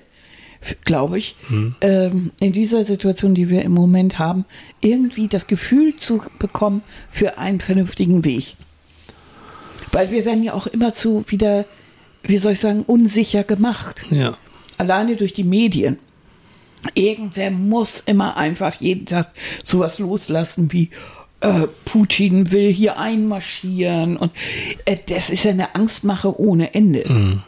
glaube 0.86 1.18
ich, 1.18 1.36
ähm, 1.82 2.32
in 2.40 2.52
dieser 2.52 2.84
Situation, 2.84 3.34
die 3.34 3.50
wir 3.50 3.64
im 3.64 3.72
Moment 3.72 4.20
haben, 4.20 4.46
irgendwie 4.82 5.28
das 5.28 5.48
Gefühl 5.48 5.96
zu 5.98 6.22
bekommen 6.38 6.82
für 7.10 7.38
einen 7.38 7.60
vernünftigen 7.60 8.24
Weg. 8.24 8.56
Weil 9.92 10.12
wir 10.12 10.26
werden 10.26 10.44
ja 10.44 10.54
auch 10.54 10.68
immer 10.68 10.94
zu 10.94 11.24
wieder, 11.30 11.66
wie 12.24 12.38
soll 12.38 12.54
ich 12.54 12.60
sagen, 12.60 12.84
unsicher 12.84 13.44
gemacht. 13.44 14.06
Ja. 14.12 14.38
Alleine 14.78 15.16
durch 15.16 15.34
die 15.34 15.44
Medien. 15.44 15.98
Irgendwer 16.94 17.52
muss 17.52 18.02
immer 18.06 18.38
einfach 18.38 18.76
jeden 18.76 19.06
Tag 19.06 19.32
sowas 19.64 20.00
loslassen 20.00 20.72
wie 20.72 20.92
äh, 21.42 21.68
Putin 21.86 22.52
will 22.52 22.72
hier 22.72 22.98
einmarschieren 22.98 24.18
und 24.18 24.32
äh, 24.86 24.98
das 25.08 25.30
ist 25.30 25.44
ja 25.44 25.52
eine 25.52 25.76
Angstmache 25.76 26.40
ohne 26.40 26.74
Ende. 26.74 27.42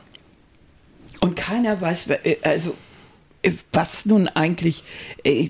Und 1.21 1.35
keiner 1.35 1.79
weiß, 1.79 2.07
äh, 2.07 2.37
also 2.41 2.75
äh, 3.41 3.51
was 3.73 4.05
nun 4.05 4.27
eigentlich. 4.27 4.83
Äh, 5.23 5.49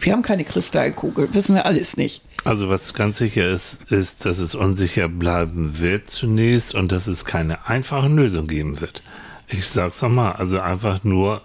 wir 0.00 0.12
haben 0.12 0.22
keine 0.22 0.44
Kristallkugel, 0.44 1.32
wissen 1.34 1.54
wir 1.54 1.66
alles 1.66 1.96
nicht. 1.96 2.22
Also 2.44 2.68
was 2.68 2.94
ganz 2.94 3.18
sicher 3.18 3.48
ist, 3.48 3.90
ist, 3.90 4.24
dass 4.24 4.38
es 4.38 4.54
unsicher 4.54 5.08
bleiben 5.08 5.78
wird 5.80 6.08
zunächst 6.08 6.74
und 6.74 6.92
dass 6.92 7.06
es 7.06 7.24
keine 7.24 7.68
einfachen 7.68 8.16
Lösungen 8.16 8.48
geben 8.48 8.80
wird. 8.80 9.02
Ich 9.48 9.66
sag's 9.66 10.02
nochmal, 10.02 10.32
also 10.34 10.60
einfach 10.60 11.04
nur 11.04 11.42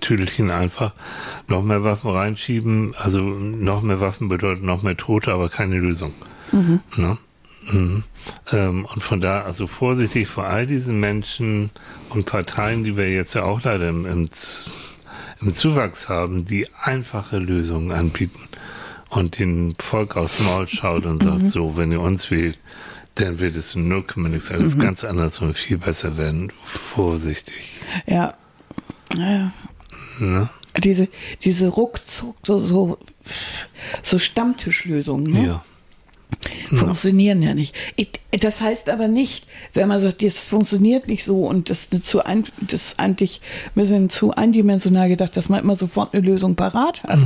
Tüdelchen 0.00 0.50
einfach 0.50 0.92
noch 1.48 1.62
mehr 1.62 1.82
Waffen 1.82 2.10
reinschieben. 2.10 2.94
Also 2.96 3.20
noch 3.20 3.82
mehr 3.82 4.00
Waffen 4.00 4.28
bedeutet 4.28 4.62
noch 4.62 4.82
mehr 4.82 4.96
Tote, 4.96 5.32
aber 5.32 5.48
keine 5.48 5.78
Lösung. 5.78 6.14
Ne? 6.96 7.18
Mhm. 7.70 8.04
Ähm, 8.52 8.84
und 8.84 9.02
von 9.02 9.20
da, 9.20 9.42
also 9.42 9.66
vorsichtig 9.66 10.28
vor 10.28 10.44
all 10.44 10.66
diesen 10.66 11.00
Menschen 11.00 11.70
und 12.10 12.26
Parteien, 12.26 12.84
die 12.84 12.96
wir 12.96 13.12
jetzt 13.12 13.34
ja 13.34 13.42
auch 13.42 13.62
leider 13.62 13.88
im, 13.88 14.06
im, 14.06 14.28
im 15.40 15.54
Zuwachs 15.54 16.08
haben, 16.08 16.46
die 16.46 16.66
einfache 16.82 17.38
Lösungen 17.38 17.92
anbieten 17.92 18.40
und 19.10 19.38
den 19.38 19.74
Volk 19.78 20.16
aufs 20.16 20.38
Maul 20.40 20.68
schaut 20.68 21.06
und 21.06 21.22
sagt, 21.22 21.46
so, 21.46 21.76
wenn 21.76 21.92
ihr 21.92 22.00
uns 22.00 22.30
wählt, 22.30 22.58
dann 23.14 23.40
wird 23.40 23.56
es 23.56 23.74
0, 23.74 24.04
nichts 24.16 24.50
alles 24.50 24.78
ganz 24.78 25.04
anders 25.04 25.40
und 25.40 25.56
viel 25.56 25.78
besser 25.78 26.16
werden. 26.16 26.52
Vorsichtig. 26.64 27.54
Ja. 28.06 28.34
ja. 29.16 29.52
Ne? 30.20 30.50
Diese, 30.76 31.08
diese 31.42 31.68
ruckzuck, 31.68 32.36
so, 32.44 32.60
so, 32.60 32.98
so 34.02 34.18
Stammtischlösungen, 34.18 35.32
ne? 35.32 35.46
Ja. 35.46 35.64
funktionieren 36.76 37.42
ja 37.42 37.54
nicht. 37.54 37.74
Ich, 37.96 38.10
das 38.30 38.60
heißt 38.60 38.90
aber 38.90 39.08
nicht, 39.08 39.46
wenn 39.74 39.88
man 39.88 40.00
sagt, 40.00 40.22
das 40.22 40.40
funktioniert 40.40 41.08
nicht 41.08 41.24
so 41.24 41.46
und 41.46 41.70
das, 41.70 41.86
ist 41.86 42.04
zu 42.04 42.24
ein, 42.24 42.44
das 42.60 42.88
ist 42.88 43.00
eigentlich 43.00 43.40
ein 43.66 43.80
bisschen 43.80 44.10
zu 44.10 44.32
eindimensional 44.34 45.08
gedacht, 45.08 45.36
dass 45.36 45.48
man 45.48 45.62
immer 45.62 45.76
sofort 45.76 46.14
eine 46.14 46.24
Lösung 46.24 46.54
parat 46.54 47.02
hat. 47.04 47.18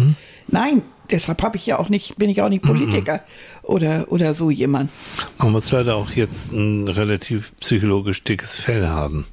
Nein, 0.49 0.83
deshalb 1.13 1.43
habe 1.43 1.57
ich 1.57 1.67
ja 1.67 1.79
auch 1.79 1.89
nicht, 1.89 2.17
bin 2.17 2.31
ich 2.31 2.43
auch 2.43 2.49
nicht 2.49 2.63
Politiker 2.63 3.21
oder, 3.63 4.07
oder 4.11 4.35
so 4.35 4.51
jemand. 4.51 4.91
Man 5.39 5.53
muss 5.53 5.71
leider 5.71 5.97
auch 5.97 6.11
jetzt 6.11 6.53
ein 6.53 6.89
relativ 6.89 7.53
psychologisch 7.61 8.23
dickes 8.25 8.59
Fell 8.59 8.89
haben. 8.89 9.27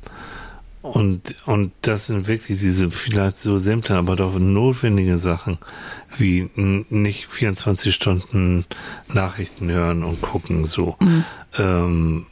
Und, 0.82 1.36
und 1.46 1.72
das 1.82 2.08
sind 2.08 2.28
wirklich 2.28 2.60
diese 2.60 2.90
vielleicht 2.90 3.40
so 3.40 3.58
simplen, 3.58 3.98
aber 3.98 4.16
doch 4.16 4.40
notwendige 4.40 5.20
Sachen, 5.20 5.58
wie 6.18 6.50
nicht 6.56 7.28
24 7.28 7.94
Stunden 7.94 8.66
Nachrichten 9.12 9.70
hören 9.70 10.04
und 10.04 10.22
gucken, 10.22 10.66
so. 10.68 10.96
Ähm, 11.58 12.28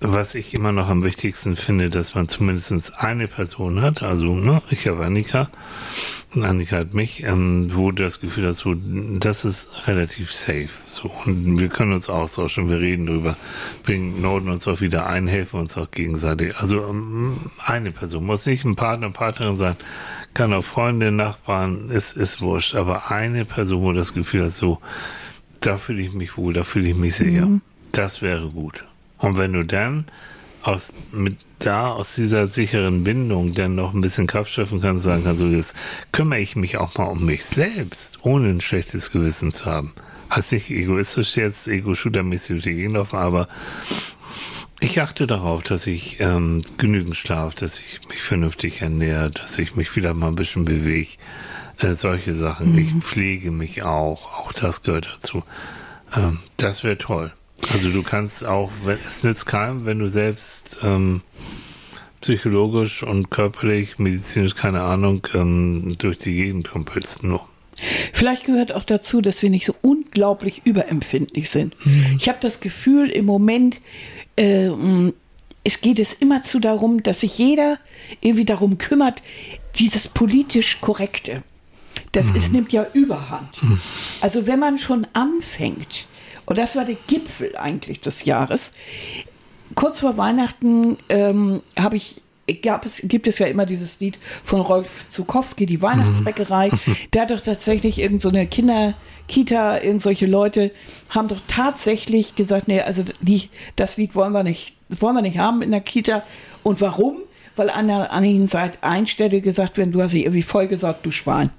was 0.00 0.34
ich 0.34 0.54
immer 0.54 0.72
noch 0.72 0.88
am 0.88 1.02
wichtigsten 1.02 1.56
finde, 1.56 1.90
dass 1.90 2.14
man 2.14 2.28
zumindest 2.28 2.98
eine 2.98 3.26
Person 3.26 3.82
hat, 3.82 4.02
also 4.02 4.34
ne, 4.34 4.62
ich 4.70 4.86
habe 4.86 5.04
Annika, 5.04 5.48
und 6.34 6.44
Annika 6.44 6.76
hat 6.76 6.92
mich, 6.92 7.22
ähm, 7.22 7.70
wo 7.72 7.90
du 7.90 8.02
das 8.02 8.20
Gefühl 8.20 8.46
hast, 8.48 8.58
so, 8.58 8.74
das 8.74 9.46
ist 9.46 9.88
relativ 9.88 10.30
safe. 10.30 10.68
So, 10.86 11.10
und 11.24 11.58
wir 11.58 11.68
können 11.68 11.94
uns 11.94 12.10
austauschen, 12.10 12.68
wir 12.68 12.80
reden 12.80 13.06
drüber, 13.06 13.36
bringen 13.82 14.20
Noten 14.20 14.50
uns 14.50 14.68
auch 14.68 14.82
wieder 14.82 15.06
ein, 15.06 15.26
helfen 15.26 15.58
uns 15.58 15.78
auch 15.78 15.90
gegenseitig. 15.90 16.54
Also 16.58 16.86
ähm, 16.86 17.38
eine 17.64 17.92
Person 17.92 18.26
muss 18.26 18.44
nicht 18.44 18.64
ein 18.64 18.76
Partner, 18.76 19.10
Partnerin 19.10 19.56
sein, 19.56 19.76
kann 20.34 20.52
auch 20.52 20.64
Freunde, 20.64 21.10
Nachbarn, 21.10 21.88
ist, 21.88 22.14
ist 22.14 22.42
wurscht, 22.42 22.74
aber 22.74 23.10
eine 23.10 23.46
Person, 23.46 23.82
wo 23.82 23.92
du 23.92 23.98
das 23.98 24.12
Gefühl 24.12 24.44
hast, 24.44 24.58
so, 24.58 24.80
da 25.60 25.78
fühle 25.78 26.02
ich 26.02 26.12
mich 26.12 26.36
wohl, 26.36 26.52
da 26.52 26.62
fühle 26.62 26.90
ich 26.90 26.96
mich 26.96 27.16
sehr. 27.16 27.48
Das 27.90 28.20
wäre 28.20 28.50
gut. 28.50 28.84
Und 29.18 29.36
wenn 29.36 29.52
du 29.52 29.64
dann 29.64 30.06
aus, 30.62 30.92
mit 31.12 31.36
da 31.58 31.88
aus 31.88 32.14
dieser 32.14 32.48
sicheren 32.48 33.04
Bindung 33.04 33.54
dann 33.54 33.74
noch 33.74 33.92
ein 33.94 34.00
bisschen 34.00 34.26
Kraft 34.26 34.50
schöpfen 34.50 34.80
kannst, 34.80 35.04
sagen 35.04 35.24
kannst, 35.24 35.40
so 35.40 35.46
jetzt 35.46 35.74
kümmere 36.12 36.40
ich 36.40 36.56
mich 36.56 36.76
auch 36.76 36.96
mal 36.96 37.06
um 37.06 37.24
mich 37.24 37.44
selbst, 37.44 38.18
ohne 38.22 38.48
ein 38.48 38.60
schlechtes 38.60 39.10
Gewissen 39.10 39.52
zu 39.52 39.66
haben. 39.66 39.92
Heißt 40.30 40.52
nicht 40.52 40.70
egoistisch 40.70 41.36
jetzt, 41.36 41.66
ego-shooter-mäßig 41.66 42.48
durch 42.48 42.62
die 42.64 42.74
Gegend 42.74 42.94
laufen, 42.94 43.16
aber 43.16 43.48
ich 44.80 45.00
achte 45.00 45.26
darauf, 45.26 45.62
dass 45.62 45.86
ich 45.86 46.20
ähm, 46.20 46.62
genügend 46.76 47.16
schlafe, 47.16 47.56
dass 47.56 47.80
ich 47.80 48.08
mich 48.08 48.22
vernünftig 48.22 48.80
ernähre, 48.80 49.30
dass 49.30 49.58
ich 49.58 49.74
mich 49.74 49.96
wieder 49.96 50.14
mal 50.14 50.28
ein 50.28 50.36
bisschen 50.36 50.64
bewege. 50.64 51.16
Äh, 51.78 51.94
solche 51.94 52.34
Sachen. 52.34 52.76
Ich 52.78 52.92
pflege 53.02 53.50
mich 53.50 53.82
auch. 53.82 54.38
Auch 54.38 54.52
das 54.52 54.82
gehört 54.82 55.08
dazu. 55.16 55.42
Ähm, 56.16 56.38
das 56.56 56.84
wäre 56.84 56.98
toll. 56.98 57.32
Also 57.72 57.90
du 57.90 58.02
kannst 58.02 58.44
auch, 58.44 58.70
es 59.06 59.22
nützt 59.24 59.46
keinem, 59.46 59.84
wenn 59.84 59.98
du 59.98 60.08
selbst 60.08 60.76
ähm, 60.82 61.22
psychologisch 62.20 63.02
und 63.02 63.30
körperlich, 63.30 63.98
medizinisch, 63.98 64.54
keine 64.54 64.82
Ahnung, 64.82 65.26
ähm, 65.34 65.96
durch 65.98 66.18
die 66.18 66.34
Gegend 66.34 66.70
kumpelst. 66.70 67.24
Nur. 67.24 67.46
Vielleicht 68.12 68.44
gehört 68.44 68.74
auch 68.74 68.84
dazu, 68.84 69.20
dass 69.20 69.42
wir 69.42 69.50
nicht 69.50 69.66
so 69.66 69.74
unglaublich 69.82 70.62
überempfindlich 70.64 71.50
sind. 71.50 71.76
Ich 72.16 72.28
habe 72.28 72.38
das 72.40 72.60
Gefühl, 72.60 73.08
im 73.08 73.24
Moment 73.24 73.80
äh, 74.36 74.70
es 75.64 75.80
geht 75.80 75.98
es 75.98 76.14
immer 76.14 76.42
zu 76.42 76.60
darum, 76.60 77.02
dass 77.02 77.20
sich 77.20 77.38
jeder 77.38 77.78
irgendwie 78.20 78.44
darum 78.44 78.78
kümmert, 78.78 79.22
dieses 79.78 80.08
politisch 80.08 80.80
Korrekte. 80.80 81.42
Das 82.12 82.30
ist, 82.30 82.52
nimmt 82.52 82.72
ja 82.72 82.86
Überhand. 82.94 83.50
Also 84.20 84.46
wenn 84.46 84.58
man 84.58 84.78
schon 84.78 85.06
anfängt, 85.12 86.07
und 86.48 86.56
das 86.56 86.76
war 86.76 86.86
der 86.86 86.96
Gipfel 87.06 87.54
eigentlich 87.56 88.00
des 88.00 88.24
Jahres, 88.24 88.72
kurz 89.74 90.00
vor 90.00 90.16
Weihnachten 90.16 90.96
ähm, 91.10 91.60
habe 91.78 91.96
ich 91.96 92.22
gab 92.62 92.86
es, 92.86 93.02
gibt 93.04 93.26
es 93.26 93.38
ja 93.38 93.46
immer 93.46 93.66
dieses 93.66 94.00
Lied 94.00 94.18
von 94.46 94.62
Rolf 94.62 95.06
Zukowski, 95.10 95.66
die 95.66 95.82
Weihnachtsbäckerei. 95.82 96.70
Der 97.12 97.22
hat 97.22 97.30
doch 97.30 97.42
tatsächlich 97.42 97.98
irgend 97.98 98.22
so 98.22 98.30
eine 98.30 98.46
Kinderkita, 98.46 99.82
irgendwelche 99.82 100.24
Leute 100.24 100.72
haben 101.10 101.28
doch 101.28 101.42
tatsächlich 101.46 102.34
gesagt, 102.36 102.66
nee, 102.66 102.80
also 102.80 103.04
die, 103.20 103.50
das 103.76 103.98
Lied 103.98 104.14
wollen 104.14 104.32
wir 104.32 104.44
nicht, 104.44 104.74
wollen 104.88 105.16
wir 105.16 105.20
nicht 105.20 105.36
haben 105.36 105.60
in 105.60 105.72
der 105.72 105.82
Kita. 105.82 106.22
Und 106.62 106.80
warum? 106.80 107.18
Weil 107.58 107.70
an, 107.70 107.88
der, 107.88 108.08
seit 108.46 108.82
Einstelle 108.84 109.40
gesagt 109.40 109.76
werden, 109.78 109.90
du 109.92 110.00
hast 110.02 110.12
sie 110.12 110.22
irgendwie 110.22 110.42
vollgesaugt, 110.42 111.04
du 111.04 111.10
Schwein. 111.10 111.50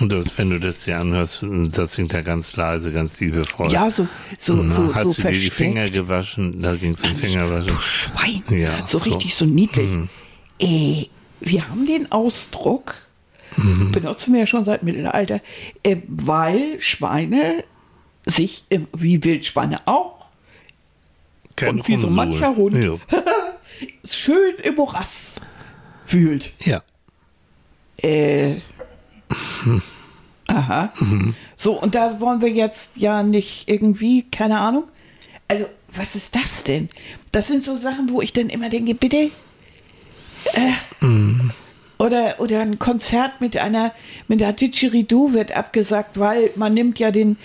Und 0.00 0.10
das, 0.10 0.36
wenn 0.38 0.48
du 0.50 0.58
das 0.58 0.84
dir 0.84 0.98
anhörst, 0.98 1.44
das 1.72 1.92
singt 1.92 2.12
ja 2.14 2.22
ganz 2.22 2.56
leise, 2.56 2.90
ganz 2.92 3.20
liebevoll. 3.20 3.70
Ja, 3.70 3.90
so, 3.90 4.08
so, 4.38 4.54
Na, 4.54 4.72
so, 4.72 4.94
hast 4.94 5.02
so 5.10 5.22
du 5.22 5.28
dir 5.28 5.38
die. 5.38 5.50
Finger 5.50 5.90
gewaschen? 5.90 6.60
Da 6.60 6.74
ging 6.76 6.92
es 6.92 7.02
um 7.02 7.14
Fingerwaschen. 7.14 7.68
Du 7.68 7.78
Schwein. 7.80 8.42
Ja, 8.50 8.86
so, 8.86 8.98
so. 8.98 9.04
Mhm. 9.06 9.12
richtig 9.12 9.34
so 9.34 9.44
niedlich. 9.44 9.90
Äh, 10.60 11.04
wir 11.40 11.68
haben 11.68 11.86
den 11.86 12.10
Ausdruck, 12.10 12.94
Mhm. 13.56 13.92
benutzen 13.92 14.32
wir 14.32 14.40
ja 14.40 14.46
schon 14.46 14.64
seit 14.64 14.82
Mittelalter, 14.82 15.40
äh, 15.82 15.96
weil 16.06 16.80
Schweine 16.80 17.64
sich, 18.26 18.64
äh, 18.70 18.80
wie 18.94 19.22
Wildschweine 19.24 19.78
auch, 19.86 20.26
Kein 21.56 21.70
und 21.70 21.88
wie 21.88 21.96
so 21.96 22.08
mancher 22.08 22.54
Hund. 22.56 22.82
Ja. 22.82 22.94
schön 24.04 24.54
im 24.62 24.74
Morass 24.76 25.36
wühlt. 26.06 26.52
ja. 26.60 26.82
Äh, 28.00 28.60
aha. 30.46 30.92
Mhm. 31.00 31.34
So, 31.56 31.80
und 31.80 31.94
da 31.94 32.20
wollen 32.20 32.40
wir 32.40 32.50
jetzt 32.50 32.92
ja 32.96 33.22
nicht 33.22 33.68
irgendwie, 33.68 34.22
keine 34.22 34.58
Ahnung. 34.60 34.84
Also, 35.48 35.66
was 35.92 36.14
ist 36.14 36.36
das 36.36 36.62
denn? 36.64 36.88
Das 37.32 37.48
sind 37.48 37.64
so 37.64 37.76
Sachen, 37.76 38.10
wo 38.10 38.20
ich 38.22 38.32
dann 38.32 38.48
immer 38.50 38.68
denke, 38.70 38.94
bitte. 38.94 39.30
Äh, 40.54 40.72
Mhm. 41.00 41.50
Oder, 41.98 42.38
oder 42.38 42.60
ein 42.60 42.78
Konzert 42.78 43.40
mit 43.40 43.56
einer, 43.56 43.92
mit 44.28 44.40
einer 44.40 44.52
Didgeridoo 44.52 45.32
wird 45.32 45.56
abgesagt, 45.56 46.18
weil 46.18 46.52
man 46.54 46.72
nimmt 46.74 47.00
ja 47.00 47.10
den, 47.10 47.36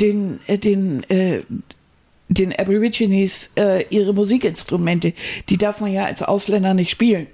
den, 0.00 0.40
äh, 0.46 0.58
den, 0.58 1.02
äh, 1.08 1.42
den 2.34 2.52
Aborigines 2.54 3.50
äh, 3.58 3.84
ihre 3.88 4.12
Musikinstrumente. 4.12 5.12
Die 5.48 5.56
darf 5.56 5.80
man 5.80 5.92
ja 5.92 6.04
als 6.04 6.22
Ausländer 6.22 6.74
nicht 6.74 6.90
spielen. 6.90 7.26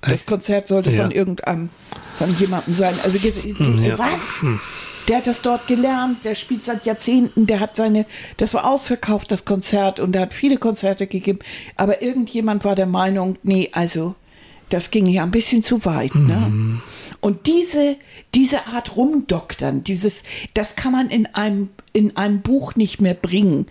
Das? 0.00 0.26
Konzert 0.26 0.68
sollte 0.68 0.90
Ja. 0.90 1.02
von 1.02 1.12
irgendeinem, 1.12 1.68
von 2.18 2.36
jemandem 2.38 2.74
sein. 2.74 2.94
Also 3.04 3.18
die, 3.18 3.32
ja. 3.86 3.98
was? 3.98 4.44
Der 5.08 5.18
hat 5.18 5.26
das 5.26 5.42
dort 5.42 5.66
gelernt, 5.66 6.24
der 6.24 6.34
spielt 6.36 6.64
seit 6.64 6.86
Jahrzehnten, 6.86 7.46
der 7.46 7.58
hat 7.58 7.76
seine, 7.76 8.06
das 8.36 8.54
war 8.54 8.64
ausverkauft, 8.70 9.32
das 9.32 9.44
Konzert, 9.44 9.98
und 9.98 10.14
er 10.14 10.22
hat 10.22 10.34
viele 10.34 10.58
Konzerte 10.58 11.08
gegeben. 11.08 11.40
Aber 11.76 12.02
irgendjemand 12.02 12.64
war 12.64 12.76
der 12.76 12.86
Meinung, 12.86 13.36
nee, 13.42 13.68
also, 13.72 14.14
das 14.68 14.90
ging 14.90 15.06
ja 15.06 15.24
ein 15.24 15.32
bisschen 15.32 15.64
zu 15.64 15.84
weit, 15.84 16.14
ne? 16.14 16.80
Und 17.22 17.46
diese, 17.46 17.96
diese 18.34 18.66
Art 18.66 18.96
rumdoktern, 18.96 19.84
dieses, 19.84 20.24
das 20.54 20.74
kann 20.74 20.90
man 20.92 21.08
in 21.08 21.26
einem, 21.26 21.68
in 21.92 22.16
einem 22.16 22.40
Buch 22.42 22.74
nicht 22.74 23.00
mehr 23.00 23.14
bringen. 23.14 23.66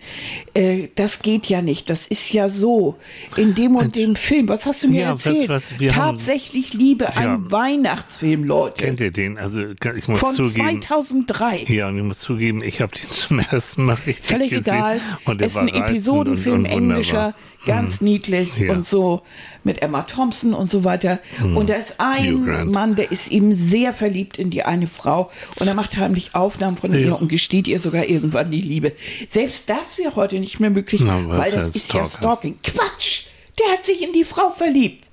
Äh, 0.54 0.88
das 0.94 1.20
geht 1.20 1.46
ja 1.46 1.60
nicht. 1.60 1.90
Das 1.90 2.06
ist 2.06 2.32
ja 2.32 2.48
so. 2.48 2.96
In 3.36 3.54
dem 3.54 3.76
und 3.76 3.94
dem 3.94 4.16
Film. 4.16 4.48
Was 4.48 4.64
hast 4.64 4.82
du 4.84 4.88
mir 4.88 5.02
Ja, 5.02 5.12
was- 5.14 5.26
erzählt? 5.26 5.48
was- 5.50 5.72
haben- 5.72 5.88
Tatsächlich 6.16 6.72
Liebe, 6.72 7.14
ein 7.14 7.22
Ja. 7.24 7.38
Weihnachtsfilm, 7.50 8.44
Leute. 8.44 8.84
Kennt 8.84 9.00
ihr 9.00 9.10
den? 9.10 9.36
Also 9.36 9.62
ich 9.96 10.08
muss 10.08 10.18
Von 10.18 10.34
zugeben. 10.34 10.80
2003. 10.80 11.64
Ja, 11.68 11.88
und 11.88 11.98
ich 11.98 12.04
muss 12.04 12.20
zugeben, 12.20 12.62
ich 12.62 12.80
habe 12.80 12.92
den 12.96 13.10
zum 13.14 13.38
ersten 13.40 13.84
Mal 13.84 13.98
richtig 14.06 14.28
Völlig 14.30 14.48
gesehen. 14.50 14.64
egal. 14.74 15.00
Und 15.26 15.40
der 15.42 15.48
ist 15.48 15.58
ein 15.58 15.68
Episodenfilm 15.68 16.64
englischer, 16.64 17.34
ganz 17.66 18.00
niedlich 18.00 18.56
Ja. 18.58 18.72
und 18.72 18.86
so 18.86 19.22
mit 19.64 19.80
Emma 19.82 20.02
Thompson 20.02 20.54
und 20.54 20.70
so 20.70 20.84
weiter. 20.84 21.20
Und 21.54 21.70
da 21.70 21.74
ist 21.74 21.96
ein. 21.98 22.70
Mann, 22.70 22.96
der 22.96 23.12
ist 23.12 23.30
ihm 23.30 23.54
sehr 23.54 23.92
verliebt 23.94 24.38
in 24.38 24.50
die 24.50 24.64
eine 24.64 24.88
Frau 24.88 25.30
und 25.56 25.68
er 25.68 25.74
macht 25.74 25.96
heimlich 25.96 26.34
Aufnahmen 26.34 26.76
von 26.76 26.92
Ja. 26.92 26.98
ihr 26.98 27.20
und 27.20 27.28
gesteht 27.28 27.68
ihr 27.68 27.78
sogar 27.80 28.04
irgendwann 28.06 28.50
die 28.50 28.60
Liebe. 28.60 28.92
Selbst 29.28 29.70
das 29.70 29.98
wäre 29.98 30.16
heute 30.16 30.38
nicht 30.40 30.58
mehr 30.60 30.70
möglich, 30.70 31.00
Na, 31.04 31.20
weil 31.28 31.50
das 31.50 31.54
ja 31.54 31.60
ist 31.62 31.74
ja 31.92 32.06
Stalker? 32.06 32.08
Stalking. 32.08 32.58
Quatsch! 32.62 33.22
Der 33.60 33.72
hat 33.72 33.84
sich 33.84 34.02
in 34.02 34.12
die 34.12 34.24
Frau 34.24 34.50
verliebt. 34.50 35.04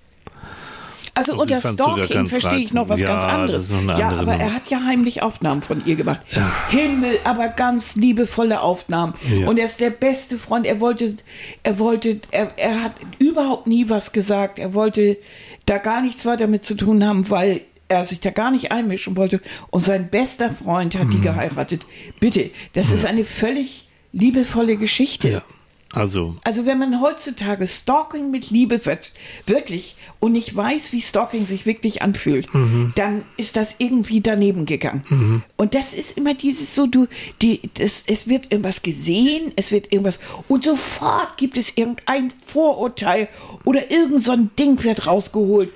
Also 1.20 1.34
Und 1.34 1.40
unter 1.52 1.60
Stalking 1.62 2.08
ganz 2.16 2.30
verstehe 2.30 2.60
ich 2.60 2.74
noch 2.74 2.90
was 2.90 3.02
ganz 3.02 3.24
Ja, 3.24 3.48
das 3.48 3.72
anderes. 3.72 4.00
ja, 4.00 4.10
aber 4.10 4.34
er 4.34 4.38
Nummer. 4.40 4.54
hat 4.56 4.70
ja 4.70 4.84
heimlich 4.86 5.22
Aufnahmen 5.22 5.62
von 5.62 5.82
ihr 5.86 5.96
gemacht. 5.96 6.22
Himmel, 6.70 7.18
aber 7.24 7.48
ganz 7.50 7.96
liebevolle 7.96 8.62
Aufnahmen. 8.62 9.14
Ja. 9.30 9.48
Und 9.48 9.58
er 9.60 9.66
ist 9.66 9.80
der 9.80 9.90
beste 9.90 10.38
Freund. 10.38 10.66
Er 10.66 10.80
wollte, 10.80 11.16
er 11.64 11.80
wollte, 11.80 12.22
er, 12.32 12.52
er 12.58 12.84
hat 12.84 12.94
überhaupt 13.20 13.68
nie 13.68 13.90
was 13.90 14.12
gesagt. 14.12 14.60
Er 14.60 14.74
wollte 14.74 15.18
da 15.66 15.78
gar 15.78 16.02
nichts 16.02 16.26
weiter 16.26 16.48
mit 16.48 16.66
zu 16.66 16.76
tun 16.76 17.06
haben, 17.06 17.30
weil 17.30 17.62
er 17.88 18.06
sich 18.06 18.20
da 18.20 18.30
gar 18.30 18.52
nicht 18.52 18.72
einmischen 18.72 19.18
wollte. 19.18 19.42
Und 19.72 19.84
sein 19.84 20.10
bester 20.10 20.52
Freund 20.52 20.96
hat 20.96 21.06
Mhm. 21.08 21.12
die 21.12 21.22
geheiratet. 21.22 21.86
Bitte, 22.20 22.50
das 22.74 22.92
ist 22.92 23.06
eine 23.06 23.24
völlig 23.24 23.88
liebevolle 24.12 24.78
Geschichte. 24.78 25.30
Ja. 25.30 25.42
Also, 25.94 26.36
Also 26.44 26.66
wenn 26.66 26.78
man 26.78 27.02
heutzutage 27.02 27.68
Stalking 27.68 28.30
mit 28.30 28.52
Liebe 28.52 28.86
wird, 28.86 29.12
wirklich, 29.48 29.96
und 30.20 30.34
nicht 30.34 30.56
weiß, 30.56 30.92
wie 30.92 31.02
Stalking 31.02 31.46
sich 31.48 31.66
wirklich 31.66 32.02
anfühlt, 32.02 32.48
dann 32.96 33.24
ist 33.38 33.56
das 33.56 33.76
irgendwie 33.80 34.22
daneben 34.22 34.66
gegangen. 34.66 35.44
Und 35.56 35.74
das 35.74 35.94
ist 35.94 36.18
immer 36.18 36.34
dieses 36.36 36.76
so, 36.76 36.86
du, 36.86 37.08
die, 37.42 37.62
das, 37.74 38.04
es 38.06 38.28
wird 38.28 38.52
irgendwas 38.52 38.82
gesehen, 38.82 39.52
es 39.56 39.72
wird 39.72 39.92
irgendwas, 39.92 40.20
und 40.48 40.66
sofort 40.66 41.38
gibt 41.38 41.58
es 41.58 41.76
irgendein 41.76 42.32
Vorurteil 42.46 43.28
oder 43.66 43.90
irgend 43.90 44.22
so 44.22 44.32
ein 44.32 44.52
Ding 44.60 44.84
wird 44.84 45.08
rausgeholt. 45.08 45.72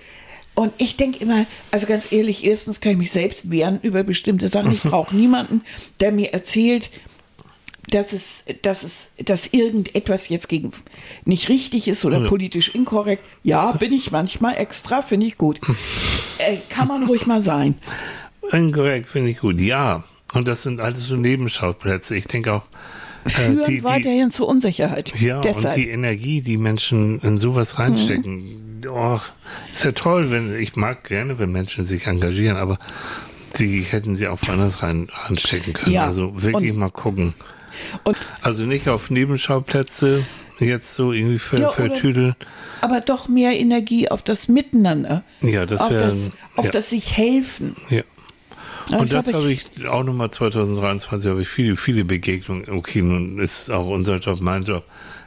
Und 0.55 0.72
ich 0.78 0.97
denke 0.97 1.20
immer, 1.20 1.45
also 1.72 1.88
ganz 1.88 2.11
ehrlich, 2.11 2.45
erstens 2.45 2.80
kann 2.80 2.91
ich 2.91 2.97
mich 2.99 3.11
selbst 3.11 3.49
wehren 3.49 3.80
über 3.82 4.03
bestimmte 4.03 4.47
Sachen. 4.49 4.72
Ich 4.72 4.84
brauche 4.84 5.16
niemanden, 5.16 5.61
der 5.99 6.11
mir 6.11 6.32
erzählt, 6.32 6.91
dass 7.90 8.14
es, 8.14 8.44
dass 8.62 8.84
es, 8.84 9.12
dass 9.24 9.48
irgendetwas 9.48 10.30
jetzt 10.30 10.48
gegen 10.50 10.72
nicht 11.26 11.50
richtig 11.50 11.88
ist 11.88 12.06
oder 12.06 12.20
Ja. 12.22 12.28
politisch 12.28 12.74
inkorrekt. 12.74 13.24
Ja, 13.44 13.72
bin 13.74 13.92
ich 13.94 14.12
manchmal 14.12 14.56
extra, 14.58 15.02
finde 15.02 15.26
ich 15.28 15.36
gut. 15.38 15.60
äh, 16.40 16.58
kann 16.70 16.88
man 16.88 17.04
ruhig 17.06 17.26
mal 17.28 17.42
sein. 17.42 17.76
inkorrekt 18.52 19.10
finde 19.10 19.32
ich 19.32 19.40
gut. 19.40 19.60
Ja. 19.62 20.04
Und 20.34 20.48
das 20.48 20.64
sind 20.64 20.82
alles 20.82 21.04
so 21.04 21.16
Nebenschauplätze. 21.16 22.16
Ich 22.16 22.26
denke 22.28 22.54
auch, 22.54 22.64
äh, 23.26 23.30
Führen 23.30 23.64
die, 23.68 23.78
die, 23.78 23.84
weiterhin 23.84 24.32
zur 24.32 24.48
Unsicherheit. 24.48 25.14
ja, 25.22 25.42
Deshalb. 25.42 25.76
und 25.78 25.84
die 25.84 25.90
Energie, 25.90 26.42
die 26.42 26.58
Menschen 26.58 27.20
in 27.22 27.38
sowas 27.38 27.78
reinstecken. 27.80 28.82
Oh, 28.90 29.20
ist 29.72 29.86
ja 29.86 29.92
toll, 29.92 30.32
wenn, 30.32 30.60
ich 30.60 30.76
mag 30.76 31.04
gerne, 31.08 31.38
wenn 31.40 31.52
Menschen 31.52 31.86
sich 31.86 32.08
engagieren, 32.08 32.58
aber 32.58 32.80
die 33.60 33.82
hätten 33.82 34.16
sie 34.16 34.28
auch 34.28 34.40
woanders 34.42 34.82
rein, 34.82 35.08
reinstecken 35.12 35.74
können. 35.74 35.94
Ja, 35.94 36.06
Also 36.06 36.42
wirklich 36.42 36.72
und- 36.72 36.80
mal 36.80 36.90
gucken. 36.90 37.34
Und, 38.04 38.18
Also 38.42 38.64
nicht 38.64 38.88
auf 38.90 39.10
Nebenschauplätze 39.10 40.26
jetzt 40.60 40.94
so 40.96 41.12
irgendwie 41.12 41.40
ver 41.40 41.60
Ja, 41.60 41.70
vertüdeln. 41.72 42.36
aber 42.82 43.02
doch 43.02 43.28
mehr 43.28 43.58
Energie 43.60 44.10
auf 44.10 44.22
das 44.22 44.48
Miteinander. 44.48 45.24
Ja, 45.42 45.66
das 45.66 45.82
auf 45.82 45.92
wär- 45.92 46.00
das, 46.08 46.32
auf 46.56 46.66
ja. 46.66 46.72
das 46.72 46.90
sich 46.92 47.18
helfen. 47.18 47.76
Ja. 47.90 48.04
Und 48.98 49.12
das 49.14 49.28
hab 49.28 49.36
habe 49.36 49.52
ich 49.52 49.66
auch 49.88 50.04
nochmal 50.04 50.30
2023 50.32 51.30
habe 51.30 51.42
ich 51.42 51.48
viele, 51.48 51.78
viele 51.78 52.04
Begegnungen 52.04 52.84
Kino 52.84 53.16
und 53.16 53.40
ist 53.40 53.70
auch 53.70 53.88
unser 53.88 54.18
Job, 54.18 54.42
mein 54.42 54.64
Job, 54.66 54.84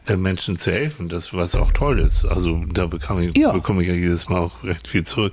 äh, 0.07 0.17
Menschen 0.17 0.59
zu 0.59 0.71
helfen, 0.71 1.09
das 1.09 1.33
was 1.33 1.57
auch 1.57 1.73
toll 1.73 1.99
ist. 2.01 2.25
Also 2.27 2.63
da 2.73 2.87
bekam 2.87 3.21
ich, 3.23 3.37
Ja. 3.37 3.53
bekomme 3.53 3.83
ich 3.83 3.89
ja 3.89 3.95
jedes 3.95 4.29
Mal 4.29 4.39
auch 4.41 4.63
recht 4.63 4.87
viel 4.87 5.05
zurück. 5.05 5.33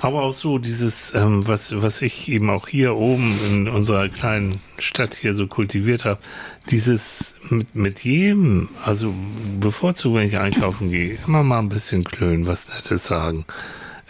Aber 0.00 0.22
auch 0.22 0.32
so 0.32 0.58
dieses, 0.58 1.14
ähm, 1.14 1.46
was, 1.46 1.80
was 1.82 2.00
ich 2.02 2.28
eben 2.28 2.50
auch 2.50 2.66
hier 2.66 2.96
oben 2.96 3.38
in 3.48 3.68
unserer 3.68 4.08
kleinen 4.08 4.56
Stadt 4.78 5.14
hier 5.14 5.34
so 5.34 5.46
kultiviert 5.46 6.04
habe, 6.04 6.18
dieses 6.70 7.34
mit, 7.50 7.74
mit 7.74 8.00
jedem, 8.00 8.70
also 8.84 9.14
bevorzugt, 9.60 10.14
wenn 10.16 10.28
ich 10.28 10.38
einkaufen 10.38 10.90
gehe, 10.90 11.18
immer 11.26 11.42
mal 11.42 11.58
ein 11.58 11.68
bisschen 11.68 12.04
klönen, 12.04 12.46
was 12.46 12.68
Nettes 12.68 13.04
sagen. 13.04 13.44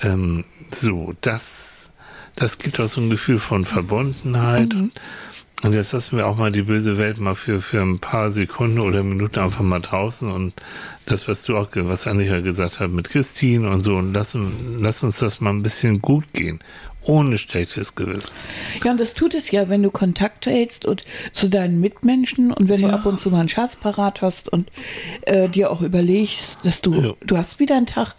Ähm, 0.03 0.45
so, 0.73 1.15
das, 1.21 1.91
das 2.37 2.59
gibt 2.59 2.79
auch 2.79 2.89
so 2.89 3.01
ein 3.01 3.11
Gefühl 3.11 3.39
von 3.39 3.65
Verbundenheit. 3.65 4.75
Und, 4.75 4.93
und 5.63 5.75
jetzt 5.75 5.93
lassen 5.93 6.17
wir 6.17 6.27
auch 6.27 6.37
mal 6.37 6.51
die 6.51 6.63
böse 6.63 6.99
Welt 6.99 7.19
mal 7.19 7.35
für, 7.35 7.61
für 7.63 7.81
ein 7.81 7.99
paar 7.99 8.31
Sekunden 8.31 8.79
oder 8.81 9.03
Minuten 9.03 9.39
einfach 9.39 9.63
mal 9.63 9.81
draußen. 9.81 10.31
Und 10.31 10.53
das, 11.07 11.29
was 11.29 11.45
du 11.45 11.57
auch, 11.57 11.69
was 11.75 12.07
Annika 12.07 12.41
gesagt 12.41 12.81
hat 12.81 12.91
mit 12.91 13.09
Christine 13.11 13.71
und 13.71 13.83
so, 13.83 13.97
und 13.97 14.13
lass, 14.13 14.37
lass 14.79 15.03
uns 15.03 15.19
das 15.19 15.41
mal 15.41 15.51
ein 15.51 15.63
bisschen 15.63 16.03
gut 16.03 16.25
gehen. 16.33 16.61
Ohne 17.05 17.37
schlechtes 17.37 17.97
Gewissen. 17.97 18.35
Ja, 18.85 18.93
und 18.93 19.01
das 19.01 19.15
tut 19.15 19.35
es 19.35 19.51
ja, 19.51 19.69
wenn 19.69 19.83
du 19.83 19.91
Kontakt 19.91 20.47
hältst 20.47 20.87
und 20.87 21.03
zu 21.33 21.49
deinen 21.49 21.81
Mitmenschen 21.81 22.53
und 22.53 22.69
wenn 22.69 22.81
du 22.81 22.91
ab 22.93 23.05
und 23.07 23.21
zu 23.21 23.31
mal 23.31 23.41
einen 23.41 23.49
Schatz 23.49 23.75
parat 23.75 24.23
hast 24.23 24.49
und 24.49 24.71
äh, 25.23 25.49
dir 25.49 25.73
auch 25.73 25.83
überlegst, 25.83 26.59
dass 26.63 26.81
du, 26.81 26.95
Ja. 26.95 27.13
du 27.27 27.37
hast 27.37 27.59
wieder 27.59 27.77
einen 27.77 27.87
Tag 27.87 28.15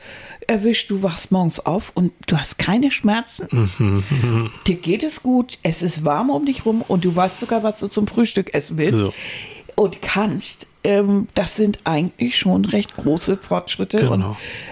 erwischt, 0.47 0.89
du 0.89 1.03
wachst 1.03 1.31
morgens 1.31 1.59
auf 1.59 1.91
und 1.95 2.11
du 2.27 2.37
hast 2.37 2.57
keine 2.57 2.91
Schmerzen. 2.91 4.49
Dir 4.67 4.75
geht 4.75 5.03
es 5.03 5.21
gut, 5.23 5.57
es 5.63 5.81
ist 5.81 6.05
warm 6.05 6.29
um 6.29 6.45
dich 6.45 6.65
rum 6.65 6.83
und 6.87 7.05
du 7.05 7.15
weißt 7.15 7.39
sogar, 7.39 7.63
was 7.63 7.79
du 7.79 7.87
zum 7.87 8.07
Frühstück 8.07 8.53
essen 8.53 8.77
willst 8.77 8.99
So. 8.99 9.13
und 9.75 10.01
kannst 10.01 10.67
ähm, 10.83 11.27
das 11.33 11.55
sind 11.55 11.79
eigentlich 11.85 12.37
schon 12.37 12.65
recht 12.65 12.95
große 12.95 13.37
Fortschritte 13.41 13.99
Genau. 13.99 14.11
und 14.13 14.25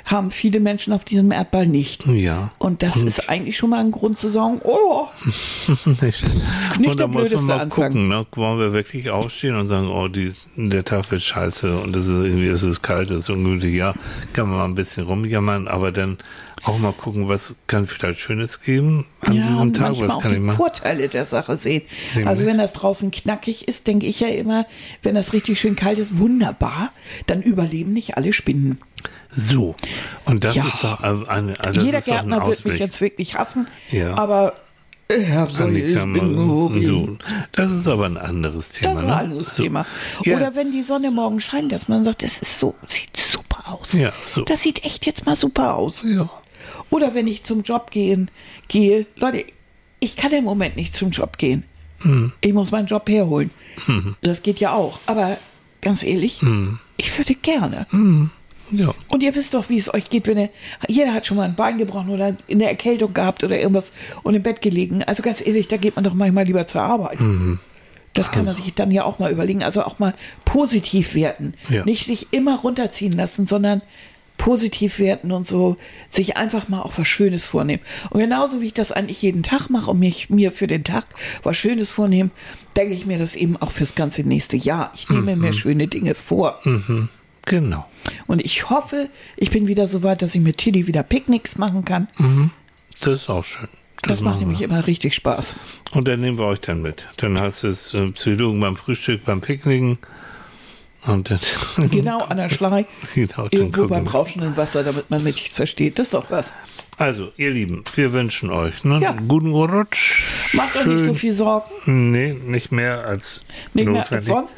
haben 0.06 0.32
viele 0.32 0.60
Menschen 0.60 0.92
auf 0.94 1.06
diesem 1.06 1.32
Erdball 1.32 1.68
nicht. 1.68 2.06
Ja. 2.08 2.52
Und 2.58 2.84
das 2.84 2.98
ist 2.98 3.30
eigentlich 3.30 3.58
schon 3.58 3.70
mal 3.70 3.80
ein 3.80 3.92
Grund 3.92 4.18
zu 4.18 4.30
sagen, 4.30 4.60
oh, 4.64 5.08
nicht. 5.86 6.02
Nicht 6.02 6.24
und 6.78 6.86
der 6.86 6.96
da 6.96 7.08
muss 7.08 7.14
man 7.16 7.24
blödeste 7.24 7.48
mal 7.48 7.60
Anfang. 7.60 7.88
gucken, 7.94 8.08
ne? 8.10 8.26
wollen 8.34 8.60
wir 8.60 8.74
wirklich 8.74 9.10
aufstehen 9.10 9.56
und 9.56 9.70
sagen, 9.70 9.88
oh, 9.90 10.08
die, 10.08 10.34
der 10.58 10.84
Tag 10.84 11.10
wird 11.12 11.22
scheiße 11.24 11.78
und 11.80 11.96
es 11.96 12.08
ist 12.08 12.20
irgendwie, 12.20 12.48
es 12.48 12.64
ist 12.64 12.82
kalt, 12.82 13.10
es 13.12 13.24
ist 13.24 13.30
ungemütlich, 13.30 13.76
ja, 13.76 13.94
kann 14.34 14.50
man 14.50 14.58
mal 14.58 14.66
ein 14.66 14.76
bisschen 14.76 15.06
rumjammern, 15.06 15.68
aber 15.68 15.92
dann 15.92 16.18
auch 16.64 16.78
mal 16.78 16.94
gucken, 16.94 17.28
was 17.28 17.56
kann 17.68 17.88
vielleicht 17.88 18.20
Schönes 18.20 18.62
geben 18.62 19.08
an 19.22 19.34
ja, 19.34 19.48
diesem 19.48 19.74
Tag, 19.74 20.00
was 20.00 20.16
auch 20.16 20.22
kann 20.22 20.32
die 20.32 20.38
ich 20.38 20.44
machen? 20.44 20.58
Vorteile 20.58 21.10
der 21.10 21.26
Sache 21.26 21.58
sehen. 21.58 21.84
Nämlich? 22.14 22.28
Also 22.28 22.46
wenn 22.46 22.58
das 22.58 22.74
draußen 22.74 23.12
knackig 23.12 23.68
ist, 23.68 23.88
denke 23.88 24.08
ich 24.08 24.20
ja 24.20 24.28
immer, 24.28 24.66
wenn 25.02 25.16
das 25.16 25.34
richtig 25.34 25.60
schön 25.60 25.76
kalt 25.76 25.98
ist, 25.98 26.18
wunderbar, 26.20 26.92
dann 27.28 27.42
überleben 27.42 27.94
nicht 27.94 28.18
alle 28.18 28.34
Spinnen. 28.34 28.78
So, 29.30 29.76
und 30.26 30.44
das 30.44 30.56
Ja. 30.56 30.68
ist 30.68 30.84
doch 30.84 31.02
eine, 31.02 31.60
also 31.60 31.76
das 31.76 31.84
Jeder 31.84 31.98
ist 31.98 32.08
doch 32.10 32.18
ein 32.18 32.28
Gärtner 32.30 32.48
wird 32.48 32.66
mich 32.66 32.80
jetzt 32.80 33.02
wirklich 33.02 33.36
hassen, 33.36 33.68
Ja. 33.90 34.18
aber 34.18 34.54
ich 35.08 35.30
habe 35.30 35.52
so 35.52 35.68
so. 36.70 37.18
Das 37.52 37.72
ist 37.72 37.88
aber 37.88 38.06
ein 38.06 38.18
anderes 38.18 38.70
Thema. 38.70 38.94
Das 38.94 39.02
ist 39.02 39.02
ein 39.02 39.08
ne? 39.08 39.16
anderes 39.16 39.56
So. 39.56 39.64
Thema. 39.64 39.86
Jetzt. 40.24 40.38
Oder 40.38 40.56
wenn 40.56 40.72
die 40.72 40.82
Sonne 40.82 41.12
morgen 41.12 41.42
scheint, 41.42 41.72
dass 41.72 41.88
man 41.88 42.06
sagt, 42.06 42.24
das 42.24 42.40
ist 42.40 42.60
so, 42.60 42.76
sieht 42.88 43.18
super 43.18 43.74
aus. 43.74 43.94
Ja, 43.94 44.12
so. 44.34 44.44
Das 44.44 44.62
sieht 44.62 44.86
echt 44.86 45.06
jetzt 45.06 45.26
mal 45.26 45.36
super 45.36 45.76
aus. 45.76 46.04
Ja. 46.06 46.30
Oder 46.90 47.14
wenn 47.14 47.28
ich 47.28 47.44
zum 47.44 47.64
Job 47.64 47.92
gehen, 47.92 48.30
gehe, 48.68 49.06
Leute, 49.16 49.46
ich 50.00 50.16
kann 50.16 50.32
im 50.32 50.44
Moment 50.44 50.76
nicht 50.76 50.96
zum 50.96 51.12
Job 51.12 51.38
gehen. 51.38 51.64
Hm. 52.00 52.32
Ich 52.42 52.54
muss 52.54 52.72
meinen 52.72 52.88
Job 52.88 53.08
herholen. 53.10 53.52
Das 54.22 54.42
geht 54.44 54.60
ja 54.60 54.74
auch. 54.74 55.00
Aber 55.06 55.38
ganz 55.82 56.04
ehrlich, 56.04 56.42
Hm. 56.42 56.80
ich 56.98 57.16
würde 57.18 57.36
gerne. 57.36 57.86
Ja. 58.72 58.94
Und 59.10 59.22
ihr 59.22 59.36
wisst 59.36 59.54
doch, 59.54 59.70
wie 59.70 59.78
es 59.78 59.94
euch 59.94 60.10
geht, 60.10 60.28
wenn 60.28 60.38
ihr, 60.38 60.50
jeder 60.88 61.14
hat 61.14 61.28
schon 61.28 61.38
mal 61.38 61.44
ein 61.44 61.56
Bein 61.56 61.78
gebrochen 61.78 62.10
oder 62.10 62.36
in 62.48 62.60
der 62.60 62.70
Erkältung 62.70 63.14
gehabt 63.14 63.44
oder 63.44 63.60
irgendwas 63.60 63.92
und 64.24 64.34
im 64.34 64.42
Bett 64.44 64.62
gelegen. 64.62 65.04
Also 65.04 65.22
ganz 65.24 65.46
ehrlich, 65.46 65.68
da 65.68 65.78
geht 65.78 65.96
man 65.96 66.04
doch 66.06 66.14
manchmal 66.14 66.46
lieber 66.46 66.66
zur 66.68 66.82
Arbeit. 66.82 67.20
Das 68.14 68.32
kann 68.32 68.46
man 68.46 68.56
sich 68.56 68.74
dann 68.74 68.90
ja 68.92 69.04
auch 69.06 69.20
mal 69.20 69.32
überlegen. 69.32 69.62
Also 69.64 69.84
auch 69.84 70.00
mal 70.00 70.14
positiv 70.46 71.16
werten. 71.16 71.54
Ja. 71.70 71.86
Nicht 71.86 72.06
sich 72.08 72.28
immer 72.32 72.60
runterziehen 72.60 73.14
lassen, 73.14 73.46
sondern 73.46 73.82
positiv 74.42 74.98
werten 74.98 75.32
und 75.32 75.48
so 75.48 75.78
sich 76.10 76.36
einfach 76.36 76.68
mal 76.68 76.82
auch 76.82 76.94
was 76.98 77.08
Schönes 77.08 77.46
vornehmen. 77.46 77.84
Und 78.10 78.22
genauso 78.22 78.60
wie 78.60 78.66
ich 78.66 78.74
das 78.74 78.92
eigentlich 78.92 79.22
jeden 79.22 79.44
Tag 79.44 79.70
mache 79.70 79.92
und 79.92 80.00
mich 80.00 80.32
mir 80.32 80.52
für 80.52 80.66
den 80.66 80.84
Tag 80.84 81.06
was 81.44 81.58
Schönes 81.58 81.92
vornehmen, 81.92 82.32
denke 82.76 82.96
ich 82.96 83.06
mir 83.06 83.20
das 83.20 83.36
eben 83.36 83.56
auch 83.58 83.72
fürs 83.72 83.94
ganze 83.94 84.24
nächste 84.24 84.58
Jahr. 84.58 84.92
Ich 84.96 85.10
nehme 85.10 85.36
mir 85.36 85.54
schöne 85.54 85.88
Dinge 85.88 86.16
vor. 86.16 86.60
Genau. 87.46 87.86
Und 88.26 88.44
ich 88.44 88.68
hoffe, 88.72 89.10
ich 89.38 89.52
bin 89.52 89.68
wieder 89.68 89.88
so 89.88 90.02
weit, 90.02 90.24
dass 90.24 90.34
ich 90.34 90.42
mit 90.42 90.58
Tilly 90.58 90.88
wieder 90.88 91.04
Picknicks 91.04 91.60
machen 91.60 91.86
kann. 91.86 92.08
Das 93.00 93.22
ist 93.22 93.30
auch 93.30 93.46
schön. 93.46 93.70
Das, 94.02 94.22
macht 94.22 94.34
machen 94.34 94.40
nämlich 94.40 94.62
wir. 94.62 94.70
immer 94.70 94.88
richtig 94.88 95.14
Spaß. 95.14 95.56
Und 95.92 96.08
dann 96.08 96.20
nehmen 96.20 96.40
wir 96.40 96.46
euch 96.46 96.62
dann 96.62 96.82
mit. 96.82 97.08
Dann 97.18 97.40
heißt 97.40 97.64
es 97.64 97.94
äh, 97.94 98.10
Psychologen 98.12 98.60
beim 98.60 98.76
Frühstück, 98.76 99.24
beim 99.24 99.42
Picknicken. 99.42 100.00
Und 101.08 101.32
dann, 101.32 101.40
Genau 101.92 102.20
an 102.20 102.38
der 102.38 102.50
Schlei. 102.50 102.86
Genau, 103.16 103.48
Irgendwo 103.50 103.88
beim 103.88 104.08
rauschenden 104.08 104.56
Wasser, 104.58 104.84
damit 104.84 105.10
man 105.10 105.24
mich 105.24 105.50
versteht. 105.50 105.98
Das 106.00 106.08
ist 106.08 106.14
doch 106.14 106.30
was. 106.30 106.54
Also, 106.98 107.32
ihr 107.38 107.50
Lieben, 107.50 107.84
wir 107.96 108.14
wünschen 108.14 108.52
euch 108.52 108.84
ne, 108.84 109.00
Ja. 109.02 109.16
guten 109.28 109.52
Rutsch. 109.52 110.22
Macht 110.54 110.76
euch 110.78 110.86
nicht 110.86 111.06
so 111.06 111.14
viel 111.16 111.34
Sorgen. 111.34 112.12
Nee, 112.12 112.34
nicht 112.34 112.72
mehr 112.72 113.04
als 113.06 113.42
Nicht 113.74 113.88
mehr 113.88 114.02
als 114.12 114.28
notwendig. 114.28 114.52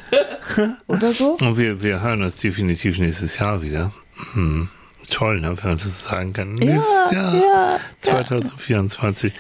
sonst. 0.52 0.78
Oder 0.88 1.14
so. 1.14 1.38
Und 1.40 1.58
wir, 1.58 1.82
wir 1.82 2.02
hören 2.02 2.22
uns 2.22 2.36
definitiv 2.38 2.98
nächstes 3.00 3.40
Jahr 3.40 3.62
wieder. 3.62 3.94
Hm. 4.34 4.68
Toll, 5.14 5.42
ne, 5.42 5.56
wenn 5.62 5.70
man 5.70 5.78
das 5.78 6.04
sagen 6.06 6.34
kann. 6.34 6.56
nächstes 6.56 7.12
Jahr, 7.12 7.36
ja, 7.36 7.80
2024. 8.02 9.32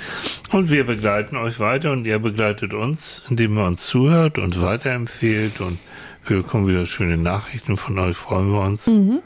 Und 0.51 0.69
wir 0.69 0.85
begleiten 0.85 1.35
euch 1.37 1.59
weiter 1.59 1.91
und 1.91 2.05
ihr 2.05 2.19
begleitet 2.19 2.73
uns, 2.73 3.23
indem 3.29 3.57
ihr 3.57 3.65
uns 3.65 3.85
zuhört 3.87 4.37
und 4.37 4.61
weiterempfehlt. 4.61 5.61
Und 5.61 5.79
wir 6.25 6.37
bekommen 6.43 6.67
wieder 6.67 6.85
schöne 6.85 7.17
Nachrichten 7.17 7.77
von 7.77 7.97
euch, 7.97 8.15
freuen 8.15 8.51
wir 8.51 8.61
uns. 8.61 8.87
Mhm. 8.87 9.19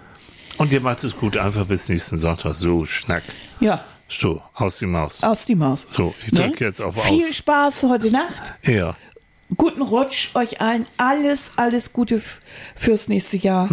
Und 0.58 0.72
ihr 0.72 0.82
macht 0.82 1.04
es 1.04 1.16
gut, 1.18 1.38
einfach 1.38 1.66
bis 1.66 1.90
nächsten 1.90 2.18
Sonntag. 2.18 2.56
So, 2.56 2.86
Schnack. 2.86 3.24
Ja, 3.60 3.84
So, 4.08 4.42
aus 4.54 4.78
die 4.80 4.86
Maus. 4.86 5.22
aus 5.24 5.46
die 5.46 5.56
Maus. 5.56 5.86
So, 5.92 6.16
ich 6.26 6.32
drücke 6.32 6.64
jetzt 6.66 6.82
auf 6.82 6.96
Viel 7.08 7.26
Aus. 7.28 7.36
Spaß 7.36 7.84
heute 7.84 8.10
Nacht. 8.12 8.54
Ja, 8.64 8.96
Guten 9.56 9.82
Rutsch 9.82 10.30
euch 10.34 10.60
allen. 10.60 10.86
Alles, 10.98 11.52
alles 11.58 11.94
Gute 11.94 12.22
fürs 12.76 13.08
nächste 13.08 13.38
Jahr. 13.38 13.70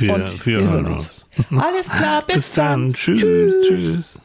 Wir, 0.00 0.14
Und 0.14 0.46
wir 0.46 0.58
hören 0.58 0.86
uns. 0.86 1.26
Alles 1.50 1.88
klar, 1.88 2.22
bis, 2.26 2.36
Bis 2.36 2.52
dann. 2.52 2.92
Tschüss. 2.94 3.20
Tschüss. 3.66 4.18